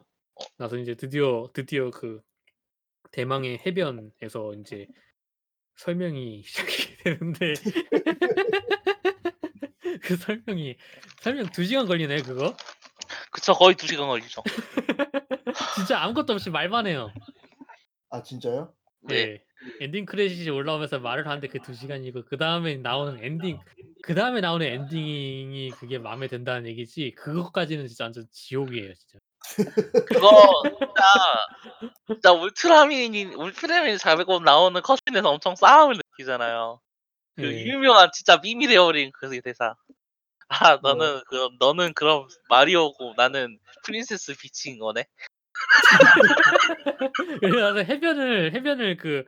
[0.59, 2.23] 나서 인제 드디어 드디어 그
[3.11, 4.87] 대망의 해변에서 인제
[5.77, 7.55] 설명이 시작이 되는데
[10.03, 10.77] 그 설명이
[11.23, 12.55] 설명 2 시간 걸리네 그거.
[13.31, 13.55] 그쵸.
[13.55, 14.43] 거의 2 시간 걸리죠.
[15.77, 17.11] 진짜 아무것도 없이 말만 해요.
[18.11, 18.75] 아 진짜요?
[19.03, 19.15] 네.
[19.15, 19.45] 예.
[19.81, 23.59] 엔딩 크레딧이 올라오면서 말을 하는데 그 2 시간이고 그 다음에 나오는 엔딩
[24.03, 29.19] 그 다음에 나오는 엔딩이 그게 마음에 든다는 얘기지 그것까지는 진짜 완전 지옥이에요 진짜.
[30.07, 31.03] 그거 진짜
[32.07, 36.81] 진짜 울트라맨이 울트라맨이 잡고 나오는 cutscene에서 엄청 싸함을 느끼잖아요.
[37.37, 37.65] 그 예.
[37.67, 39.75] 유명한 진짜 밈이 되어 버린 그 대사.
[40.49, 40.79] "아?
[40.83, 45.07] 너는 그럼 너는 그럼 마리오고 나는 프린세스 피치인 거네."
[47.41, 49.25] 그래 가서 해변을 해변을 그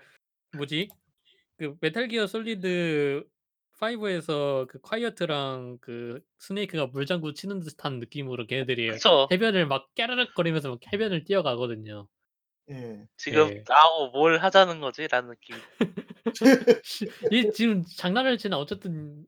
[0.57, 0.89] 뭐지?
[1.59, 3.25] 그 메탈 기어 솔리드
[3.83, 9.33] 5에서 그 콰이어트랑 그 스네이크가 물장구 치는 듯한 느낌으로 걔네들이 그쵸.
[9.33, 12.09] 해변을 막 깨르륵 거리면서 막 해변을 뛰어가거든요.
[12.71, 13.07] 예.
[13.17, 13.67] 지금 예.
[13.67, 15.63] '나하고 뭘 하자는 거지?'라는 느낌.
[16.85, 19.27] 씨 이게 지금 장난을 치나 어쨌든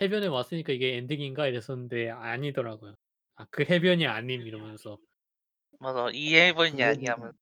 [0.00, 2.96] 해변에 왔으니까 '이게 엔딩인가?' 이랬었는데 아니더라고요.
[3.36, 4.98] "아 그 해변이 아님." 이러면서.
[5.80, 6.08] 맞아.
[6.12, 7.32] "이 해변이 그 아니야." 해변이 하면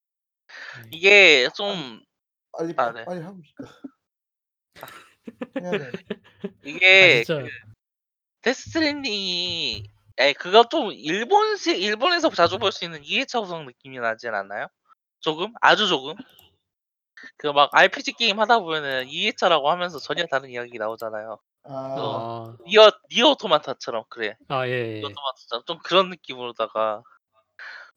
[0.73, 0.82] 네.
[0.90, 2.02] 이게 좀
[2.52, 3.06] 빨리 아파 네.
[3.06, 3.69] 빨리 하고 싶다.
[5.24, 5.66] 돼.
[5.66, 5.90] 아
[6.65, 7.49] 이게 진짜 그
[8.43, 9.90] 데스 스트랜딩이
[10.20, 14.69] 예 그거 좀 일본식 일본에서 자주 볼 수 있는 2 회차 구성 느낌이 나진 않나요?
[15.20, 15.53] 조금?
[15.61, 16.15] 아주 조금?
[17.36, 21.39] 그 막 RPG 게임 하다 보면은 2 회차라고 하면서 전혀 다른 이야기 나오잖아요.
[21.62, 21.74] 그 아.
[21.74, 22.57] 아.
[22.66, 24.36] 니어 니어 오토마타처럼 그래.
[24.49, 24.99] 아 니어 예예.
[25.05, 27.03] 오토마타처럼 좀 그런 느낌으로다가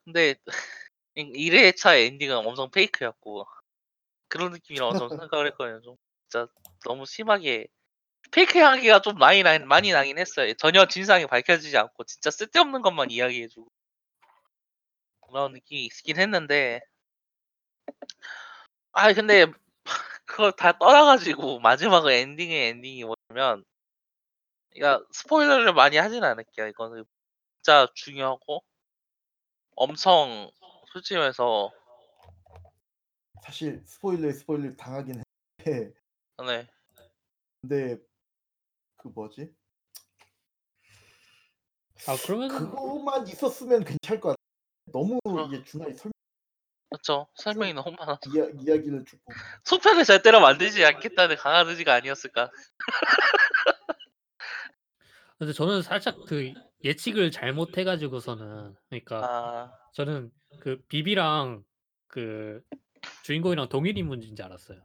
[0.06, 0.35] 근데
[1.18, 3.47] 이1 회차 의 엔딩은 엄청 페이크였고
[4.27, 5.81] 그런 느낌이라고 좀 생각을 했거든요.
[5.81, 5.95] 좀
[6.35, 6.47] 진짜
[6.83, 7.67] 너무 심하게
[8.31, 10.53] 페이크하기가 좀 많이 나 많이 나긴 했어요.
[10.55, 13.69] 전혀 진상이 밝혀지지 않고 진짜 쓸데없는 것만 이야기해 주고
[15.21, 16.81] 그런 느낌이 있긴 했는데
[18.91, 19.45] 아이 근데
[20.25, 23.63] 그걸 다 떠나 가지고 마지막에 엔딩의 엔딩이 뭐냐면
[24.71, 26.67] 그러니까 스포일러를 많이 하진 않을게요.
[26.67, 27.05] 이거는
[27.61, 28.61] 진짜 중요하고
[29.77, 30.49] 엄청
[30.91, 31.71] 솔직히 말해서
[33.43, 35.23] 사실 스포일러에 스포일러를 당하긴
[35.65, 36.05] 했는데
[36.43, 36.67] 네.
[37.61, 37.97] 근데
[38.97, 39.53] 그 뭐지?
[42.07, 44.41] 아 그러면은 그것만 있었으면 괜찮을 것 같아.
[44.91, 46.11] 너무 그럼 이게 중간에 설.
[47.01, 52.51] 쭉 설명이 너무 많아서 이야 이야기를 쭉 보고 속편을 절대로 만들지 않겠다는 강한 의지가 아니었을까.
[55.37, 56.53] 근데 저는 살짝 그
[56.83, 59.77] 예측을 잘못해 가지고서는 그러니까 아.
[59.93, 60.31] 저는
[60.61, 61.65] 그 비비랑
[62.07, 62.63] 그
[63.23, 64.81] 주인공이랑 동일 인물인 줄 알았어요.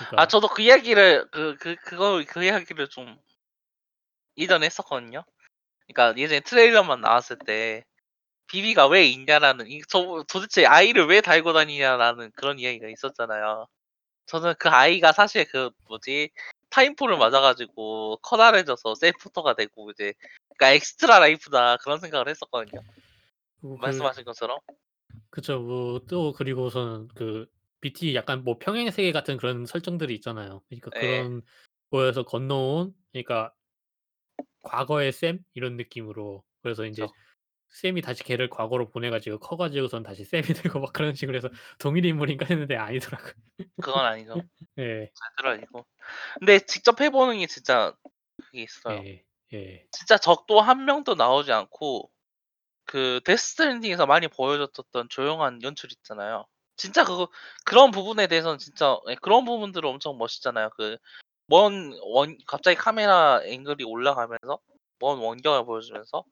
[0.00, 3.18] 아 그러니까 저도 그 이야기를 그 그 그 거 그 이야기를 좀
[4.36, 5.24] 이전에 했었거든요.
[5.88, 7.84] 그러니까 예전에 트레일러만 나왔을 때
[8.48, 13.66] 비비가 왜 있냐라는 이 저 도대체 아이를 왜 달고 다니냐라는 그런 이야기가 있었잖아요.
[14.26, 16.30] 저는 그 아이가 사실 그 뭐지
[16.70, 20.14] timefall을 맞아 가지고 커다래져서 셀프터가 되고 이제
[20.58, 22.82] 그러니까' extra life다.' 그런 생각을 했었거든요.
[23.60, 24.58] 그리고 그 말씀하신 것처럼.
[25.30, 25.60] 그쵸.
[25.60, 27.46] 뭐또 그리고서는 그
[27.82, 30.62] BT 약간 뭐 평행 세계 같은 그런 설정들이 있잖아요.
[30.70, 31.32] 그러니까 예.
[31.32, 31.42] 그런
[31.90, 33.52] 거에서 건너온 그러니까
[34.62, 37.16] 과거의 샘 이런 느낌으로 그래서 인제 그쵸.
[37.70, 40.42] 샘이 다시 걔를 과거로 보내 가지고 커 가지고선 다시 샘이
[40.74, 41.50] 되고 막 그런 식으로 해서
[41.80, 43.32] 동일 인물인가 했는데 아니더라고요.
[43.80, 44.44] 그건 아니죠.
[44.78, 45.12] 예.
[45.14, 45.86] 절대로 아니고.
[46.40, 47.94] 근데 직접 해 보는 게 진짜
[48.40, 49.04] 그게 있어요.
[49.04, 49.24] 예.
[49.52, 49.88] 예.
[49.92, 52.10] 진짜 적도 한 명도 나오지 않고
[52.86, 56.46] 그 데스 스트랜딩에서 많이 보여줬었던 조용한 연출 있잖아요.
[56.76, 57.28] 진짜 그거
[57.64, 60.70] 그런 부분에 대해서는 진짜 예 그런 부분들은 엄청 멋있잖아요.
[60.76, 60.98] 그
[61.48, 64.60] 먼 원 갑자기 카메라 앵글이 올라가면서
[65.00, 66.24] 먼 원경을 보여주면서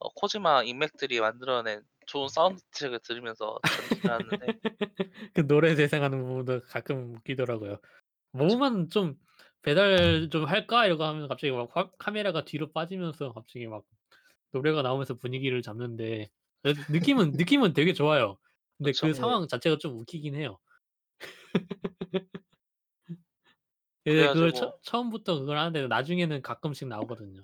[0.00, 4.50] 어 코지마 인맥들이 만들어낸 좋은 사운드 트랙을 들으면서 전진을 하는데
[5.34, 7.78] 그 노래 재생하는 부분도 가끔 웃기더라고요.
[8.32, 9.16] 뭐만 좀
[9.62, 13.84] '배달 좀 할까?' 이러고 하면 갑자기 막 화 카메라가 뒤로 빠지면서 갑자기 막
[14.52, 16.30] 노래가 나오면서 분위기를 잡는데
[16.62, 18.38] 그래도 느낌은 느낌은 되게 좋아요.
[18.78, 18.98] 근데 그쵸.
[18.98, 19.14] 그 예.
[19.14, 20.58] 상황 자체가 좀 웃기긴 해요.
[24.06, 27.42] 예 그걸 가지고 처 처음부터 그걸 하는데 나중에는 가끔씩 나오거든요.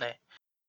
[0.00, 0.18] 네.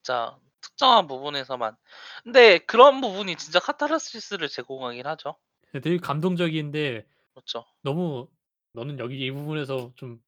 [0.04, 1.78] 진짜 특정한 부분에서만.
[2.24, 5.38] 근데 그런 부분이 진짜 카타르시스를 제공하긴 하죠.
[5.76, 7.66] 예 되게 감동적인데 그렇죠.
[7.84, 8.30] 너무
[8.74, 10.20] "너는 여기 이 부분에서 좀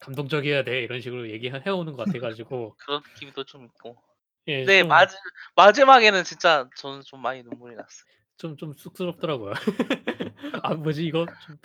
[0.00, 4.02] 감동적이어야 돼." 이런 식으로 얘기해 해 오는 것 같아 가지고 그런 느낌도 좀 있고.
[4.46, 5.16] 예 근데 좀 마지
[5.56, 8.04] 마지막에는 진짜 저는 좀 많이 눈물이 났어요.
[8.38, 9.54] 좀 좀 쑥스럽더라고요.
[10.64, 11.58] '아 뭐지 이거 좀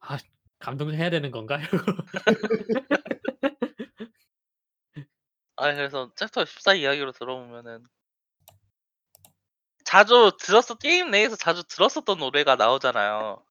[0.00, 0.18] 아
[0.60, 1.92] 감동해야 되는 건가?' 이러고.
[5.56, 7.86] 아니 그래서 챕터 14 이야기로 들어보면은
[9.84, 13.42] 자주 들었었 게임 내에서 자주 들었었던 노래가 나오잖아요.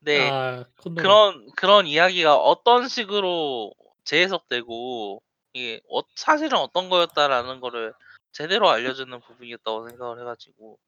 [0.00, 0.64] 근데 아.
[0.96, 3.74] 그런 그런 이야기가 어떤 식으로
[4.04, 5.22] 재해석되고
[5.54, 7.94] 이게 어 사실은 어떤 거였다라는 거를
[8.32, 10.78] 제대로 알려주는 부분이었다고 생각을 해 가지고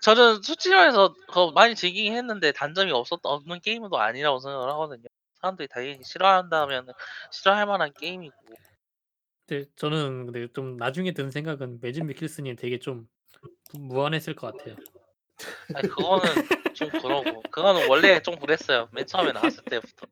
[0.00, 5.06] 저는 솔직히 말해서 그거 많이 즐기긴 했는데 단점이 없었 없는 게임은 또 아니라고 생각을 하거든요.
[5.40, 6.92] 사람들이 당연히 싫어한다면은
[7.30, 8.34] 싫어할 만한 게임이고.
[9.46, 13.08] 근데 저는 근데 좀 나중에 든 생각은 매진 미켈슨이 되게 좀
[13.72, 14.76] 무안했을 것 같아요.
[15.74, 16.24] 아니 그거는
[16.74, 18.88] 좀 그러고 그거는 원래 좀 그랬어요.
[18.92, 20.06] 맨 처음에 나왔을 때부터.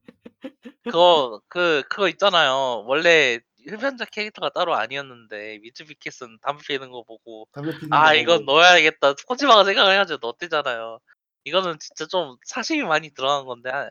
[0.85, 2.85] 그거 그 그거 있잖아요.
[2.87, 8.15] 원래 흡연자 캐릭터가 따로 아니었는데 미츠 미켈슨 담배 피우는 거 보고 담배 피는 '아 거
[8.15, 10.99] 이건 보고 넣어야겠다.' 코지마가 생각을 해 가지고 넣었대잖아요.
[11.45, 13.91] 이거는 진짜 좀 사심이 많이 들어간 건데 아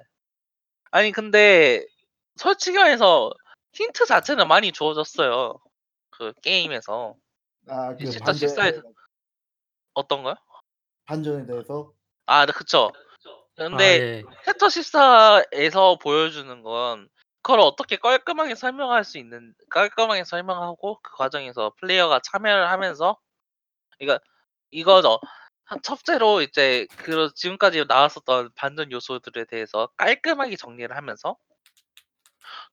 [0.91, 1.85] 아니 근데
[2.38, 3.31] 솔직히 말해서
[3.73, 5.60] 힌트 자체는 많이 주어졌어요.
[6.10, 7.15] 그 게임에서.
[7.68, 8.81] 아이그 챕터 반전 14 에서
[9.93, 10.35] 어떤 거요?
[11.06, 11.91] 반전에 대해서?
[12.27, 12.91] 아네 그쵸.
[13.57, 14.23] 아 근데 예.
[14.45, 17.10] 챕터 14에서 보여주는 건
[17.46, 23.20] 그걸 어떻게 깔끔하게 설명할 수 있는 깔끔하게 설명하고 그 과정에서 플레이어가 참여를 하면서
[24.00, 24.26] 그러니까
[24.72, 25.20] 이거죠.
[25.64, 31.38] 한 첫째로 이제 그 지금까지 나왔었던 반전 요소들에 대해서 깔끔하게 정리를 하면서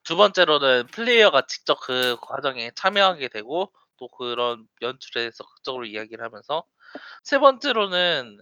[0.05, 6.65] 두 번째로는 플레이어가 직접 그 과정에 참여하게 되고 또 그런 연출에 대해서 극적으로 이야기를 하면서
[7.25, 8.39] 세 번째로는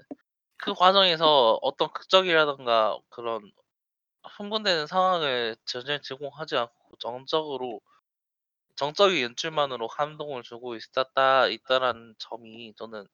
[0.58, 3.50] 그 과정에서 어떤 극적이라든가 그런
[4.24, 7.80] 흥분되는 상황을 전혀 제공하지 않고 정적으로
[8.76, 13.06] 정적인 연출만으로 감동을 주고 있었다 있다라는 점이 저는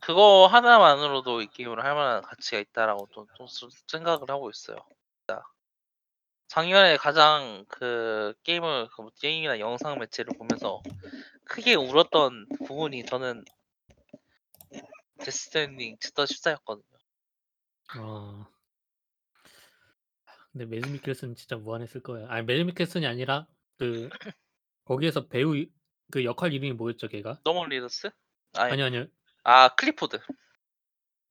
[0.00, 4.78] 그거 하나만으로도 이 게임을 할 만한 가치가 있다라고 좀 좀 스 생각을 하고 있어요.
[6.48, 10.82] 작년에 가장 그 게임을 그 게임이나 영상 매체를 보면서
[11.46, 13.44] 크게 울었던 부분이 저는
[15.18, 16.98] 데스 스트랜딩 챕터 14 였거든요.
[17.98, 18.51] 어.
[20.52, 22.28] 근데 매즈 미켈슨 진짜 무안했을 거예요.
[22.28, 23.46] 아니 매즈 미켈슨이 아니라
[23.78, 24.10] 그
[24.84, 25.70] 거기에서 배우 이
[26.10, 27.40] 그 역할 이름이 뭐였죠 걔가?
[27.42, 28.10] 노먼 리더스?
[28.52, 29.06] 아니 아니요, 아니요.
[29.44, 30.18] 아 클리포드.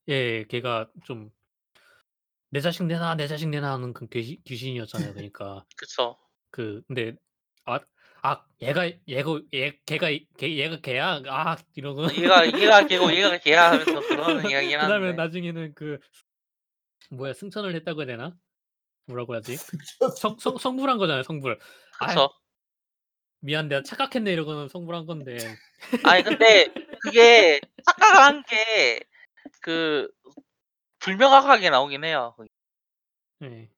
[0.08, 1.30] 예 걔가 좀
[2.50, 5.64] "내 자식 내놔, 내 자식 내놔." 하는 그 귀신 귀신이었잖아요 그니까.
[5.76, 6.18] 그쵸.
[6.50, 7.14] 그 근데
[7.64, 7.78] 아
[8.24, 11.22] 아 얘가 얘고 얘 걔가 이 걔 얘가 걔야?
[11.26, 15.98] 아 이러고 얘가 얘가 걔고 얘가 걔야 하면서 그러는 이야기긴 그다음에 한데 나중에는 그
[17.10, 18.36] 뭐야 승천을 했다고 해야 되나?
[19.06, 19.56] 뭐라고 하지?
[19.56, 20.10] 승천.
[20.16, 21.58] 성성 성불한 거잖아요 성불.
[22.00, 22.30] "아이 그쵸.
[23.40, 25.36] 미안 내가 착각했네." 이러고는 성불한 건데.
[26.16, 28.44] 아니 근데 그게 착각한
[29.60, 30.08] 게그
[31.00, 32.34] 불명확하게 나오긴 해요.
[32.36, 32.50] 거기.
[33.44, 33.70] 예.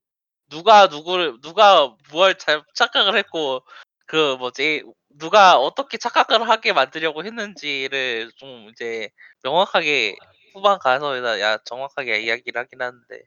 [0.51, 3.65] 누가 누구를 누가 뭘 잘 착각을 했고
[4.07, 4.85] 그 뭐지
[5.19, 9.11] 누가 어떻게 착각을 하게 만들려고 했는지를 좀 이제
[9.45, 10.17] 명확하게
[10.55, 13.23] 후반 가서 야 정확하게 이야기를 하긴 하는데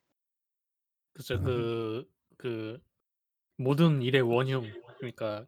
[1.17, 1.41] 그쵸.
[1.41, 2.79] 그그
[3.57, 5.45] 모든 일의 원흉 그러니까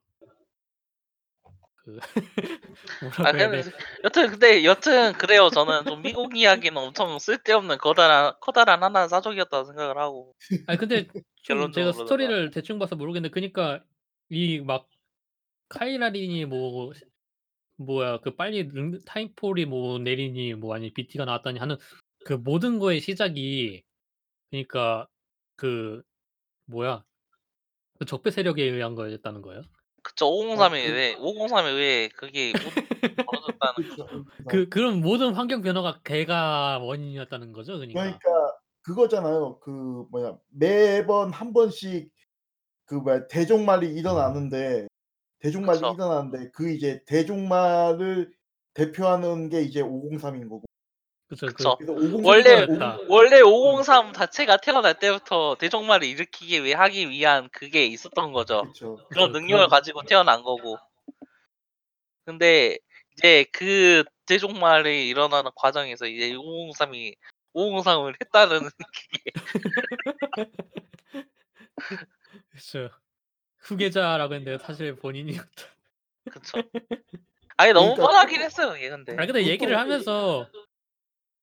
[1.84, 2.00] 그
[3.24, 3.72] 아 뭐라고 해야 근데 돼?
[4.04, 5.50] 여튼 근데 여튼 그래요.
[5.50, 10.36] 저는 좀 미국 이야기는 엄청 쓸데없는 커다란 커다란 하나 사족이었다고 생각을 하고
[10.68, 12.06] 아니 근데 좀 결론적으로 제가.
[12.06, 13.84] 스토리를 대충 봐서 모르겠는데 그니까
[14.30, 14.88] 이 막
[15.70, 16.92] 카이라린이 뭐
[17.78, 21.78] 뭐야 그 빨리 능 타임폴이 뭐 내리니 뭐 아니 BT가 나왔다니 하는
[22.26, 23.84] 그 모든 거의 시작이
[24.52, 25.08] 그니까
[25.60, 26.02] 그
[26.68, 27.04] 뭐야
[28.00, 29.62] 그 적배 세력에 의한 거였다는 거예요?
[30.02, 30.26] 그쵸.
[30.26, 34.06] 아 503에 그 의해 503에 의해 그게 벌어졌다는 그쵸.
[34.08, 34.08] 거죠.
[34.08, 38.00] 그래서 그 그런 모든 환경 변화가 걔가 원인이었다는 거죠 그니까?
[38.00, 38.20] 그러니까
[38.84, 39.60] 그거잖아요.
[39.60, 42.10] 그 뭐냐 매번 한 번씩
[42.86, 44.88] 그 뭐야 대종말이 일어나는데
[45.40, 45.94] 대종말이 그쵸.
[45.94, 48.32] 일어나는데 그 이제 대종말을
[48.74, 50.64] 대표하는 게 이제 503 인 거고.
[51.30, 51.46] 그쵸.
[51.48, 51.78] 그 그쵸.
[51.78, 52.96] 그래서 503 원래 그거였다.
[52.98, 53.46] 503 원래 음.
[53.46, 58.64] 503 자체가 태어날 때부터 대종말을 일으키기 위해 하기 위한 그게 있었던 거죠.
[58.64, 58.98] 그쵸.
[59.10, 59.40] 그런 그쵸.
[59.40, 60.78] 능력을 가지고 태어난 거고.
[62.26, 62.80] 근데
[63.14, 67.16] 이제 그 대종말이 일어나는 과정에서 이제 503이
[67.54, 69.32] 503을 했다는 그게
[72.50, 72.90] 그쵸.
[73.60, 75.64] 후계자라고 했는데 사실 본인이었다.
[76.32, 76.58] 그쵸.
[77.58, 79.16] 아니 너무 그러니까 뻔하긴 했어요 이게 근데.
[79.18, 80.50] 아니 근데 얘기를 그것도 하면서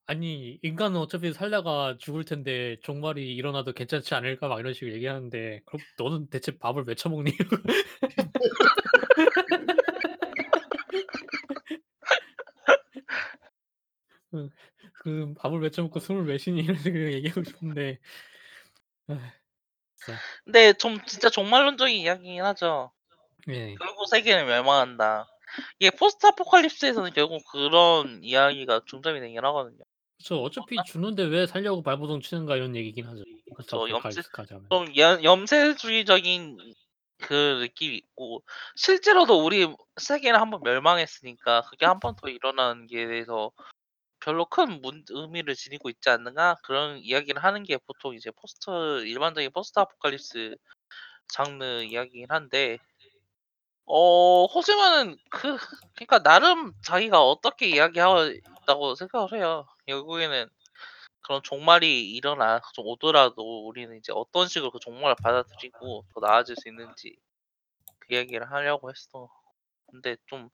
[0.09, 5.81] 아니 인간은 어차피 살다가 죽을 텐데 종말이 일어나도 괜찮지 않을까 막 이런 식으로 얘기하는데 그럼
[5.99, 7.33] 너는 대체 밥을 왜 처먹니?
[15.01, 17.99] 그그 밥을 왜 처먹고 숨을 왜 쉬니 이런 식으로 얘기하고 싶은데
[19.09, 19.33] 아
[19.97, 20.21] 진짜.
[20.45, 22.93] 근데 좀 진짜 종말론적인 이야기긴 하죠.
[23.49, 23.75] 예.
[23.75, 25.27] 결국 세계는 멸망한다.
[25.81, 29.85] 이게 포스트 아포칼립스에서는 결국 그런 이야기가 중점이 되긴 하거든요.
[30.19, 30.43] 그쵸.
[30.43, 33.23] 어차피 죽는데 왜 살려고 발버둥 치는가 이런 얘기긴 하죠.
[33.57, 33.89] 포스트 그쵸.
[33.91, 34.69] 염세 아포칼립스까지 하면.
[34.71, 36.75] 좀염 염세주의적인
[37.19, 38.43] 그 느낌이 있고
[38.77, 39.67] 실제로도 우리
[39.97, 43.53] 세계는 한번 멸망했으니까 그게 한 번 더 일어나는 게 대해서
[44.21, 48.71] 별로 큰 문 의미를 지니고 있지 않는가 그런 이야기를 하는 게 보통 이제 post
[49.07, 50.57] 일반적인 post apocalypse
[51.29, 52.79] 장르 이야기긴 한데
[53.87, 55.57] 어 코지마는 그
[55.95, 58.23] 그러니까 나름 자기가 어떻게 이야기하고
[58.65, 59.67] 있다고 생각을 해요.
[59.87, 60.49] 결국에는
[61.23, 66.69] 그런 종말이 일어나 좀 오더라도 우리는 이제 어떤 식으로 그 종말을 받아들이고 더 나아질 수
[66.69, 67.17] 있는지
[68.01, 69.31] 그 이야기를 하려고 했어.
[69.91, 70.51] 근데 좀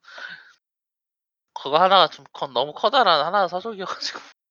[1.53, 4.19] 그거 하나가 좀 커 너무 커다란 하나 사족이어 가지고.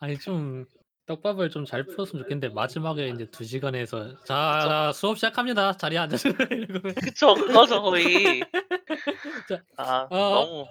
[0.00, 0.66] 아니 좀
[1.08, 4.24] 떡밥을 좀 잘 풀었으면 좋겠는데 마지막에 인제 2 시간에서 그쵸.
[4.26, 5.76] "자 수업 시작합니다.
[5.76, 7.34] 자리에 앉으세요." 이러고 그쵸.
[7.34, 8.04] 그거죠 거의.
[9.76, 10.66] 자아어 너무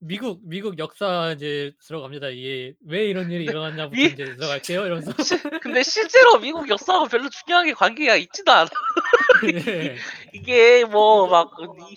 [0.00, 2.28] 미국 미국 역사 이제 들어갑니다.
[2.28, 4.84] 이게 "왜 이런 일이 일어났냐."부터 미 인제 들어갈게요.
[4.86, 8.68] 이러면서 시 근데 실제로 미국 역사하고 별로 중요하게 관계가 있지도 않아.
[9.66, 9.96] 네.
[10.32, 11.96] 이게 뭐막그미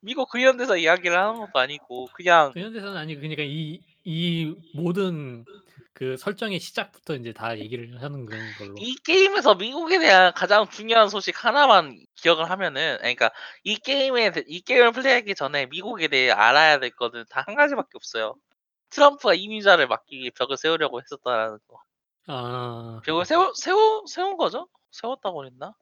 [0.00, 5.44] 미국 근현대사 이야기를 하는 것도 아니고 그냥 근현대사는 아니고 그니까 이 이 모든
[5.96, 8.76] 그 설정의 시작부터 인제 다 얘기를 하는 그런 걸로.
[8.78, 13.30] 이 게임에서 미국에 대한 가장 중요한 소식 하나만 기억을 하면은 아니 그러니까
[13.64, 17.90] 이 게임에 대 이 게임을 플레이하기 전에 미국에 대해 알아야 될 거는 다 한 가지밖에
[17.94, 18.34] 없어요.
[18.90, 21.78] 트럼프가 이민자를 막기 위해 벽을 세우려고 했었다라는 거.
[22.28, 23.06] 아.
[23.06, 24.68] 벽을 세워 세워 세운 거죠?
[24.90, 25.72] 세웠다고 그랬나?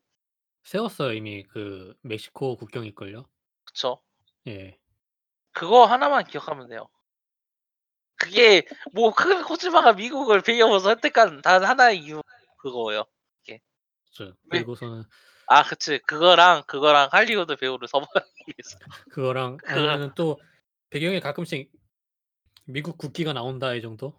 [0.64, 1.12] 세웠어요.
[1.14, 3.24] 이미 그 멕시코 국경일걸요?
[3.64, 4.02] 그쵸.
[4.46, 4.78] 예.
[5.52, 6.88] 그거 하나만 기억하면 돼요.
[8.16, 12.22] 그게 뭐큰 코지마가 미국을 배경으로 선택한 단 하나의 이유
[12.58, 13.04] 그거예요.
[14.50, 15.04] 왜 그리고서는
[15.46, 15.98] 아 그치.
[16.06, 18.78] 그거랑, 그거랑 할리우드 배우를 섭외하기 위해서.
[19.10, 20.40] 그거랑 그 아니면은 또
[20.90, 21.70] 배경에 가끔씩
[22.66, 24.18] 미국 국기가 나온다 이 정도?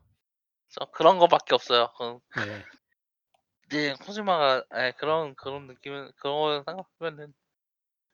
[0.70, 1.92] 저 그런 거밖에 없어요.
[1.98, 2.64] 그 네.
[3.70, 3.94] 네.
[4.06, 7.34] 코지마가 예 그런 그런 느낌은 그런 거 생각하면은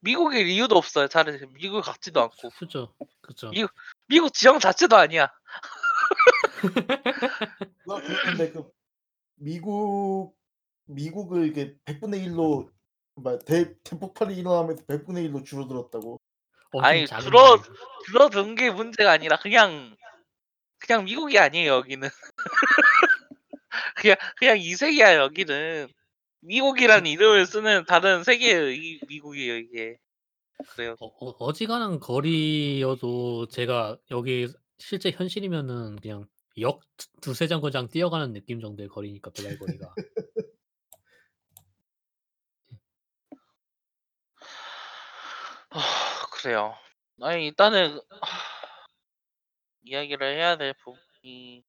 [0.01, 1.07] 미국일 이유도 없어요.
[1.07, 2.49] 차라리 미국 같지도 않고.
[2.57, 2.93] 그쵸.
[3.21, 3.49] 그쵸.
[3.51, 3.71] 미국
[4.07, 5.31] 미국 지형 자체도 아니야.
[7.85, 8.69] 누가 그러는데 그
[9.35, 10.35] 미국
[10.85, 12.69] 미국을 이게 100분의 1로
[13.15, 16.19] 뭐야 대 대폭발이 일어나면서 100분의 1로 줄어들었다고.
[16.73, 17.61] 엄청 아니 줄어.
[18.05, 19.95] 줄어든 게 문제가 아니라 그냥
[20.79, 22.09] 그냥 미국이 아니에요 여기는.
[23.97, 25.87] 그냥 그냥 이 세계야 여기는.
[26.41, 29.97] 미국이라는 이름을 쓰는 다른 세계의 이 미국이에요 이게.
[30.69, 30.95] 그래요.
[30.99, 34.47] 어어 어지간한 거리여도 제가 여기
[34.77, 36.27] 실제 현실이면은 그냥
[36.59, 39.93] 역두 두세 정거장 뛰어가는 느낌 정도의 거리니까 배달 거리가.
[46.33, 46.75] 그래요.
[47.21, 47.99] 아니 일단은
[49.83, 51.63] 이야기를 해야 될 부분이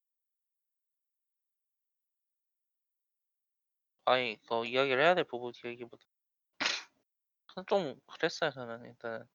[4.13, 6.03] 아니 더 이야기를 해야 될 부분 얘기보다
[7.69, 9.29] 좀 그랬어요 저는 일단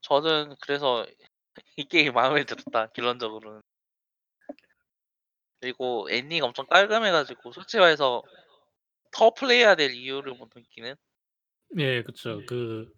[0.00, 1.06] 저는 그래서
[1.76, 3.62] 이 게임 마음에 들었다 결론적으로는
[5.60, 8.22] 그리고 엔딩 엄청 깔끔해가지고 솔직히 말해서
[9.12, 10.96] 더 플레이해야 될 이유를 못 느끼는
[11.78, 12.42] 예, 그쵸.
[12.46, 12.92] 그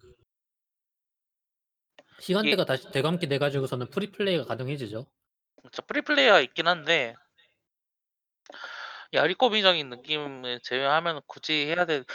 [2.19, 5.05] 시간대가 다시 되감기 돼 가지고서는 free play가 가능해지죠.
[5.61, 7.15] 진짜 free play가 있긴 한데
[9.15, 12.05] 야리꼬비적인 느낌을 제외하면 굳이 해야 되는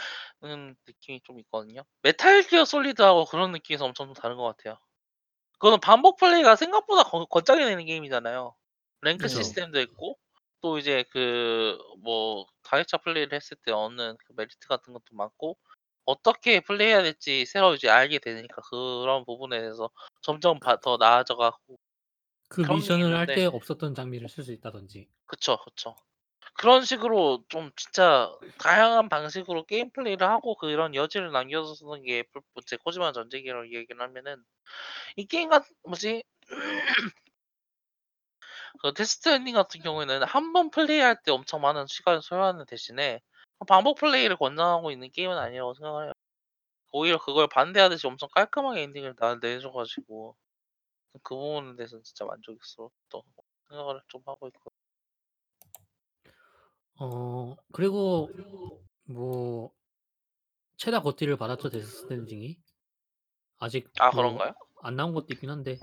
[0.87, 1.83] 느낌이 좀 있거든요.
[2.03, 4.77] 메탈 기어 솔리드하고 그런 느낌에서 엄청 좀 다른 것 같아요.
[5.53, 8.55] 그거는 반복 플레이가 생각보다 거- 거짜게 되는 게임이잖아요.
[9.01, 9.37] 랭크 그죠.
[9.37, 10.17] 시스템도 있고
[10.61, 15.57] 또 이제 그 뭐 다이차 플레이를 했을 때 얻는 그 메리트 같은 것도 많고
[16.05, 19.89] 어떻게 플레이해야 될지 새로 이제 알게 되니까 그런 부분에 대해서
[20.21, 21.79] 점점 바- 더 나아져가고
[22.49, 25.07] 그 그런 미션을 할 있는데 때 없었던 장비를 쓸 수 있다든지.
[25.25, 25.95] 그쵸, 그쵸.
[26.53, 32.77] 그런 식으로 좀 진짜 다양한 방식으로 게임 플레이를 하고 그런 여지를 남겨주는 게 풀- 제
[32.77, 34.43] 코지마 전쟁이라고 얘기를 하면은
[35.17, 36.23] 이 게임 같 뭐지
[38.81, 43.21] 그 데스티니 같은 경우에는 한 번 플레이할 때 엄청 많은 시간을 소요하는 대신에
[43.67, 46.13] 반복 플레이를 권장하고 있는 게임은 아니라고 생각을 해요.
[46.93, 50.37] 오히려 그걸 반대하듯이 엄청 깔끔하게 엔딩을 나 내줘가지고
[51.23, 53.23] 그 부분에 대해서 진짜 만족스러웠던
[53.69, 54.73] 생각을 좀 하고 있고.
[57.03, 58.29] 어 그리고
[59.05, 59.71] 뭐
[60.77, 62.57] 최다 GOTY를 받았죠 데스 스트랜딩이.
[63.59, 64.53] 아직 아 뭐 그런가요?
[64.83, 65.77] 안 나온 것도 있긴 한데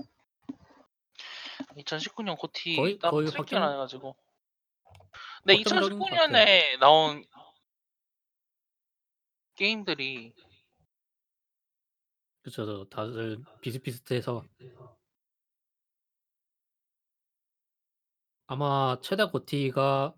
[1.75, 4.15] 2019 년 고티 거의- 딱 거의 확정- 안 해가지고.
[5.43, 7.25] 근데 확정적인 것 2019년에 나온
[9.55, 10.33] 게임들이
[12.41, 12.87] 그쵸.
[12.89, 14.43] 다들 비슷비슷해서
[18.47, 20.13] 아마 최다 고티가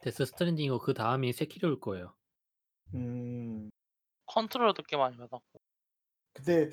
[0.00, 2.14] 데스 스트랜딩이고 그 다음이 세키로일 거예요.
[2.94, 3.70] 음.
[4.26, 5.60] 컨트롤도 꽤 많이 받았고.
[6.32, 6.68] 근데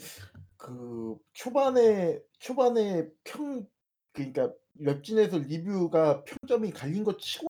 [0.58, 3.66] 그 초반에 초반에 평
[4.12, 7.48] 그러니까 웹진에서 리뷰가 평점이 갈린 것 치고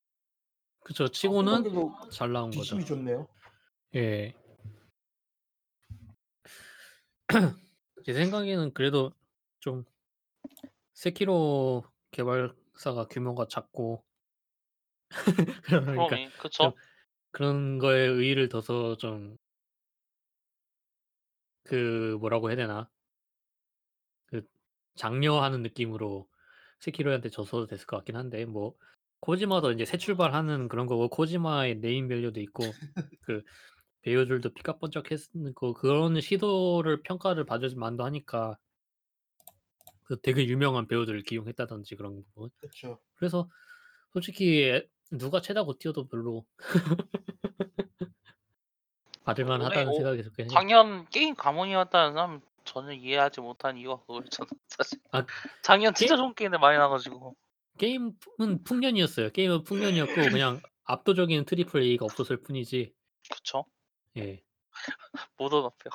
[0.82, 1.08] 그쵸.
[1.08, 2.62] 치고는 후반부도 잘 나온 거죠.
[2.62, 3.28] 비심이 좋네요.
[3.96, 4.34] 예.
[8.06, 9.12] 제 생각에는 그래도
[9.60, 9.86] 좀
[10.94, 14.04] 세키로 개발사가 규모가 작고
[15.66, 16.74] 그러니까 그러니 그쵸?
[17.32, 19.38] 그런 거에 의의를 둬서 좀
[21.64, 22.90] 그 뭐라고 해야 되나?
[24.28, 24.44] 그
[24.96, 26.30] 장려하는 느낌으로
[26.80, 28.76] 세키로한테 져서도 됐을 것 같긴 한데 뭐
[29.22, 32.80] 코지마도 인제 새 출발하는 그런 거고 코지마의 네임 밸류도 있고
[33.22, 33.44] 그
[34.02, 38.58] 배우들도 피가 번쩍했고 그런 시도를 평가를 받을 만도 하니까
[40.04, 42.50] 그 되게 유명한 배우들을 기용했다든지 그런 부분.
[42.60, 43.00] 그렇죠.
[43.16, 43.50] 그래서
[44.14, 44.88] 솔직히 에
[45.18, 46.46] 누가 최다 GOTY여도 별로
[49.24, 50.50] 받을 원래 만하다는 오 생각이 들긴 해요.
[50.52, 55.00] 작년 게임 가뭄이었다는 사람 전혀 이해하지 못한 이유가 그거였잖아 사실.
[55.12, 55.26] 아
[55.62, 57.36] 작년 진짜 게 좋은 게임들 많이 나와 가지고.
[57.78, 59.30] 게임은 풍년이었어요.
[59.32, 62.94] 게임은 풍년이었고 그냥 압도적인 triple A가 없었을 뿐이지
[63.32, 63.66] 그쵸.
[64.18, 64.44] 예.
[65.38, 65.92] 모던 워페어.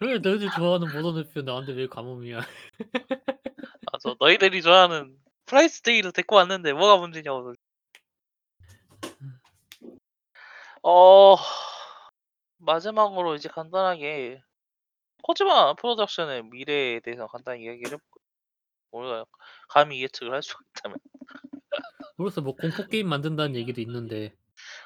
[0.00, 2.40] 왜 너희들 좋아하는 모던 워페어 나한테 왜 가뭄이야.
[3.92, 4.14] 맞아.
[4.20, 5.16] 너희들이 좋아하는
[5.48, 7.54] 프라이스 대위를 데리고 왔는데 뭐가 문제냐고.
[10.82, 11.36] 어
[12.58, 14.42] 마지막으로 이제 간단하게
[15.22, 18.28] 코지마 프로덕션의 미래에 대해서 간단히 이야기를 해 볼까요?
[18.90, 19.24] 몰라요.
[19.68, 20.98] 감히 예측을 할 수가 있다면.
[22.16, 24.34] 그래서 뭐 공포 게임 만든다는 얘기도 있는데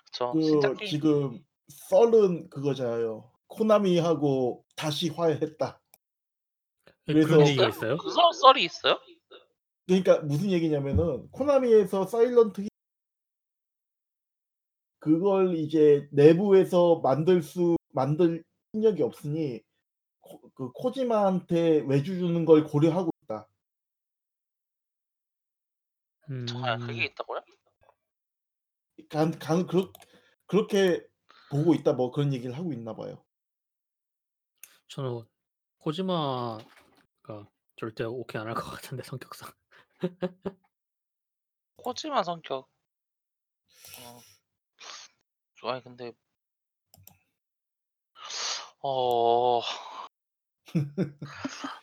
[0.05, 0.33] 그쵸.
[0.41, 3.31] 신작 그 게임 지금 썰은 그거잖아요.
[3.49, 5.81] 코나미하고 다시 화해했다.
[7.09, 7.95] 예 그래서 그런 얘기가 있어요?
[7.95, 7.97] 있어요?
[7.97, 8.99] 그썰 썰이 있어요?
[9.87, 12.69] 그러니까 무슨 얘기냐면은 코나미에서 사일런트 히
[15.01, 19.61] 그걸 이제 내부에서 만들 수 만들 능력이 없으니
[20.21, 23.49] 코 그 코지마한테 외주 주는 걸 고려하고 있다.
[26.47, 27.05] 정말 그게 음.
[27.07, 27.41] 있다고요?
[29.11, 29.93] 간 간 그렇
[30.47, 31.07] 그렇게
[31.51, 33.25] 보고 있다 뭐 그런 얘기를 하고 있나 봐요.
[34.89, 35.25] 저는
[35.79, 39.51] 코지마가 절대 오케이 안 할 것 같은데 성격상.
[41.77, 42.69] 코지마 성격.
[44.01, 45.69] 어.
[45.69, 46.13] 아니 근데
[48.83, 49.61] 어.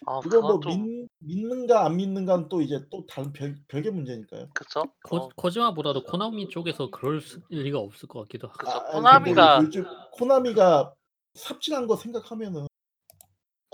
[0.08, 4.50] 아 그건 뭐 그건 좀믿 믿는가 안 믿는가는 또 이제 또 다른 별 별개 문제니까요.
[4.54, 4.84] 그쵸.
[5.04, 8.58] 코 어 코지마보다도 코나미 쪽에서 그럴 수 리가 없을 것 같기도 하고.
[8.58, 8.72] 그쵸.
[8.72, 10.94] 아 아니 근데 코나미가 요즘 코나미가
[11.36, 12.68] 삽질한 거 생각하면은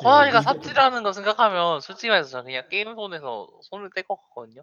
[0.05, 4.15] 코나미가 이게 좀 삽질하는 거 생각하면 솔직히 말해서 저는 그냥 게임 손에서 손을 뗄 것
[4.15, 4.61] 같거든요.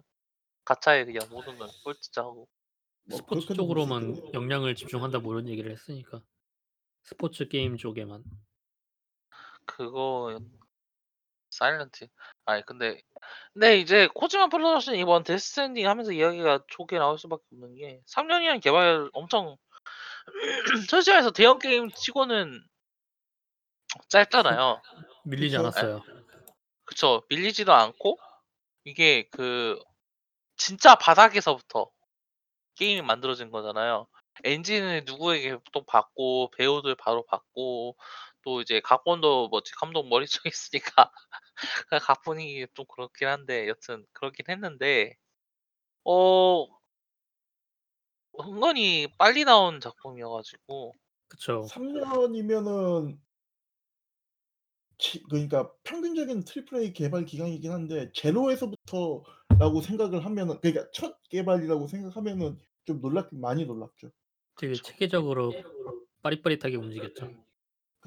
[0.65, 2.47] 가차에 그냥 모든 걸 꼴찌하고.
[3.05, 4.33] 뭐 스포츠 그렇게도 쪽으로만.
[4.33, 6.21] 역량을 집중한다 뭐 이런 얘기를 했으니까.
[7.03, 8.23] 스포츠 게임 쪽에만.
[9.65, 10.39] 그거
[11.49, 12.07] 사일런트.
[12.45, 13.01] 아니 근데
[13.53, 18.61] 근데 이제 코지마 프로덕션이 이번 데스 스트랜딩 하면서 이야기가 좋게 나올 수밖에 없는 게 3년이란
[18.61, 19.57] 개발 엄청
[20.89, 22.65] 솔직히 말해서 대형 게임 치고는
[24.07, 24.81] 짧잖아요.
[25.23, 25.67] 밀리지 그쵸.
[25.67, 26.03] 않았어요.
[26.85, 27.23] 그쵸.
[27.29, 28.17] 밀리지도 않고
[28.85, 29.79] 이게 그
[30.57, 31.89] 진짜 바닥에서부터
[32.75, 34.07] 게임이 만들어진 거잖아요.
[34.43, 37.95] 엔진을 누구에게 또 받고 배우들 바로 받고
[38.43, 41.11] 또 이제 각본도 뭐 감독 머리속에 있으니까
[41.89, 45.15] 그 각본이 좀 그렇긴 한데 여튼 그렇긴 했는데
[46.05, 46.67] 어
[48.39, 50.93] 은근히 빨리 나온 작품이어 가지고
[51.27, 51.65] 그쵸.
[51.69, 53.19] 3년이면은
[55.03, 62.57] 지 그러니까 평균적인 triple A 개발 기간이긴 한데 제로에서부터라고 생각을 하면은 그러니까 첫 개발이라고 생각하면은
[62.85, 64.09] 좀 놀랍긴 많이 놀랍죠.
[64.55, 64.73] 되게.
[64.75, 65.53] 체계적으로
[66.21, 67.27] 빠릿빠릿하게 움직였죠.
[67.27, 67.43] 그쵸.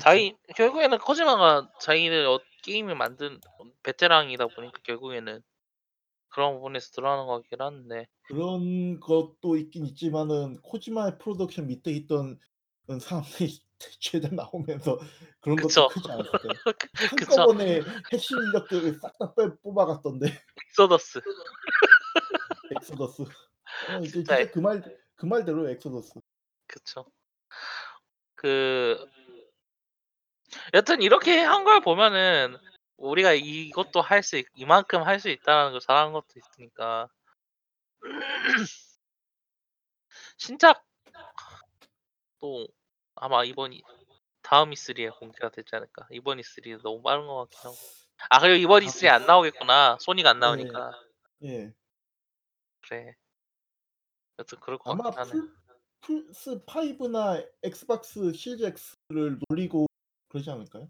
[0.01, 3.40] 자기 결국에는 코지마가 자기를 어 게임을 만든
[3.82, 5.43] 베테랑이다 보니까 결국에는
[6.28, 12.39] 그런 부분에서 드러나는 것 같긴 한데 그런 것도 있긴 있지만은 코지마의 프로덕션 밑에 있던 은
[13.00, 13.60] 사람들이
[14.00, 14.98] 죄다 나오면서
[15.40, 15.88] 그런 것도 그쵸.
[15.88, 16.52] 크지 않았을까요?
[17.16, 17.30] 그쵸.
[17.32, 17.80] 한꺼번에
[18.12, 20.26] 핵심 인력들을 싹다빼 뽑아갔던데.
[20.70, 21.20] 엑소더스.
[22.76, 23.22] 엑소더스.
[23.22, 24.82] 어 이제 진짜 진짜 그 말
[25.16, 26.20] 그 말대로 엑소더스.
[26.68, 27.06] 그쵸.
[28.34, 28.98] 그
[30.74, 32.56] 여튼 이렇게 한 걸 보면은
[32.96, 37.08] 우리가 이것도 할수있 이만큼 할 수 있다라는 걸 잘하는 것도 있으니까
[40.38, 40.85] 신작
[42.47, 42.68] 또
[43.16, 43.82] 아마 이번 이
[44.43, 46.06] 다음 E3에 공개가 되지 않을까.
[46.12, 47.77] 이번 E3 너무 빠른 것 같긴 하고.
[48.31, 49.98] 아 그리고 이번 아 E3에 안 나오겠구나.
[49.98, 50.47] 소니가 안 네.
[50.47, 50.93] 나오니까.
[51.43, 51.74] 예.
[52.82, 53.16] 그래.
[54.39, 55.31] 여튼 그럴 것 아마 같긴 하네.
[56.02, 58.62] 풀 플스 5나 엑스박스 시리즈
[59.10, 59.86] X를 노리고
[60.28, 60.89] 그러지 않을까요?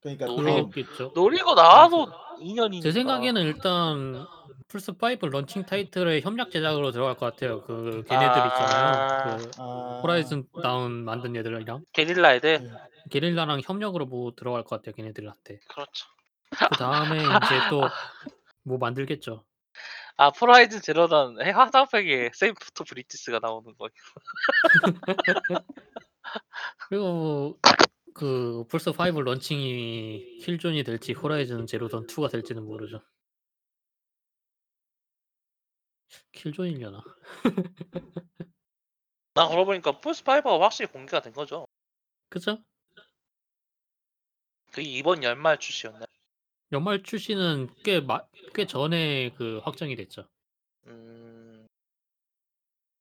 [0.00, 1.12] 그러니까 노리 그런 그렇겠죠.
[1.14, 2.06] 노리고 음 나와도
[2.40, 2.82] 제2 년이니까.
[2.82, 4.26] 제 생각에는 일단
[4.68, 7.62] 플스 5 런칭 타이틀의 협력 제작으로 들어갈 것 같아요.
[7.62, 8.94] 그 걔네들 있잖아요.
[8.94, 9.36] 아.
[9.36, 10.00] 그 아.
[10.02, 12.60] 호라이즌 던 만든 얘들이랑 게릴라 애들?
[12.62, 12.70] 네.
[13.10, 15.60] 게릴라랑 협력으로 뭐 들어갈 것 같아요, 걔네들한테.
[15.68, 16.06] 그렇죠.
[16.50, 17.88] 그 다음에 인제 또
[18.64, 19.44] 뭐 만들겠죠.
[20.18, 23.88] 아 프라이즌 제로던 해 화살표기에 세이프트 브리티스가 나오는 거.
[26.88, 27.58] 그리고
[28.18, 33.00] 그 플스 5 런칭이 킬존이 될지 호라이즌 제로 던 2가 될지는 모르죠.
[36.32, 37.02] 킬존이려나?
[39.34, 41.66] 나 그러고 보니까 플스 5가 확실히 공개가 된 거죠.
[42.28, 42.58] 그죠?
[44.72, 46.04] 그게 이번 연말 출시였나요?
[46.72, 50.28] 연말 출시는 꽤 마 꽤 전에 그 확정이 됐죠.
[50.86, 51.66] 음.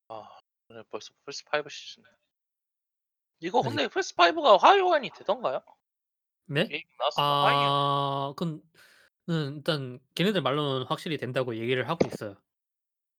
[0.09, 0.29] 아
[0.69, 2.03] 오늘 벌써 플스 5 시즌.
[3.39, 5.61] 이거 아직 근데 플스 5가 하위 호환이 되던가요?
[6.47, 6.67] 네?
[6.67, 8.61] 게임 나왔을 때 하위 아 그건
[9.27, 12.37] 는 일단 걔네들 말로는 확실히 된다고 얘기를 하고 있어요.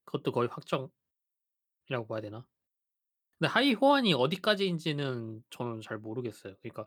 [0.07, 0.91] 그것도 거의 확정이라고
[2.09, 2.47] 봐야 되나?
[3.39, 6.57] 근데 하위 호환이 어디까지인지는 저는 잘 모르겠어요.
[6.63, 6.87] 그러니까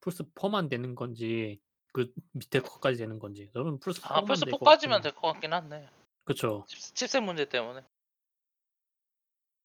[0.00, 1.60] 플스 4만 되는 건지
[1.92, 3.50] 그 밑에 것까지 되는 건지.
[3.54, 5.88] 저는 플스 아 4만 플스 될것 4까지면 같긴 될 것 같긴 한데.
[6.24, 6.64] 그쵸.
[6.68, 7.82] 칩 칩셋 문제 때문에.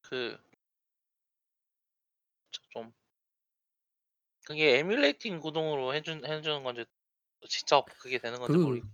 [0.04, 0.38] 그
[2.52, 2.94] 저 좀
[4.46, 6.86] 그게 emulating 구동으로 해 준 해 주는 건지
[7.50, 8.86] 직접 그게 되는 건지 그 모르겠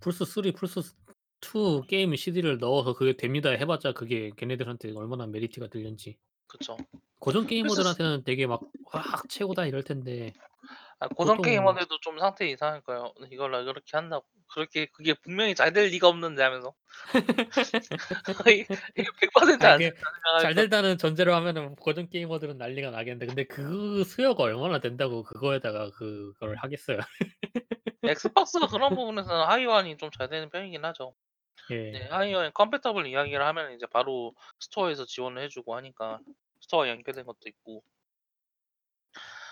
[0.00, 0.80] 플스 3, 플스
[1.40, 6.18] 2 게임 CD를 넣어서 그게 됩니다 해 봤자 그게 걔네들한테 얼마나 메리트가 되는지.
[6.46, 6.76] 그쵸.
[7.20, 10.34] 고전 플스 게이머들한테는 되게 막 '와 최고다.' 이럴 텐데
[11.00, 13.12] 아 고전 보통 게이머들도 좀 상태 이상할까요?
[13.30, 14.26] 이걸 왜 그렇게 한다고.
[14.52, 16.74] 그렇게 그게 분명히 잘 될 리가 없는데 하면서.
[18.46, 18.66] 이게
[18.96, 20.00] 이게 100%안 아 이게 된다
[20.36, 26.56] 잘 된다는 전제로 하면은 고전 게이머들은 난리가 나겠는데 근데 그 수요가 얼마나 된다고 그거에다가 그걸
[26.56, 26.98] 하겠어요.
[28.06, 31.14] 엑스박스가 그런 부분에서는 하위 호환이 좀 잘 되는 편이긴 하죠.
[31.92, 32.08] 네 예.
[32.10, 36.20] 하위 호환 compatible 이야기를 하면은 이제 바로 스토어에서 지원을 해 주고 하니까
[36.62, 37.84] 스토어와 연결된 것도 있고.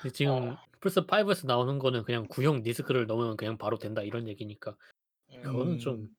[0.07, 0.13] 근데 어.
[0.13, 4.77] 지금 플스 5에서 나오는 거는 그냥 구형 디스크를 넣으면 그냥 바로 된다 이런 얘기니까
[5.43, 6.17] 그거는 좀 음.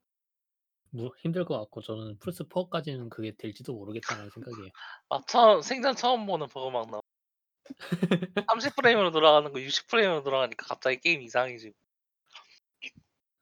[0.90, 4.70] 뭐 힘들 것 같고 저는 플스 4까지는 그게 될지도 모르겠다는 생각이에요.
[5.10, 7.02] 아 처음 생전 처음 보는 버그 막 나와.
[8.50, 11.76] 30 프레임으로 돌아가는 거 60 프레임으로 돌아가니까 갑자기 게임이 이상해지고.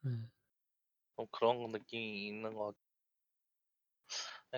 [0.06, 0.32] 음.
[1.16, 2.76] 좀 그런 느낌이 있는 것같네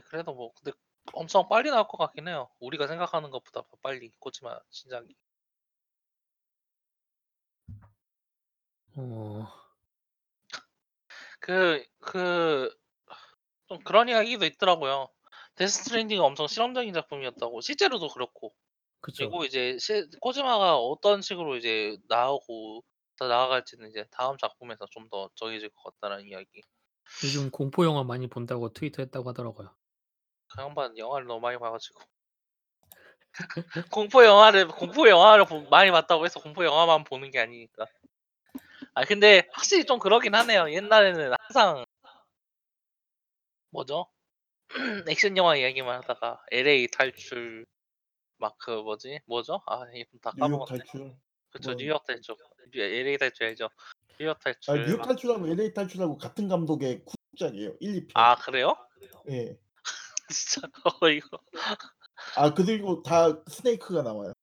[0.09, 0.71] 그래도 뭐 근데
[1.13, 2.49] 엄청 빨리 나올 것 같긴 해요.
[2.59, 5.15] 우리가 생각하는 것보다 더 빨리 코지마 신작이.
[8.97, 9.47] 어.
[11.39, 12.69] 그 그
[13.67, 15.09] 좀 그런 이야기도 있더라고요.
[15.55, 18.55] 데스 스트랜딩은 엄청 실험적인 작품이었다고 실제로도 그렇고
[19.01, 19.17] 그쵸.
[19.19, 22.83] 그리고 이제 시, 코지마가 어떤 식으로 이제 나오고
[23.17, 26.63] 더 나아갈지는 이제 다음 작품에서 좀 더 정해질 것 같다는 이야기.
[27.23, 29.75] 요즘 공포 영화 많이 본다고 트위터했다고 하더라고요.
[30.49, 32.01] 그 양반 영화를 너무 많이 봐가지고
[33.91, 37.85] 공포 영화를 공포 영화를 보- 많이 봤다고 해서 공포 영화만 보는 게 아니니까.
[38.97, 40.71] 아 근데 확실히 좀 그러긴 하네요.
[40.73, 41.85] 옛날에는 항상
[43.69, 44.07] 뭐죠?
[45.07, 47.65] 액션 영화 이야기만 하다가 LA 탈출
[48.39, 49.61] 막 그 뭐지 뭐죠?
[49.67, 50.79] 아 이름 다 뉴욕 까먹었네.
[50.79, 51.15] 탈출.
[51.51, 52.35] 그쵸 뭐- 뉴욕 탈출,
[52.73, 53.69] LA 탈출 알죠?
[54.19, 54.71] 뉴욕 탈출.
[54.73, 57.03] 아 뉴욕 막- 탈출하고 LA 탈출하고 같은 감독의
[57.37, 57.75] 쿵짝이에요.
[57.79, 58.11] 1, 2편.
[58.15, 58.75] 아 그래요?
[59.29, 59.59] 예.
[60.33, 60.67] 진짜
[61.01, 61.39] 어 이거
[62.35, 64.33] 아 그리고 다 스네이크가 나와요.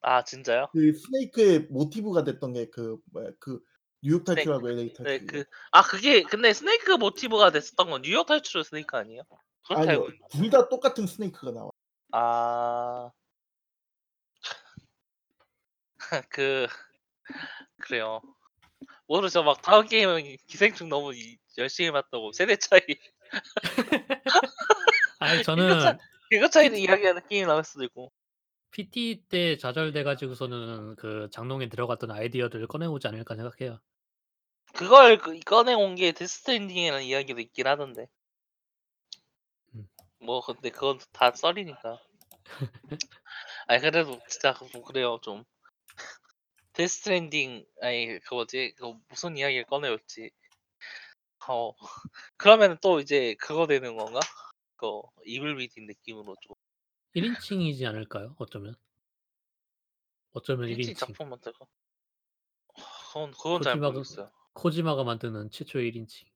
[0.00, 0.68] 아 진짜요?
[0.72, 3.60] 그 스네이크의 모티브가 됐던 게 그 뭐야 그
[4.02, 4.24] 뉴욕.
[4.24, 5.04] 탈출하고 LA 탈출.
[5.04, 9.22] 네 그 아 그게 근데 스네이크 모티브가 됐었던 건 뉴욕 탈출 스네이크 아니에요?
[9.66, 11.70] 그렇게 아니요 알고 있- 둘 다 똑같은 스네이크가 나와.
[12.12, 13.10] 아.
[16.30, 16.66] 그
[17.82, 18.20] 그래요.
[19.06, 19.42] 모르죠.
[19.42, 22.80] 막 다음 게임은 기생충 너무 이- 열심히 봤다고 세대 차이
[25.18, 25.98] 아니 이거 저는 참-
[26.30, 28.12] 그거 차이는 이야기하는 게임 나올 수도 있고.
[28.70, 33.80] PT 때 좌절돼 가지고서는 그 장롱에 들어갔던 아이디어들을 꺼내오지 않을까 생각해요.
[34.74, 38.06] 그걸 그- 꺼내온 게 데스트랜딩이라는 이야기도 있긴 하던데.
[39.74, 39.88] 음.
[40.20, 42.00] 뭐 근데 그건 다 썰이니까.
[43.66, 45.44] 아니 그래도 진짜 그- 그래요 좀.
[46.74, 50.30] 데스트랜딩 아니 그 뭐지 그 무슨 이야기를 꺼내올지.
[51.48, 51.72] 어
[52.36, 54.20] 그러면 또 이제 그거 되는 건가?
[54.76, 56.54] 그 이블 위딘 느낌으로 좀
[57.22, 58.34] 1인칭이지 않을까요?
[58.38, 58.74] 어쩌면.
[60.32, 60.96] 어쩌면 1인칭 1인칭.
[60.98, 61.66] 작품 만들고.
[63.08, 64.30] 그건 그건 잘 코지마가- 모르겠어요.
[64.54, 66.26] 코지마가 만드는 최초의 1인칭.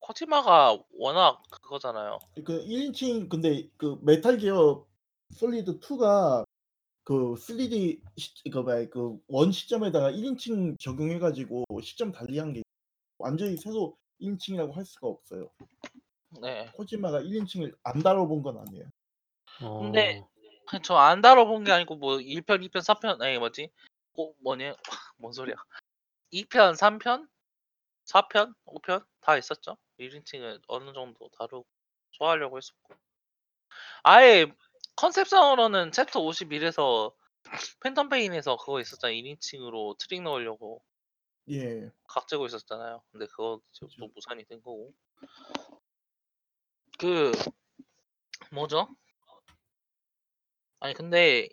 [0.00, 2.18] 코지마가 워낙 그거잖아요.
[2.44, 4.86] 그 1인칭 근데 그 메탈 기어
[5.34, 6.44] 솔리드 2가
[7.02, 12.62] 그 3D 시, 그 뭐야 그 원 시점에다가 1인칭 적용해 가지고 시점 달리한 게
[13.18, 15.50] 완전히 새로 1인칭이라고 할 수가 없어요.
[16.42, 16.70] 네.
[16.74, 18.84] 코지마가 1인칭을 안 다뤄본 건 아니에요.
[19.62, 19.80] 어...
[19.80, 20.22] 근데
[20.82, 23.70] 저 안 다뤄본 게 아니고 뭐 1편, 2편, 4편 아니 뭐지?
[24.12, 24.74] 꼭 뭐냐?
[25.18, 25.54] 뭔 소리야?
[26.32, 27.28] 2편, 3편,
[28.06, 29.76] 4편, 5편 다 있었죠.
[29.98, 31.66] 1인칭을 어느 정도 다루고
[32.12, 32.94] 소화하려고 했었고.
[34.02, 34.46] 아예
[34.96, 37.12] 컨셉상으로는 챕터 51에서
[37.80, 39.16] 팬텀 페인에서 그거 있었잖아요.
[39.16, 40.82] 1인칭으로 트릭 넣으려고
[41.50, 41.90] 예.
[42.08, 43.02] 각 재고 있었잖아요.
[43.12, 44.08] 근데 그거 지금 또.
[44.14, 44.92] 무산이 된 거고.
[46.98, 47.32] 그
[48.52, 48.88] 뭐죠?
[50.80, 51.48] 아니 근데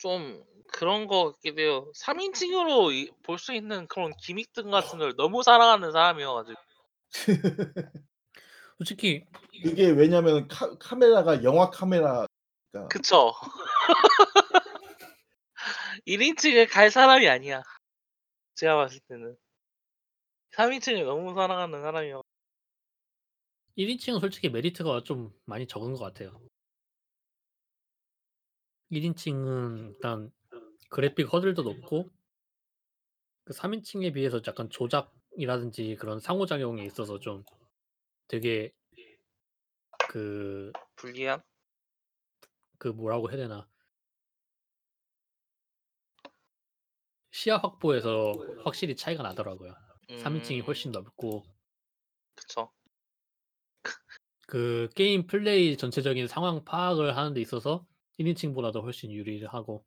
[0.00, 0.42] 좀
[0.72, 1.92] 그런 거 같기도 해요.
[1.96, 2.90] 3인칭으로
[3.22, 6.60] 볼 수 있는 그런 기믹들 같은 걸 너무 사랑하는 사람이어가지고
[8.78, 12.26] 솔직히 이게 왜냐면 카, 카메라가 영화 카메라
[12.90, 13.32] 그쵸?
[16.06, 17.62] 1인칭을 갈 사람이 아니야.
[18.56, 19.36] 제가 봤을 때는
[20.52, 22.23] 3인칭을 너무 사랑하는 사람이어.
[23.76, 26.40] 1인칭은 솔직히 메리트가 좀 많이 적은 것 같아요.
[28.90, 30.30] 1인칭은 일단
[30.90, 32.10] 그래픽 허들도 높고
[33.44, 37.44] 그 3인칭에 비해서 약간 조작이라든지 그런 상호작용에 있어서 좀
[38.28, 38.72] 되게
[40.08, 41.42] 그, 불리한?
[42.78, 43.68] 그 뭐라고 해야 되나
[47.32, 48.32] 시야 확보에서
[48.62, 49.74] 확실히 차이가 나더라고요.
[50.18, 51.42] 3인칭이 음, 훨씬 넓고
[52.36, 52.70] 그쵸.
[54.54, 57.84] 그 게임 플레이 전체적인 상황 파악을 하는 데 있어서
[58.20, 59.84] 1인칭보다도 훨씬 유리하고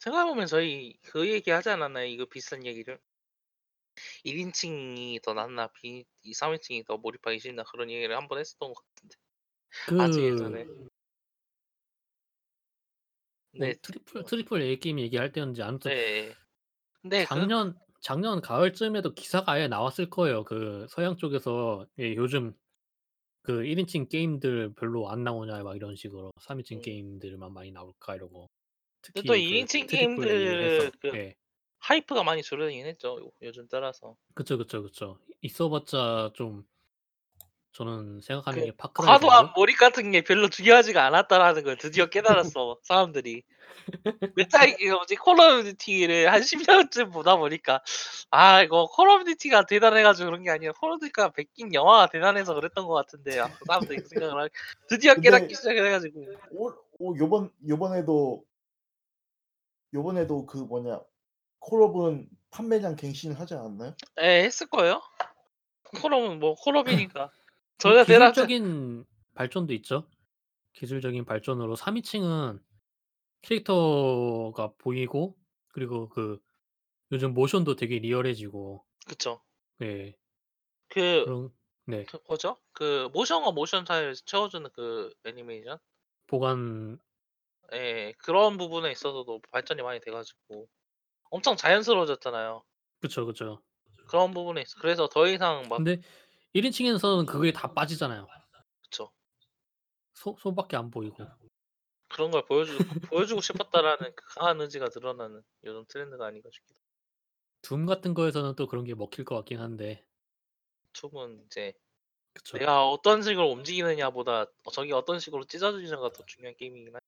[0.00, 2.06] 생각해보면 저희 그 얘기 하지 않았나요?
[2.06, 2.98] 이거 비슷한 얘기를.
[4.24, 8.84] 1인칭이 더 낫나, 비, 이 3인칭이 더 몰입하기 싫나 그런 얘기를 한 번 했었던 것
[8.84, 10.02] 같은데.
[10.02, 10.64] 아주 예전에.
[10.64, 10.88] 그 뭐
[13.52, 16.34] 네, triple triple A 게임 얘기할 때였는지 아무튼 네.
[17.00, 20.42] 근데 그, 작년 작년 가을쯤에도 기사가 아예 나왔을 거예요.
[20.42, 22.58] 그 서양 쪽에서 예, 요즘
[23.48, 26.82] 그 1인칭 게임들 별로 안 나오냐 막 이런 식으로 3인칭 음.
[26.82, 28.46] 게임들만 많이 나올까 이러고
[29.00, 31.34] 특히 또 그 2인칭 triple A에서 게임들 그 예.
[31.78, 33.18] hype가 많이 줄어들긴 했죠.
[33.18, 34.16] 요- 요즘 따라서.
[34.34, 36.64] 그쵸 그쵸 그쵸 있어봤자 좀
[37.78, 39.52] 저는 생각하는 그 게 파크라이 과도한 정도?
[39.60, 43.44] 몰입 같은 게 별로 중요하지가 않았다라는 걸 드디어 깨달았어 사람들이.
[44.36, 47.80] 메탈 이거 뭐지 콜 오브 듀티를 한 10년쯤 보다 보니까
[48.30, 52.52] 아 이거 콜 오브 듀티가 대단해가지고 그런 게 아니라 콜 오브 듀티가 베낀 영화가 대단해서
[52.54, 54.48] 그랬던 것 같은데 아, 사람들이 그 생각을 하...
[54.88, 58.44] 드디어 깨닫기 시작해가지고 오, 오 요번 요번에도
[59.94, 61.00] 요번에도 그 뭐냐
[61.60, 63.94] 콜업은 판매량 갱신을 하지 않았나요?
[64.18, 65.00] 에 했을 거예요.
[66.02, 67.30] 콜업은 뭐 콜업이니까
[67.78, 70.08] 저희가 대략 기술적인 발전도 있죠.
[70.74, 72.60] 기술적인 발전으로 3인칭은
[73.42, 75.36] 캐릭터가 보이고
[75.68, 76.40] 그리고 그
[77.12, 79.40] 요즘 모션도 되게 리얼해지고 그쵸.
[79.82, 80.14] 예.
[80.88, 81.50] 그 그런
[81.86, 82.04] 네.
[82.04, 82.56] 그 뭐죠?
[82.72, 85.78] 그 모션과 모션 사이를 채워주는 그 애니메이션?
[86.26, 86.98] 보관
[87.72, 88.12] 예.
[88.18, 90.68] 그런 부분에 있어서도 발전이 많이 돼 가지고
[91.30, 92.62] 엄청 자연스러워졌잖아요.
[93.00, 93.62] 그쵸, 그쵸.
[94.08, 96.00] 그런 부분에 있어 그래서 더 이상 막 근데
[96.58, 98.26] 1인칭에서는 그게 다 빠지잖아요.
[98.82, 99.12] 그쵸.
[100.14, 101.24] 소 손밖에 안 보이고.
[102.08, 102.76] 그런 걸 보여주
[103.08, 106.80] 보여주고 싶었다라는 그 강한 의지가 드러나는 요즘 트렌드가 아닌가 싶기도
[107.62, 110.04] 둠 같은 거에서는 또 그런 게 먹힐 것 같긴 한데.
[110.94, 111.74] tum은 이제
[112.32, 112.58] 그쵸.
[112.58, 116.98] 내가 어떤 식으로 움직이느냐보다 어 적이 어떤 식으로 찢어지느냐가 더 중요한 게임이긴 하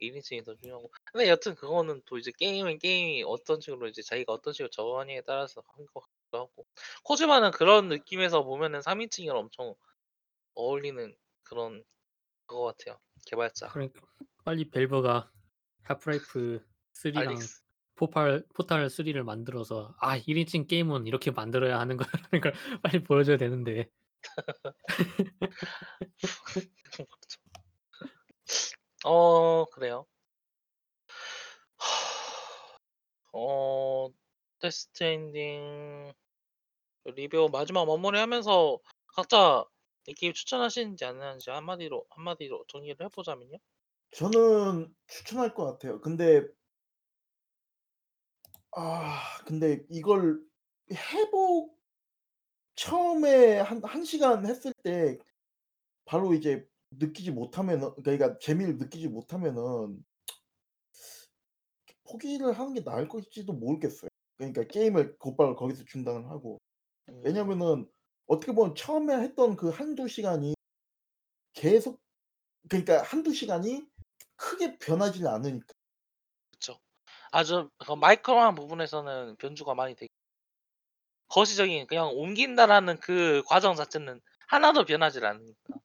[0.00, 4.52] 1인칭이 더 중요하고 근데 여튼 그거는 또 이제 게임은 게임이 어떤 식으로 이제 자기가 어떤
[4.52, 6.66] 식으로 접하느냐에 따라서 것 같기도 하고
[7.04, 9.74] 코지마는 그런 느낌에서 보면은 3인칭이랑 엄청
[10.54, 11.84] 어울리는 그런
[12.46, 13.68] 그거 같아요, 개발자.
[13.68, 14.00] 그러니까
[14.44, 15.30] 빨리 밸브가
[15.84, 17.62] 하프라이프 3랑 알릭스.
[17.96, 23.90] 포팔 포탈 3를 만들어서 '아 1인칭 게임은 이렇게 만들어야 하는 거야.'라는 걸 빨리 보여줘야 되는데.
[29.04, 30.06] 어 그래요.
[33.32, 34.08] 어
[34.58, 36.12] 데스 스트랜딩
[37.04, 38.78] 리뷰 마지막 마무리하면서
[39.08, 39.64] 각자
[40.06, 43.58] 이 게임 추천하시는지 안 하는지 한마디로 한마디로 정리를 해 보자면요?
[44.12, 46.00] 저는 추천할 것 같아요.
[46.00, 46.46] 근데
[48.72, 50.40] 아 근데 이걸
[50.90, 51.76] 회복
[52.76, 55.18] 처음에 한1 시간 했을 때
[56.04, 60.04] 바로 이제 느끼지 못하면은 그러니까 재미를 느끼지 못하면은
[62.04, 64.08] 포기를 하는 게 나을 것일지도 모르겠어요.
[64.36, 66.58] 그러니까 게임을 곧바로 거기서 중단을 하고.
[67.08, 67.22] 음.
[67.24, 67.90] 왜냐면은
[68.26, 70.54] 어떻게 보면 처음에 했던 그1-2 시간이
[71.54, 72.00] 계속
[72.68, 73.86] 그러니까 1-2 시간이
[74.36, 75.66] 크게 변하지는 않으니까.
[76.52, 76.78] 그쵸.
[77.30, 80.06] 아주 그 마이크로한 부분에서는 변주가 많이 되
[81.28, 85.76] 거시적인 그냥 옮긴다라는 그 과정 자체는 하나도 변하질 않으니까.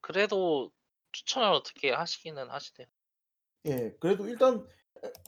[0.00, 0.70] 그래도
[1.12, 2.86] 추천을 어떻게 하시기는 하시대요.
[3.66, 3.94] 예.
[4.00, 4.79] 그래도 일단 에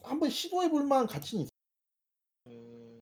[0.03, 1.49] 한번 시도해 볼 만한 가치는 있
[2.47, 2.99] 음.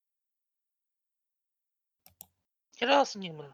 [2.78, 3.50] 히라야스 님은?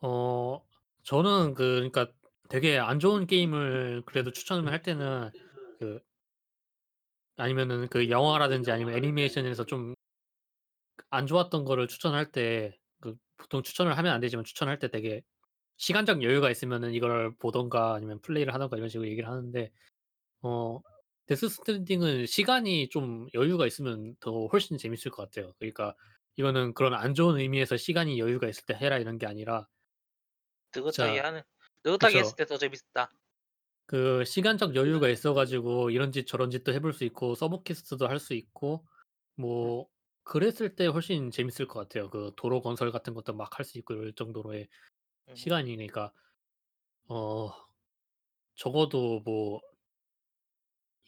[0.00, 0.62] 어
[1.02, 2.12] 저는 그 그러니까
[2.48, 5.30] 되게 안 좋은 게임을 그래도 추천을 할 때는
[5.78, 6.00] 그
[7.36, 9.94] 아니면은 그 영화라든지 아니면 애니메이션에서 좀
[11.10, 15.22] 안 좋았던 거를 추천할 때 그 보통 추천을 하면 안 되지만 추천할 때 되게
[15.76, 19.70] 시간적 여유가 있으면은 이걸 보든가 아니면 플레이를 하든가 이런 식으로 얘기를 하는데
[20.42, 20.80] 어
[21.26, 25.52] 데스 스트랜딩은 시간이 좀 여유가 있으면 더 훨씬 재밌을 것 같아요.
[25.58, 25.94] 그러니까
[26.36, 29.66] 이거는 그런 안 좋은 의미에서 시간이 여유가 있을 때 해라 이런 게 아니라
[30.76, 31.42] 느긋하게 하는
[31.84, 32.18] 느긋하게 그쵸.
[32.20, 33.12] 했을 때 더 재밌다.
[33.86, 38.18] 그 시간적 여유가 있어 가지고 이런 짓 저런 짓도 해볼 수 있고 sub quest도 할
[38.18, 38.86] 수 있고
[39.36, 39.86] 뭐
[40.24, 42.10] 그랬을 때 훨씬 재밌을 것 같아요.
[42.10, 44.68] 그 도로 건설 같은 것도 막 할 수 있고 이럴 정도로의
[45.28, 45.34] 음.
[45.34, 46.12] 시간이니까
[47.08, 47.50] 어
[48.54, 49.60] 적어도 뭐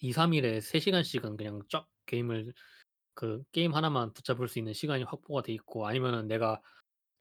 [0.01, 2.53] 2-3 일에 3 시간씩은 그냥 쫙 게임을
[3.15, 6.62] 그 게임 하나만 붙잡을 수 있는 시간이 확보가 돼 있고 아니면은 내가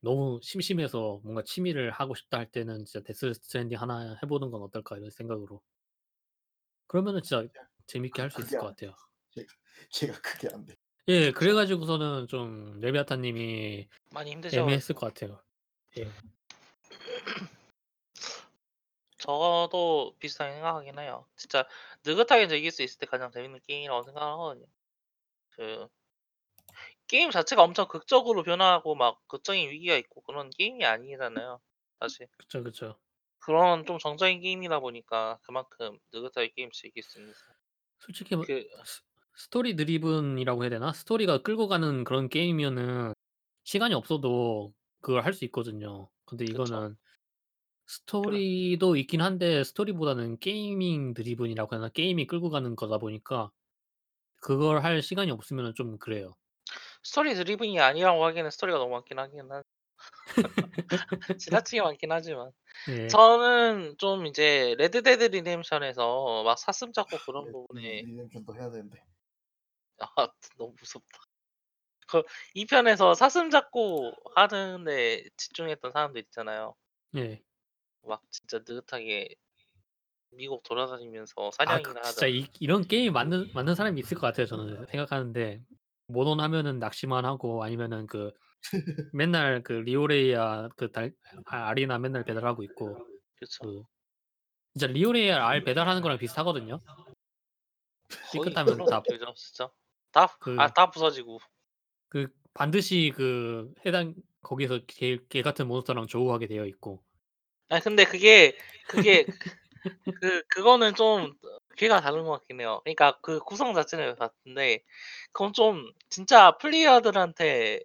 [0.02, 4.62] 너무 심심해서 뭔가 취미를 하고 싶다 할 때는 진짜 '데스 스트랜딩 하나 해 보는 건
[4.64, 5.62] 어떨까.' 이런 생각으로.
[6.88, 7.48] 그러면은 진짜
[7.88, 8.96] 재밌게 할 수 그 있을 것 같아요.
[9.32, 9.54] 제가
[9.90, 10.76] 제가 그게 안 돼.
[11.10, 11.32] 예.
[11.32, 11.54] 그래 진짜.
[11.54, 14.96] 가지고서는 좀 레비아탄 님이 많이 힘드셔 애매했을.
[14.96, 15.44] 것 같아요.
[16.00, 16.12] 예.
[19.20, 21.28] 저도 비슷하게 생각하긴 해요.
[21.36, 21.68] 진짜
[22.06, 24.66] 느긋하게 즐길 수 있을 때 가장 재밌는 게임이라고 생각을 하거든요.
[25.52, 25.90] 그
[27.08, 31.60] 게임 자체가 엄청 극적으로 변화하고 막 극적인 위기가 있고 그런 게임이 아니잖아요,
[32.00, 32.28] 사실.
[32.38, 33.00] 그쵸, 그쵸.
[33.40, 37.34] 그런 좀 정적인 게임이다 보니까 그만큼 느긋하게 게임 즐길 수 있는
[38.00, 39.02] 솔직히 뭐 그 스
[39.36, 40.94] story driven이라고 해야 되나?
[40.94, 43.14] 스토리가 끌고 가는 그런 게임이면은
[43.66, 46.10] 시간이 없어도 그걸 할 수 있거든요.
[46.26, 46.48] 근데 그쵸.
[46.48, 46.98] 이거는.
[47.88, 51.88] 스토리도 있긴 한데 스토리보다는 gaming driven이라고 하나?
[51.90, 53.50] 게임이 끌고 가는 거다 보니까
[54.42, 56.36] 그걸 할 시간이 없으면은 좀 그래요.
[57.04, 59.64] story driven이 아니라고 하기에는 스토리가 너무 많긴 하긴 한
[61.40, 62.52] 지나치게 많긴 하지만
[62.90, 63.08] 예.
[63.10, 69.04] 저는 좀 이제 레드 데드 리뎀션에서 막 사슴 잡고 그런 레드 부분에 리뎀션도 해야 되는데.
[70.00, 70.28] 아
[70.58, 71.20] 너무 무섭다.
[72.08, 72.24] 그
[72.56, 76.76] 2 편에서 사슴 잡고 하는 데 집중했던 사람들 있잖아요.
[77.16, 77.42] 예.
[78.08, 79.36] 막 진짜 느긋하게
[80.32, 84.86] 미국 돌아다니면서 아그 사냥이나 진짜 이 이런 게임 만든 만든 사람이 있을 것 같아요 저는
[84.88, 85.62] 생각하는데
[86.08, 88.32] 모논 하면은 낚시만 하고 아니면은 그
[89.12, 91.12] 맨날 그 리오레이아 그 달아
[91.48, 92.98] 알이나 맨날 배달하고 있고
[93.36, 93.60] 그쵸.
[93.62, 93.84] 그
[94.74, 96.82] 진짜 리오레이아 알 배달하는 거랑 비슷하거든요.
[98.64, 99.02] 그런 다
[99.36, 99.72] 진짜.
[100.12, 101.40] 다그아다 부서지고.
[102.10, 107.04] 그 반드시 그 해당 거기서 개 개 같은 몬스터랑 조우하게 되어 있고.
[107.70, 108.58] 아니 근데 그게
[108.88, 109.26] 그게
[110.20, 111.34] 그 그거는 좀
[111.78, 112.82] 귀가 다른 것 같긴 해요.
[112.84, 114.84] 그러니까 그 구성 자체는 같은데
[115.32, 117.82] 그건 좀 진짜 플레이어들한테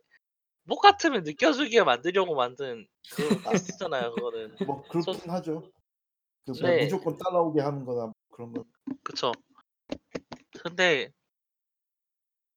[0.64, 4.56] 목 같으면 느껴지게 만들려고 만든 그 퀘스트잖아요 그거는.
[4.68, 5.70] 뭐 그렇긴 하죠.
[6.46, 6.84] 그뭐 네.
[6.84, 8.64] 무조건 따라오게 하는 거나 그런 거.
[9.02, 9.32] 그쵸.
[10.62, 11.12] 근데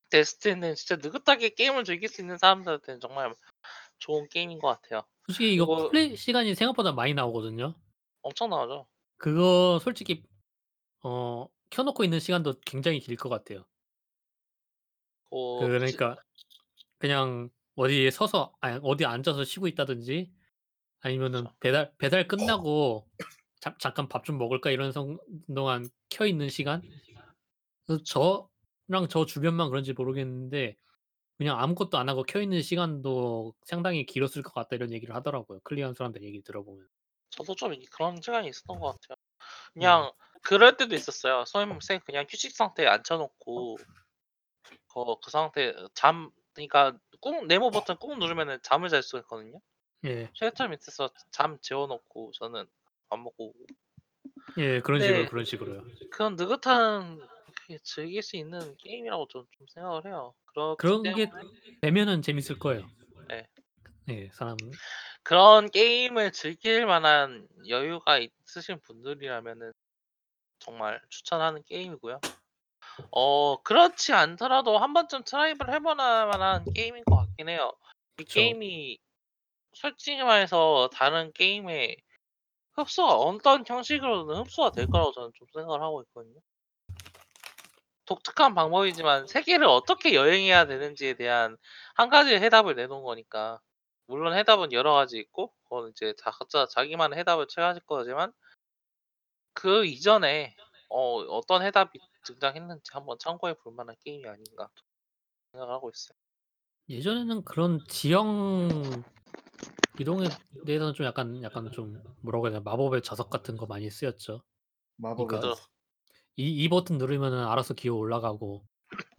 [0.09, 3.33] 데스티니는 진짜 느긋하게 게임을 즐길 수 있는 사람들한테는 정말
[3.99, 5.03] 좋은 게임인 것 같아요.
[5.27, 7.75] 솔직히 이거 이거 플레이 시간이 생각보다 많이 나오거든요.
[8.23, 8.87] 엄청나죠.
[9.17, 10.23] 그거 솔직히
[11.03, 13.65] 어 켜 놓고 있는 시간도 굉장히 길 것 같아요.
[15.29, 16.15] 어지 그러니까
[16.99, 20.33] 그냥 어디에 서서 아니 어디 앉아서 쉬고 있다든지
[21.01, 21.55] 아니면은 그쵸.
[21.59, 23.09] 배달 배달 끝나고
[23.61, 25.19] '잠 잠깐 밥 좀 먹을까?' 이런 성
[25.55, 26.83] 동안 켜 있는 시간?
[27.87, 30.77] 그 저랑 저 주변만 그런지 모르겠는데
[31.37, 35.59] 그냥 아무것도 안 하고 켜 있는 시간도 상당히 길었을 것 같다 이런 얘기를 하더라고요.
[35.63, 36.87] 클리어한 사람들 얘기 들어보면.
[37.29, 39.17] 저도 좀이 그런 시간이 있었던 것 같아요.
[39.73, 39.81] 네.
[39.81, 41.43] 그냥 그럴 때도 있었어요.
[41.45, 43.77] 선생님 쌤 그냥 휴식 상태에 앉혀 놓고
[44.93, 49.59] 어그 상태 잠 그러니까 꾹 네모 버튼 꾹 누르면은 잠을 잘 수가 있거든요.
[50.05, 50.31] 예.
[50.35, 52.65] shelter 밑에서 잠 재워 놓고 저는
[53.09, 53.53] 밥 먹고.
[54.57, 54.79] 예.
[54.81, 55.25] 그런 식으로, 네.
[55.27, 55.83] 그런 식으로요.
[56.11, 57.27] 그런 느긋한
[57.65, 60.33] 그게 즐길 수 있는 게임이라고 저는 좀 생각을 해요.
[60.45, 61.49] 그렇기 그런 게 때문에
[61.81, 62.87] 되면은 재밌을 거예요.
[63.27, 63.47] 네.
[64.09, 64.29] 예.
[64.33, 64.55] 사람
[65.23, 69.73] 그런 게임을 즐길 만한 여유가 있으신 분들이라면은
[70.59, 72.21] 정말 추천하는 게임이고요.
[73.09, 77.71] 어 그렇지 않더라도 한 번쯤 try를 해볼 만한 게임인 것 같긴 해요.
[78.19, 78.35] 이 그쵸.
[78.35, 78.99] 게임이
[79.73, 81.95] 솔직히 말해서 다른 게임에
[82.73, 86.39] 흡수가 어떤 형식으로든 흡수가 될 거라고 저는 좀 생각을 하고 있거든요.
[88.05, 91.57] 독특한 방법이지만 세계를 어떻게 여행해야 되는지에 대한
[91.95, 93.59] 한 가지의 해답을 내놓은 거니까.
[94.07, 98.31] 물론 해답은 여러 가지 있고 그거는 이제 다 각자 자기만의 해답을 찾을 거지만
[99.53, 100.55] 그 이전에
[100.89, 104.69] 어 어떤 해답이 등장했는지 한번 참고해 볼 만한 게임이 아닌가
[105.51, 106.15] 생각을 하고 있어요.
[106.89, 108.69] 예전에는 그런 지형
[109.99, 110.27] 이동에
[110.67, 114.43] 대해서는 좀 약간 약간 좀 뭐라고 해야 되나 마법의 자석 같은 거 많이 쓰였죠.
[114.97, 115.55] 마법의 그러니까.
[115.55, 115.74] 자석.
[116.37, 118.65] 이 이 버튼 누르면은 알아서 기어 올라가고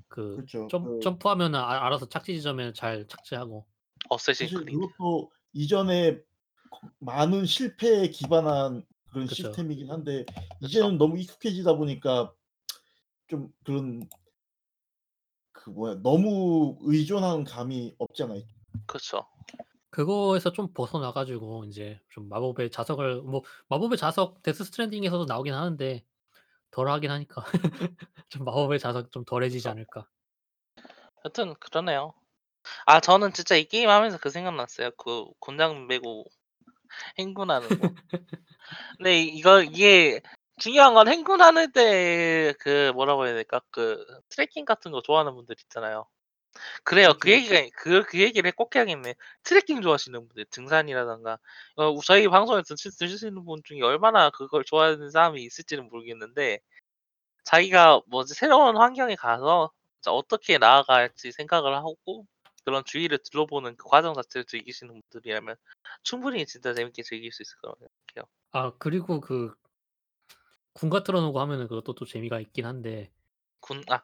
[0.09, 0.69] 그 그렇죠.
[0.71, 3.67] 점 그 점프하면은 아 알아서 착지 지점에 잘 착지하고.
[4.11, 4.79] 어쌔신 사실 크리드.
[4.79, 6.17] 그것도 이전에
[6.71, 9.35] 거 많은 실패에 기반한 그런 그쵸.
[9.35, 10.25] 시스템이긴 한데.
[10.61, 12.33] 이제는 너무 익숙해지다 보니까
[13.29, 14.09] 좀 그런
[15.53, 18.47] 그 뭐야 너무 의존하는 감이 없지 않아 있
[18.87, 19.27] 그쵸.
[19.91, 26.05] 그거에서 좀 벗어나 가지고 인제 좀 마법의 자석을 뭐 마법의 자석 데스 스트랜딩에서도 나오긴 하는데
[26.77, 27.43] 덜하긴 하니까
[28.29, 29.67] 좀 마법의 자석 좀 덜해지지.
[29.69, 30.07] 않을까.
[31.25, 32.13] 여튼 그러네요.
[32.87, 34.91] 아 저는 진짜 이 게임 하면서 그 생각 났어요.
[34.99, 36.25] 그 곤장 메고
[37.19, 37.91] 행군하는 거.
[38.99, 40.21] 근데 이거 이게
[40.59, 43.61] 중요한 건 행군하는 때 그 뭐라고 해야 될까?
[43.71, 46.07] 그 트레킹 같은 거 좋아하는 분들 있잖아요.
[46.85, 47.09] 그래요.
[47.15, 47.55] 그 그렇죠.
[47.55, 49.15] 얘기가 그 그 얘기를 꼭 해야겠네.
[49.45, 51.39] 트레킹 좋아하시는 분들 등산이라든가
[51.77, 56.61] 어 저희 방송에 드시 들으시는 분 중에 얼마나 그걸 좋아하는 사람이 있을지는 모르겠는데
[57.45, 62.27] 자기가 뭐지 새로운 환경에 가서 진짜 어떻게 나아갈지 생각을 하고
[62.65, 65.57] 그런 주위를 둘러보는 그 과정 자체를 즐기시는 분들이라면
[66.03, 68.29] 충분히 진짜 재밌게 즐길 수 있을 거라고 생각해요.
[68.53, 69.55] 아 그리고 그
[70.75, 73.11] 군가 틀어 놓고 하면은 그것도 또 재미가 있긴 한데
[73.61, 74.03] 군 아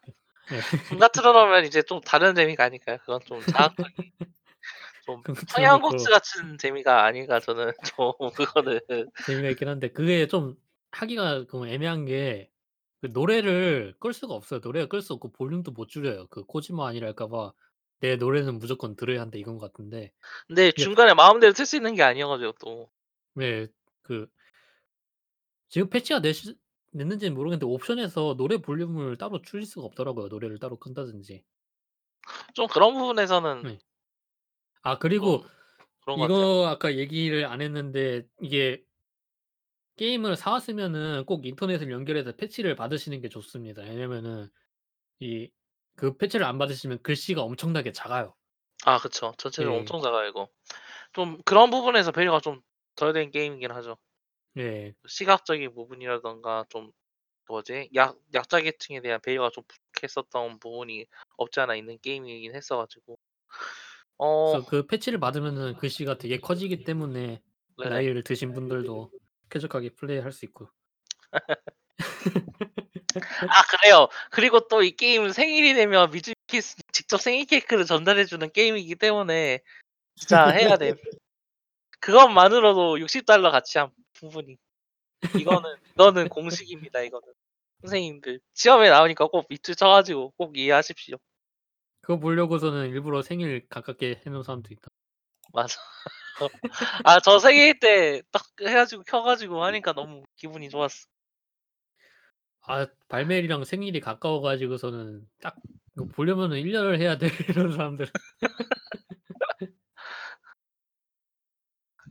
[0.51, 0.62] 예.
[0.89, 2.98] 군가 틀어 놓으면 이제 좀 다른 재미가 아닐까요?
[2.98, 4.12] 그건 좀 자학적인
[5.01, 8.81] 좀 청양고추 놓고 같은 재미가 아닌가 저는 좀 그거는
[9.23, 10.56] 재미가 있긴 한데 그게 좀
[10.93, 12.52] 하기가 그 애매한 게
[13.02, 14.60] 그 노래를 끌 수가 없어요.
[14.62, 16.28] 노래를 끌 수 없고 볼륨도 못 줄여요.
[16.31, 17.52] 그 코지마 아니랄까 봐
[17.98, 20.12] '내 노래는 무조건 들어야 한다.' 이건 것 같은데
[20.47, 22.90] 근데 이게 중간에 마음대로 틀 수 있는 게 아니어 가지고 또.
[23.35, 23.66] 네.
[24.02, 24.28] 그
[25.69, 26.20] 지금 패치가
[26.93, 31.44] 냈는지는 모르겠는데 옵션에서 노래 볼륨을 따로 줄일 수가 없더라고요, 노래를 따로 끈다든지.
[32.55, 33.78] 좀 그런 부분에서는 네.
[34.82, 35.48] 아 그리고 좀
[36.01, 36.48] 그런 것 같아요.
[36.48, 38.85] 이거 아까 얘기를 안 했는데 이게
[39.97, 43.82] 게임을 사 왔으면은 꼭 인터넷을 연결해서 패치를 받으시는 게 좋습니다.
[43.82, 44.48] 왜냐면은
[45.20, 45.51] 이
[45.97, 48.35] 그 패치를 안 받으시면 글씨가 엄청나게 작아요.
[48.85, 49.32] 아 그쵸.
[49.39, 49.78] 전체적으로 예.
[49.81, 50.48] 엄청 작아요 이거.
[51.12, 52.62] 좀 그런 부분에서 배려가 좀
[52.97, 53.97] 덜 된 게임이긴 하죠.
[54.59, 54.95] 예.
[55.07, 56.93] 시각적인 부분이라든가 좀
[57.49, 57.91] 뭐지?
[57.95, 59.65] 약 약자 계층에 대한 배려가 좀.
[60.03, 61.07] 부족했었던 부분이
[61.37, 63.19] 없지 않아 있는 게임이긴 했어 가지고
[64.19, 67.41] 어 그래서 그 패치를 받으면은 글씨가 되게 커지기 때문에
[67.79, 67.91] 네네.
[67.91, 69.11] 나이를 드신 분들도
[69.51, 70.69] 쾌적하게 플레이할 수 있고.
[73.49, 74.09] 아 그래요.
[74.31, 79.61] 그리고 또 이 게임은 생일이 되면 미즈키스 직접 생일 케이크를 전달해 주는 게임이기 때문에
[80.16, 80.95] 진짜 해야 돼.
[82.01, 83.91] 그것만으로도 60달러 가치함
[84.23, 84.57] 충분히.
[85.39, 87.01] 이거는 이거는 공식입니다.
[87.03, 87.27] 이거는
[87.82, 91.16] 선생님들 시험에 나오니까 꼭 밑줄 쳐 가지고 꼭 이해하십시오.
[92.01, 94.89] 그거 보려고서는 일부러 생일 가깝게 해 놓은 사람도 있다.
[95.53, 95.81] 맞아.
[97.05, 101.07] 아 저 생일 때 딱 해 가지고 켜 가지고 하니까 너무 기분이 좋았어.
[102.62, 105.57] 아 발매일이랑 생일이 가까워 가지고서는 딱
[105.97, 108.11] 이거 보려면은 1 년을 해야 돼 이런 사람들은.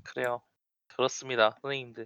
[0.04, 0.42] 그래요.
[1.02, 1.58] 그렇습니다.
[1.64, 2.06] 선생님들.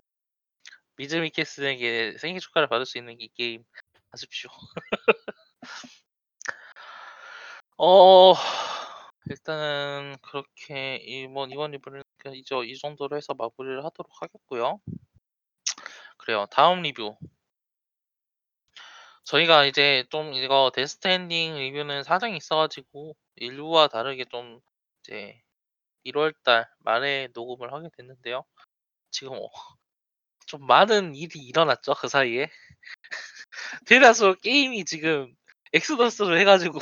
[0.96, 3.66] 미즈미키스에게 생일 축하를 받을 수 있는 이 게임
[4.12, 4.50] 하십시오.
[7.78, 8.34] 어
[9.30, 14.80] 일단은 그렇게 이번 이번 그냥 이제 이 정도로 해서 마무리를 하도록 하겠고요.
[16.18, 16.46] 그래요.
[16.50, 17.18] 다음 리뷰.
[19.26, 24.62] 저희가 이제 좀 이거 데스 스트랜딩 리뷰는 사정이 있어 가지고 1부와 다르게 좀
[25.02, 25.42] 이제
[26.06, 28.46] 1월 달 말에 녹음을 하게 됐는데요.
[29.16, 29.32] 지금
[30.44, 32.50] 어좀 많은 일이 일어났죠, 그 사이에.
[33.88, 35.34] 대다수 게임이 지금
[35.72, 36.80] exodus를 해 가지고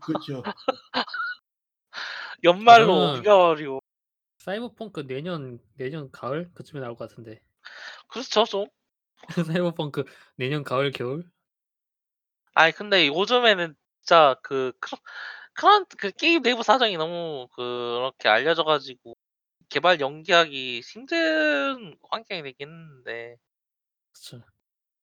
[0.00, 0.44] 그렇죠.
[2.44, 3.80] 연말로 옮겨 버리고
[4.38, 7.40] 사이버펑크 내년 내년 가을 그쯤에 나올 것 같은데.
[8.06, 8.66] 그렇죠, 좀.
[9.60, 10.04] 사이버펑크
[10.36, 11.28] 내년 가을 겨울?
[12.54, 15.00] 아이 근데 요즘에는 진짜 그 crunch
[15.54, 19.16] crunch 그 게임 내부 사정이 너무 그렇게 알려져 가지고
[19.68, 23.36] 개발 연기하기 힘든 환경이 되긴 했는데
[24.12, 24.42] 그쵸.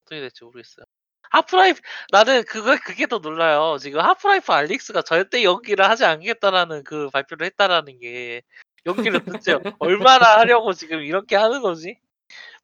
[0.04, 0.86] 어떻게 될지 모르겠어요.
[1.32, 1.82] 하프라이프
[2.12, 3.78] 나는 그거 그게 더 놀라요.
[3.80, 8.44] 지금 하프라이프 알릭스가 절대 연기를 하지 않겠다라는 그 발표를 했다라는 게
[8.86, 11.98] 연기를 도대체 얼마나 하려고 지금 이렇게 하는 거지?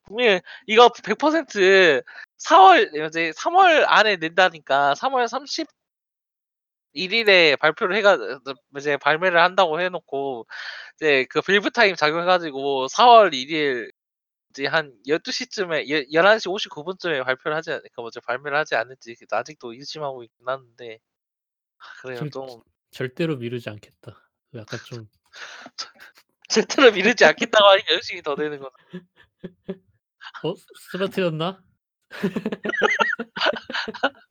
[0.04, 2.04] 분명히 이거 100%
[2.40, 5.28] 4월 이제 3월 안에 낸다니까 3월
[6.96, 8.18] 31일에 발표를 해가
[8.78, 10.48] 이제 발매를 한다고 해 놓고
[10.96, 13.92] 이제 그 빌브 타임 작용해 가지고 4월 1일
[14.52, 19.26] 이제 한 12시쯤에 예 11시 59분쯤에 발표를 하지 않 그러니까 뭐지 발매를 하지 않을지 그
[19.36, 21.00] 아직도 의심하고 있긴 한데
[21.80, 22.20] 아 그래요.
[22.20, 22.62] 절 좀
[22.92, 24.20] 절대로 미루지 않겠다.
[24.56, 25.08] 약간 좀
[26.50, 29.04] 절대로 미루지 않겠다고 하니까 열심히 더 되는 거네.
[30.44, 30.54] 어
[30.92, 31.62] 쓰러뜨렸나?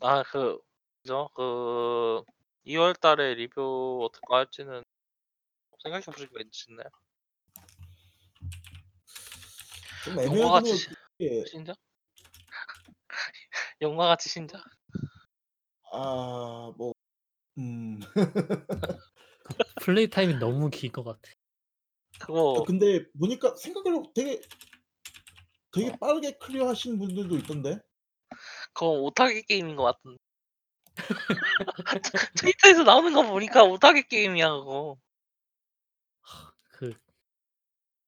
[0.00, 0.58] 아그
[1.06, 1.30] 그죠?
[1.34, 2.24] 그
[2.64, 4.82] 2월 달에 리뷰 어떻게 할지는
[5.84, 6.88] 생각해 보시기가 괜찮나요?
[10.04, 10.76] 좀 영화 애매하긴
[11.46, 11.76] 신작?
[13.82, 14.64] 용과 같이 신작?
[15.92, 16.92] 아 뭐
[17.58, 18.00] 음.
[19.44, 21.20] 그 플레이 타임이 너무 긴것 같아.
[22.18, 24.40] 아 그거 근데 보니까 생각외로 되게
[25.70, 25.96] 되게 어.
[26.00, 27.78] 빠르게 클리어 하시는 분들도 있던데.
[28.74, 30.25] 그거 오타게 게임인 것 같던데.
[32.36, 34.98] 트위터에서 나오는 거 보니까 오타게 게임이야 그거.
[36.72, 36.94] 그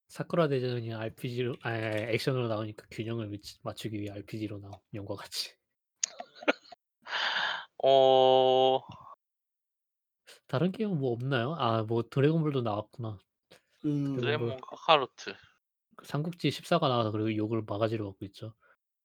[0.07, 5.55] 사쿠라 대전이 RPG로 아니 아니 액션으로 나오니까 균형을 미치 맞추기 위해 RPG로 나온 영과 같이.
[7.83, 8.81] 어
[10.47, 11.55] 다른 게임은 뭐 없나요?
[11.57, 13.19] 아 뭐 드래곤볼도 나왔구나.
[13.81, 13.87] 그
[14.19, 15.35] 드래곤볼 드래곤 카카로트.
[15.95, 18.53] 그 삼국지 14가 나와서 그리고 욕을 바가지로 먹고 있죠.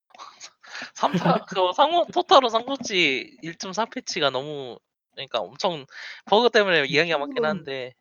[0.95, 4.77] 3타 그거 상호 토탈로 삼국지 1.4 패치가 너무
[5.13, 5.85] 그러니까 엄청
[6.25, 7.93] 버그 때문에 이야기가 많긴 한데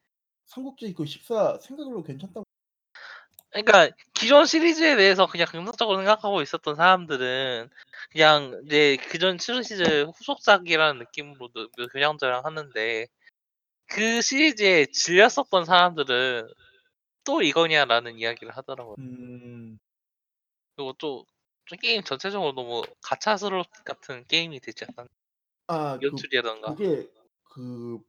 [0.47, 2.45] 삼국지 그 14 생각외로 괜찮다고
[3.51, 7.71] 그러니까 기존 시리즈에 대해서 그냥 긍정적으로 생각하고 있었던 사람들은
[8.11, 13.07] 그냥 이제 그전 시리즈 후속작이라는 느낌으로 느그 그냥 저냥 하는데
[13.87, 16.49] 그 시리즈에 질렸었던 사람들은
[17.25, 18.97] "또 이거냐?"라는 이야기를 하더라고요.
[18.99, 19.79] 음.
[20.77, 21.25] 그리고 또좀
[21.81, 25.09] 게임 전체적으로 너무 가챠 스럽 같은 게임이 되지 않았나.
[25.69, 26.75] 아그 연출이라든가.
[26.75, 27.11] 그 게
[27.55, 28.01] 그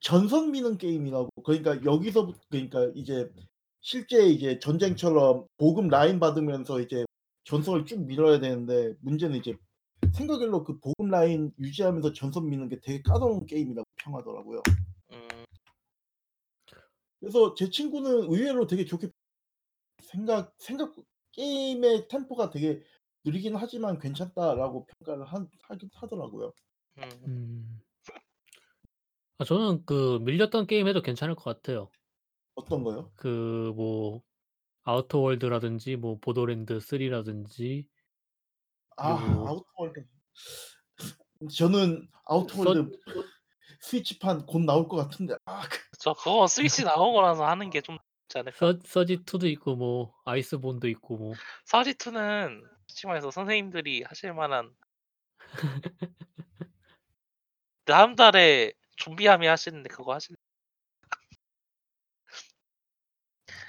[0.00, 3.30] 전선 미는 게임이라고 그러니까 여기서부 그러니까 이제
[3.80, 7.04] 실제 이제 전쟁처럼 보급 라인 받으면서 이제
[7.44, 9.54] 전선을 쭉 밀어야 되는데 문제는 이제
[10.14, 14.62] 생각외로 그 보급 라인 유지하면서 전선 미는 게 되게 까다로운 게임이라고 평하더라고요.
[15.12, 15.28] 음.
[17.20, 19.08] 그래서 제 친구는 의외로 되게 좋게
[20.02, 20.94] 생각 생각
[21.34, 22.82] 게임의 템포가 되게
[23.24, 26.52] 느리긴 하지만 괜찮다라고 평가를 한 하긴 하더라고요.
[26.98, 27.10] 음.
[27.26, 27.80] 음.
[29.38, 31.90] 아 저는 그 밀렸던 게임 해도 괜찮을 것 같아요.
[32.54, 33.10] 어떤 거요?
[33.16, 34.22] 그 뭐
[34.84, 37.86] 아우터 월드라든지 뭐 보더랜드 3라든지
[38.96, 40.04] 아 그리고 아우터 월드.
[41.56, 43.24] 저는 아우터 월드 서
[43.80, 47.96] 스위치판 곧 나올 것 같은데 아 그 저 그거 스위치 나오고 나서 하는 게 좀
[48.28, 48.56] 좋지 않을까?
[48.56, 51.34] 서 서지2도 있고 뭐 Iceborne도 있고 뭐
[51.66, 54.74] 서지2는 솔직히 말해서 선생님들이 하실 만한
[57.84, 60.36] 다음 달에 Zombie Army 하시는데 그거 하실래요?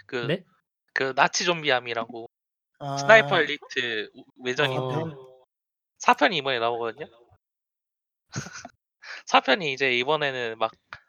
[0.05, 0.43] 그 네?
[0.93, 2.29] 그 나치 Zombie Army라고
[2.99, 3.39] Sniper 아.
[3.39, 5.35] 엘리트 우 외전인데 어.
[5.97, 7.07] 4 편이 이번에 나오거든요.
[9.25, 11.04] 4 편이 이제 이번에는 막막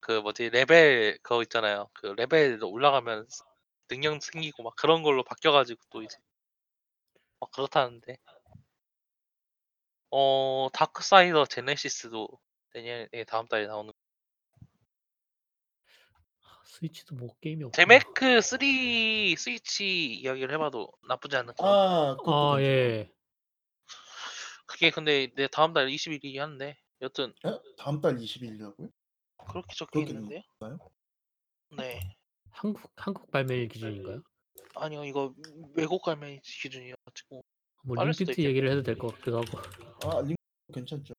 [0.00, 1.88] 그 뭐지 레벨 그거 있잖아요.
[1.92, 3.44] 그 레벨 올라가면 스
[3.88, 6.16] 능력 생기고 막 그런 걸로 바뀌어 가지고 또 이제
[7.38, 8.16] 막 그렇다는데.
[10.12, 12.28] 어 Darksiders Genesis도
[12.74, 13.92] 내년에 다음 달에 나오는
[16.42, 17.76] 아 스위치도 뭐 게임이 없구나.
[17.76, 18.58] 제메크 3
[19.36, 22.10] 스위치 이야기를 해 봐도 나쁘지 않을 것 같아요.
[22.12, 22.60] 아 그것도 아.
[22.62, 23.10] 예.
[24.66, 27.50] 그게 근데 내 다음 달 20 일이긴 한데 여튼 예?
[27.76, 28.88] 다음 달 20 일이라고요?
[29.52, 30.42] 그렇게 적혀 그렇게 있는데요.
[30.60, 30.78] 나요?
[31.76, 32.00] 네.
[32.50, 34.22] 한국 한국 발매일 기준인가요?
[34.76, 35.04] 아니요.
[35.04, 35.34] 이거
[35.74, 37.42] 외국 발매 기준이어 가지고
[37.84, 39.58] 뭐 빠를 수도 링피트 얘기를 해도 될 것 같기도 하고.
[40.18, 40.36] 아링
[40.72, 41.14] 괜찮죠.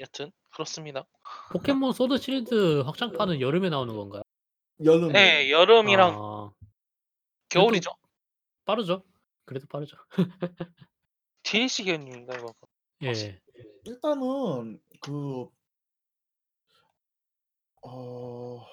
[0.00, 1.06] 여튼 그렇습니다.
[1.52, 4.22] 포켓몬 소드 실드 확장판은 여름에 나오는 건가요?
[4.84, 5.12] 여름에.
[5.12, 5.50] 네.
[5.50, 6.50] 여름이랑 아.
[7.48, 7.90] 겨울이죠.
[8.64, 9.04] 빠르죠.
[9.44, 9.96] 그래도 빠르죠.
[11.44, 12.52] DLC 개념인가 이거?
[13.02, 13.40] 예.
[13.84, 15.46] 일단은 그
[17.86, 18.66] 어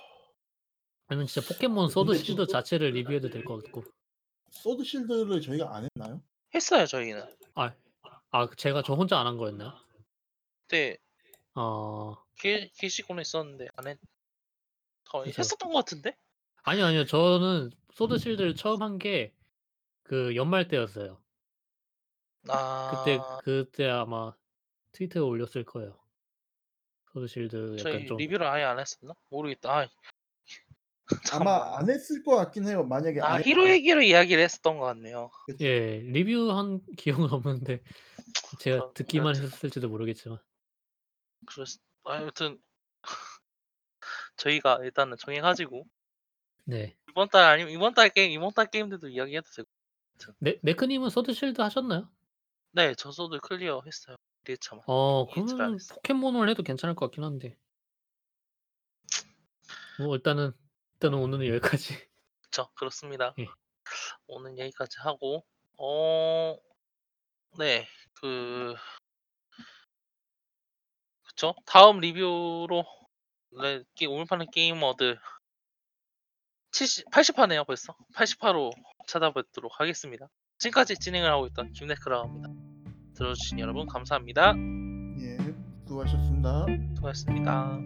[1.07, 3.83] 아니면 진짜 포켓몬 Sword 근데 Shield 자체를 리뷰해도 될 것 같고.
[4.49, 6.21] Sword Shield를 저희가 안 했나요?
[6.53, 7.23] 했어요, 저희는.
[7.55, 7.73] 아.
[8.31, 9.73] 아 제가 저 혼자 안 한 거였나요?
[10.69, 10.97] 네.
[11.55, 12.15] 어.
[12.39, 13.97] 게 게시고는 있었는데 안 했
[15.05, 15.39] 거의 그죠.
[15.41, 16.15] 했었던 것 같은데?
[16.63, 17.05] 아니요, 아니요.
[17.05, 19.33] 저는 Sword Shield를 처음 한 게
[20.03, 21.21] 그 연말 때였어요.
[22.43, 23.39] 그때 아.
[23.43, 24.33] 그때 아마
[24.93, 26.00] 트위터에 올렸을 거예요.
[27.13, 29.13] Sword Shield 저희 약간 좀 리뷰를 아예 안 했었나?
[29.29, 29.79] 모르겠다.
[29.79, 29.87] 아.
[31.49, 31.77] 아마.
[31.77, 32.83] 안 했을 것 같긴 해요.
[32.83, 33.67] 만약에 아 안 히로 했다면.
[33.75, 35.29] 얘기를 이야기를 했었던 것 같네요.
[35.59, 35.99] 예.
[35.99, 37.81] 리뷰한 기억은 없는데
[38.59, 40.39] 제가 그럼 듣기만 여튼 했었을지도 모르겠지만.
[41.47, 41.67] 그랬
[42.05, 42.59] 아 여튼
[44.37, 45.85] 저희가 일단은 정해 가지고
[46.65, 46.95] 네.
[47.09, 49.67] 이번 달 아니면 이번 달 게임 이번 달 게임들도 이야기해도 되고
[50.13, 52.09] 아무튼 네 네크 님은 Sword Shield 하셨나요?
[52.71, 52.95] 네.
[52.95, 54.15] 저 Sword clear 했어요.
[54.43, 54.83] 1회차만.
[54.87, 55.95] 어 이틀 안 그러면은 했어요.
[55.97, 57.57] 포켓몬을 해도 괜찮을 것 같긴 한데.
[59.99, 60.51] 뭐 일단은
[60.93, 61.93] 일단은 오늘은 여기까지.
[62.41, 62.69] 그쵸.
[62.75, 63.33] 그렇습니다.
[63.39, 63.47] 예.
[64.27, 65.45] 오늘 여기까지 하고
[65.77, 66.57] 어
[67.57, 67.87] 네.
[68.13, 68.75] 그
[71.23, 71.55] 그쵸.
[71.65, 72.83] 다음 리뷰로
[73.51, 75.19] 네게 오늘 파는 게이머들
[76.71, 77.95] 70 80화네요 벌써.
[78.15, 78.71] 80화로
[79.07, 80.27] 찾아뵙도록 하겠습니다.
[80.59, 82.80] 지금까지 진행을 하고 있던 김네크라고 합니다.
[83.13, 84.53] 들어 주신 여러분 감사합니다.
[85.19, 85.37] 예.
[85.85, 86.65] 수고하셨습니다.
[86.95, 87.79] 수고하셨습니다.